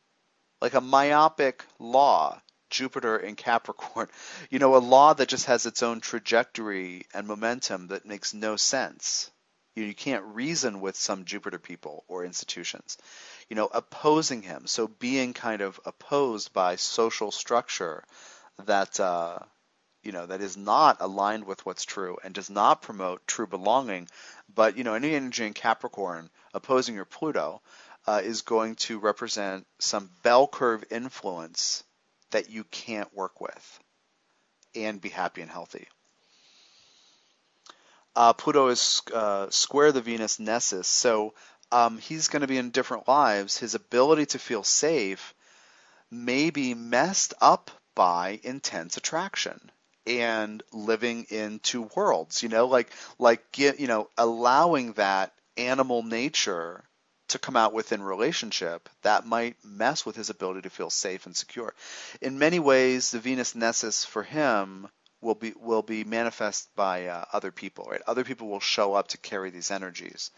like 0.62 0.74
a 0.74 0.82
myopic 0.82 1.64
law, 1.80 2.42
Jupiter 2.70 3.18
in 3.18 3.36
Capricorn. 3.36 4.10
You 4.50 4.60
know, 4.60 4.76
a 4.76 4.78
law 4.78 5.14
that 5.14 5.30
just 5.30 5.46
has 5.46 5.66
its 5.66 5.84
own 5.84 6.02
trajectory 6.02 7.06
and 7.14 7.28
momentum 7.28 7.88
that 7.88 8.06
makes 8.06 8.34
no 8.34 8.56
sense. 8.56 9.30
You, 9.76 9.84
you 9.84 9.94
can't 9.94 10.24
reason 10.24 10.82
with 10.82 10.96
some 10.96 11.26
Jupiter 11.26 11.60
people 11.60 12.04
or 12.08 12.26
institutions. 12.26 12.98
You 13.50 13.56
know, 13.56 13.70
opposing 13.72 14.42
him, 14.42 14.68
so 14.68 14.88
being 14.88 15.34
kind 15.34 15.62
of 15.62 15.80
opposed 15.86 16.54
by 16.54 16.78
social 16.78 17.32
structure 17.32 18.04
that 18.66 19.00
uh, 19.00 19.40
you 20.06 20.12
know 20.12 20.26
that 20.28 20.42
is 20.42 20.56
not 20.56 20.98
aligned 21.02 21.46
with 21.46 21.66
what's 21.66 21.84
true 21.84 22.18
and 22.24 22.34
does 22.34 22.50
not 22.50 22.82
promote 22.82 23.28
true 23.28 23.48
belonging 23.48 24.08
but 24.54 24.78
you 24.78 24.84
know 24.84 24.94
any 24.94 25.16
energy 25.16 25.46
in 25.46 25.54
capricorn 25.54 26.30
opposing 26.54 26.96
your 26.96 27.06
pluto 27.06 27.62
uh, 28.08 28.22
is 28.24 28.44
going 28.44 28.76
to 28.76 29.00
represent 29.00 29.66
some 29.80 30.10
bell 30.24 30.48
curve 30.48 30.84
influence 30.92 31.84
that 32.32 32.50
you 32.50 32.64
can't 32.66 33.14
work 33.16 33.42
with 33.42 33.80
and 34.76 35.02
be 35.02 35.10
happy 35.10 35.42
and 35.42 35.52
healthy 35.52 35.88
uh, 38.16 38.34
pluto 38.34 38.68
is 38.68 39.02
uh, 39.14 39.50
square 39.50 39.92
the 39.92 40.02
venus 40.02 40.40
nessus. 40.40 40.88
So 40.88 41.34
um, 41.72 41.98
he's 41.98 42.28
going 42.28 42.42
to 42.42 42.48
be 42.48 42.58
in 42.58 42.72
different 42.72 43.08
lives. 43.08 43.58
His 43.58 43.76
ability 43.76 44.28
to 44.28 44.40
feel 44.40 44.64
safe 44.64 45.34
may 46.12 46.50
be 46.50 46.74
messed 46.74 47.34
up 47.42 47.72
by 47.96 48.40
intense 48.44 48.98
attraction 48.98 49.72
and 50.08 50.62
living 50.72 51.26
in 51.30 51.58
two 51.60 51.90
worlds 51.96 52.44
you 52.44 52.50
know 52.50 52.68
like 52.68 52.92
like 53.18 53.52
get 53.52 53.80
you 53.80 53.88
know 53.88 54.08
allowing 54.18 54.94
that 54.94 55.34
animal 55.58 56.04
nature 56.04 56.84
to 57.28 57.40
come 57.40 57.56
out 57.56 57.74
within 57.74 58.04
relationship 58.04 58.88
that 59.02 59.26
might 59.26 59.56
mess 59.64 60.06
with 60.06 60.16
his 60.16 60.30
ability 60.30 60.62
to 60.62 60.70
feel 60.70 60.90
safe 60.90 61.26
and 61.26 61.36
secure. 61.36 61.74
In 62.22 62.38
many 62.38 62.60
ways 62.60 63.12
the 63.12 63.20
venus 63.20 63.56
nessus 63.56 64.06
for 64.06 64.24
him 64.24 64.88
will 65.26 65.36
be 65.36 65.54
will 65.60 65.82
be 65.82 66.04
manifest 66.04 66.74
by 66.76 67.08
uh, 67.08 67.26
other 67.34 67.52
people 67.52 67.88
right 67.90 68.02
other 68.08 68.24
people 68.24 68.48
will 68.48 68.60
show 68.60 68.94
up 68.94 69.08
to 69.10 69.18
carry 69.18 69.50
these 69.50 69.72
energies 69.72 70.32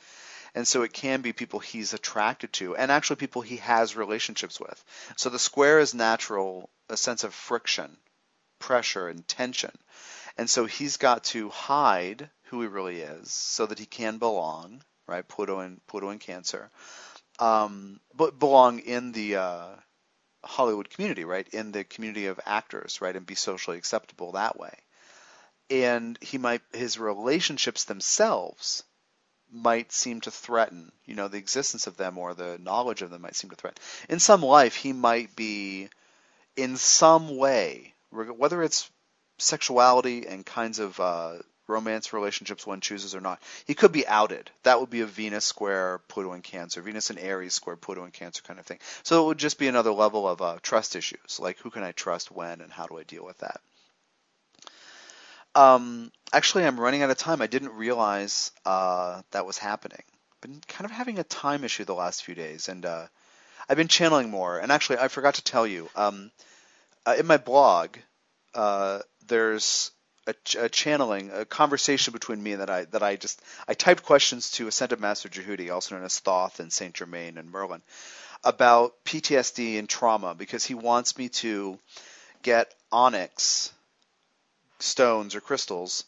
and 0.55 0.67
so 0.67 0.81
it 0.81 0.93
can 0.93 1.21
be 1.21 1.33
people 1.33 1.59
he's 1.59 1.93
attracted 1.93 2.51
to 2.53 2.75
and 2.75 2.91
actually 2.91 3.17
people 3.17 3.41
he 3.41 3.57
has 3.57 3.95
relationships 3.95 4.59
with 4.59 4.83
so 5.15 5.29
the 5.29 5.39
square 5.39 5.79
is 5.79 5.93
natural 5.93 6.69
a 6.89 6.97
sense 6.97 7.23
of 7.23 7.33
friction 7.33 7.97
pressure 8.59 9.07
and 9.07 9.27
tension. 9.27 9.71
And 10.37 10.49
so 10.49 10.65
he's 10.65 10.97
got 10.97 11.23
to 11.25 11.49
hide 11.49 12.29
who 12.43 12.61
he 12.61 12.67
really 12.67 13.01
is 13.01 13.31
so 13.31 13.65
that 13.65 13.79
he 13.79 13.85
can 13.85 14.17
belong, 14.17 14.83
right? 15.07 15.27
Pluto 15.27 15.59
and 15.59 15.85
Pluto 15.87 16.09
and 16.09 16.19
Cancer, 16.19 16.69
um, 17.39 17.99
but 18.15 18.39
belong 18.39 18.79
in 18.79 19.11
the 19.11 19.37
uh, 19.37 19.67
Hollywood 20.47 20.89
community, 20.89 21.25
right? 21.25 21.47
In 21.49 21.71
the 21.71 21.83
community 21.83 22.27
of 22.27 22.39
actors, 22.45 23.01
right? 23.01 23.15
And 23.15 23.25
be 23.25 23.35
socially 23.35 23.77
acceptable 23.77 24.33
that 24.33 24.57
way. 24.57 24.73
And 25.69 26.17
he 26.21 26.37
might 26.37 26.61
his 26.73 26.97
relationships 26.97 27.83
themselves 27.83 28.83
might 29.51 29.91
seem 29.91 30.21
to 30.21 30.31
threaten, 30.31 30.91
you 31.05 31.15
know, 31.15 31.27
the 31.27 31.37
existence 31.37 31.87
of 31.87 31.97
them 31.97 32.17
or 32.17 32.33
the 32.33 32.57
knowledge 32.57 33.01
of 33.01 33.09
them 33.09 33.21
might 33.21 33.35
seem 33.35 33.49
to 33.49 33.55
threaten. 33.55 33.81
In 34.09 34.19
some 34.19 34.41
life, 34.41 34.75
he 34.75 34.93
might 34.93 35.35
be 35.35 35.89
in 36.55 36.77
some 36.77 37.37
way 37.37 37.93
whether 38.09 38.63
it's 38.63 38.89
sexuality 39.37 40.25
and 40.27 40.45
kinds 40.45 40.79
of 40.79 40.99
uh, 40.99 41.35
romance 41.67 42.13
relationships 42.13 42.65
one 42.65 42.81
chooses 42.81 43.15
or 43.15 43.21
not, 43.21 43.41
he 43.65 43.73
could 43.73 43.91
be 43.91 44.07
outed. 44.07 44.49
That 44.63 44.79
would 44.79 44.89
be 44.89 45.01
a 45.01 45.05
Venus 45.05 45.45
square 45.45 45.99
Pluto 46.07 46.33
in 46.33 46.41
Cancer, 46.41 46.81
Venus 46.81 47.09
and 47.09 47.19
Aries 47.19 47.53
square 47.53 47.75
Pluto 47.75 48.05
in 48.05 48.11
Cancer 48.11 48.41
kind 48.43 48.59
of 48.59 48.65
thing. 48.65 48.79
So 49.03 49.23
it 49.23 49.27
would 49.27 49.37
just 49.37 49.59
be 49.59 49.67
another 49.67 49.91
level 49.91 50.27
of 50.27 50.41
uh, 50.41 50.57
trust 50.61 50.95
issues, 50.95 51.39
like 51.39 51.57
who 51.59 51.69
can 51.69 51.83
I 51.83 51.91
trust 51.91 52.31
when 52.31 52.61
and 52.61 52.71
how 52.71 52.87
do 52.87 52.97
I 52.97 53.03
deal 53.03 53.25
with 53.25 53.37
that. 53.39 53.59
Um, 55.55 56.11
actually, 56.33 56.65
I'm 56.65 56.79
running 56.79 57.01
out 57.01 57.09
of 57.09 57.17
time. 57.17 57.41
I 57.41 57.47
didn't 57.47 57.73
realize 57.73 58.51
uh, 58.65 59.21
that 59.31 59.45
was 59.45 59.57
happening. 59.57 60.03
Been 60.41 60.61
kind 60.67 60.85
of 60.85 60.91
having 60.91 61.17
a 61.17 61.23
time 61.23 61.63
issue 61.63 61.83
the 61.83 61.95
last 61.95 62.23
few 62.23 62.35
days, 62.35 62.69
and 62.69 62.85
uh, 62.85 63.07
I've 63.67 63.77
been 63.77 63.87
channeling 63.87 64.29
more. 64.29 64.59
And 64.59 64.71
actually, 64.71 64.99
I 64.99 65.07
forgot 65.07 65.35
to 65.35 65.43
tell 65.43 65.65
you. 65.65 65.89
Um, 65.95 66.31
uh, 67.07 67.15
in 67.17 67.25
my 67.25 67.37
blog, 67.37 67.97
uh, 68.53 68.99
there's 69.27 69.91
a, 70.27 70.35
a, 70.59 70.69
channeling, 70.69 71.31
a 71.33 71.45
conversation 71.45 72.11
between 72.11 72.43
me 72.43 72.51
and 72.51 72.61
that 72.61 72.69
I 72.69 72.85
that 72.85 73.01
I 73.01 73.15
just 73.15 73.41
I 73.67 73.73
typed 73.73 74.03
questions 74.03 74.51
to 74.51 74.67
Ascended 74.67 74.99
Master 74.99 75.29
Djehuti, 75.29 75.73
also 75.73 75.95
known 75.95 76.03
as 76.03 76.19
Thoth 76.19 76.59
and 76.59 76.71
Saint 76.71 76.93
Germain 76.93 77.37
and 77.37 77.49
Merlin, 77.49 77.81
about 78.43 78.93
PTSD 79.05 79.79
and 79.79 79.87
trauma 79.87 80.35
because 80.35 80.65
he 80.65 80.73
wants 80.73 81.17
me 81.17 81.29
to 81.29 81.79
get 82.43 82.73
onyx 82.91 83.71
stones 84.79 85.33
or 85.33 85.41
crystals 85.41 86.03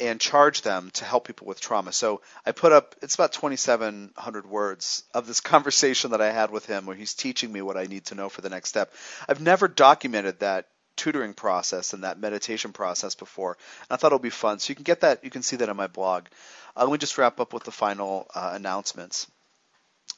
and 0.00 0.20
charge 0.20 0.62
them 0.62 0.90
to 0.94 1.04
help 1.04 1.26
people 1.26 1.46
with 1.46 1.60
trauma. 1.60 1.92
So 1.92 2.22
I 2.44 2.50
put 2.50 2.72
up 2.72 2.96
it's 3.02 3.14
about 3.14 3.32
2700 3.32 4.46
words 4.46 5.04
of 5.14 5.28
this 5.28 5.40
conversation 5.52 6.10
that 6.10 6.20
I 6.20 6.32
had 6.32 6.50
with 6.50 6.66
him 6.66 6.86
where 6.86 6.96
he's 6.96 7.14
teaching 7.14 7.52
me 7.52 7.62
what 7.62 7.76
I 7.76 7.84
need 7.84 8.06
to 8.06 8.16
know 8.16 8.28
for 8.28 8.40
the 8.40 8.50
next 8.50 8.70
step. 8.70 8.92
I've 9.28 9.40
never 9.40 9.68
documented 9.68 10.40
that 10.40 10.66
tutoring 10.96 11.34
process 11.34 11.92
and 11.92 12.04
that 12.04 12.18
meditation 12.18 12.72
process 12.72 13.14
before. 13.14 13.56
And 13.82 13.94
I 13.94 13.96
thought 13.96 14.08
it'll 14.08 14.18
be 14.18 14.30
fun. 14.30 14.58
So 14.58 14.70
you 14.70 14.74
can 14.74 14.84
get 14.84 15.00
that, 15.00 15.24
you 15.24 15.30
can 15.30 15.42
see 15.42 15.56
that 15.56 15.68
on 15.68 15.76
my 15.76 15.86
blog. 15.86 16.26
Uh, 16.76 16.84
let 16.84 16.92
me 16.92 16.98
just 16.98 17.18
wrap 17.18 17.40
up 17.40 17.52
with 17.52 17.64
the 17.64 17.70
final 17.70 18.26
uh, 18.34 18.52
announcements. 18.54 19.26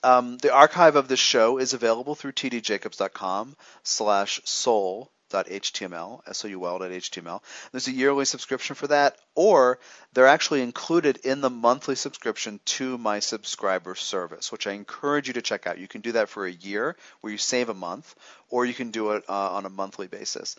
Um, 0.03 0.37
the 0.39 0.53
archive 0.53 0.97
of 0.97 1.09
this 1.09 1.20
show 1.20 1.59
is 1.59 1.72
available 1.72 2.14
through 2.14 2.33
tdjacobs.com 2.33 3.57
slash 3.83 4.41
soul 4.45 5.11
soul.html, 5.35 6.20
S-O-U-L.html. 6.28 7.43
There's 7.72 7.89
a 7.89 7.93
yearly 7.93 8.24
subscription 8.24 8.76
for 8.76 8.87
that, 8.89 9.16
or 9.35 9.78
they're 10.12 10.26
actually 10.26 10.62
included 10.62 11.18
in 11.24 11.41
the 11.41 11.51
monthly 11.51 11.97
subscription 11.97 12.61
to 12.66 12.97
my 12.99 13.18
subscriber 13.18 13.95
service, 13.95 14.53
which 14.53 14.66
I 14.66 14.72
encourage 14.72 15.28
you 15.28 15.35
to 15.35 15.43
check 15.43 15.66
out. 15.66 15.78
You 15.78 15.89
can 15.89 16.01
do 16.01 16.12
that 16.12 16.28
for 16.28 16.47
a 16.47 16.53
year, 16.53 16.97
where 17.20 17.32
you 17.32 17.39
save 17.39 17.68
a 17.68 17.74
month, 17.74 18.14
or 18.49 18.64
you 18.64 18.74
can 18.74 18.91
do 18.91 19.12
it 19.12 19.24
uh, 19.28 19.51
on 19.53 19.66
a 19.66 19.70
monthly 19.70 20.07
basis. 20.07 20.57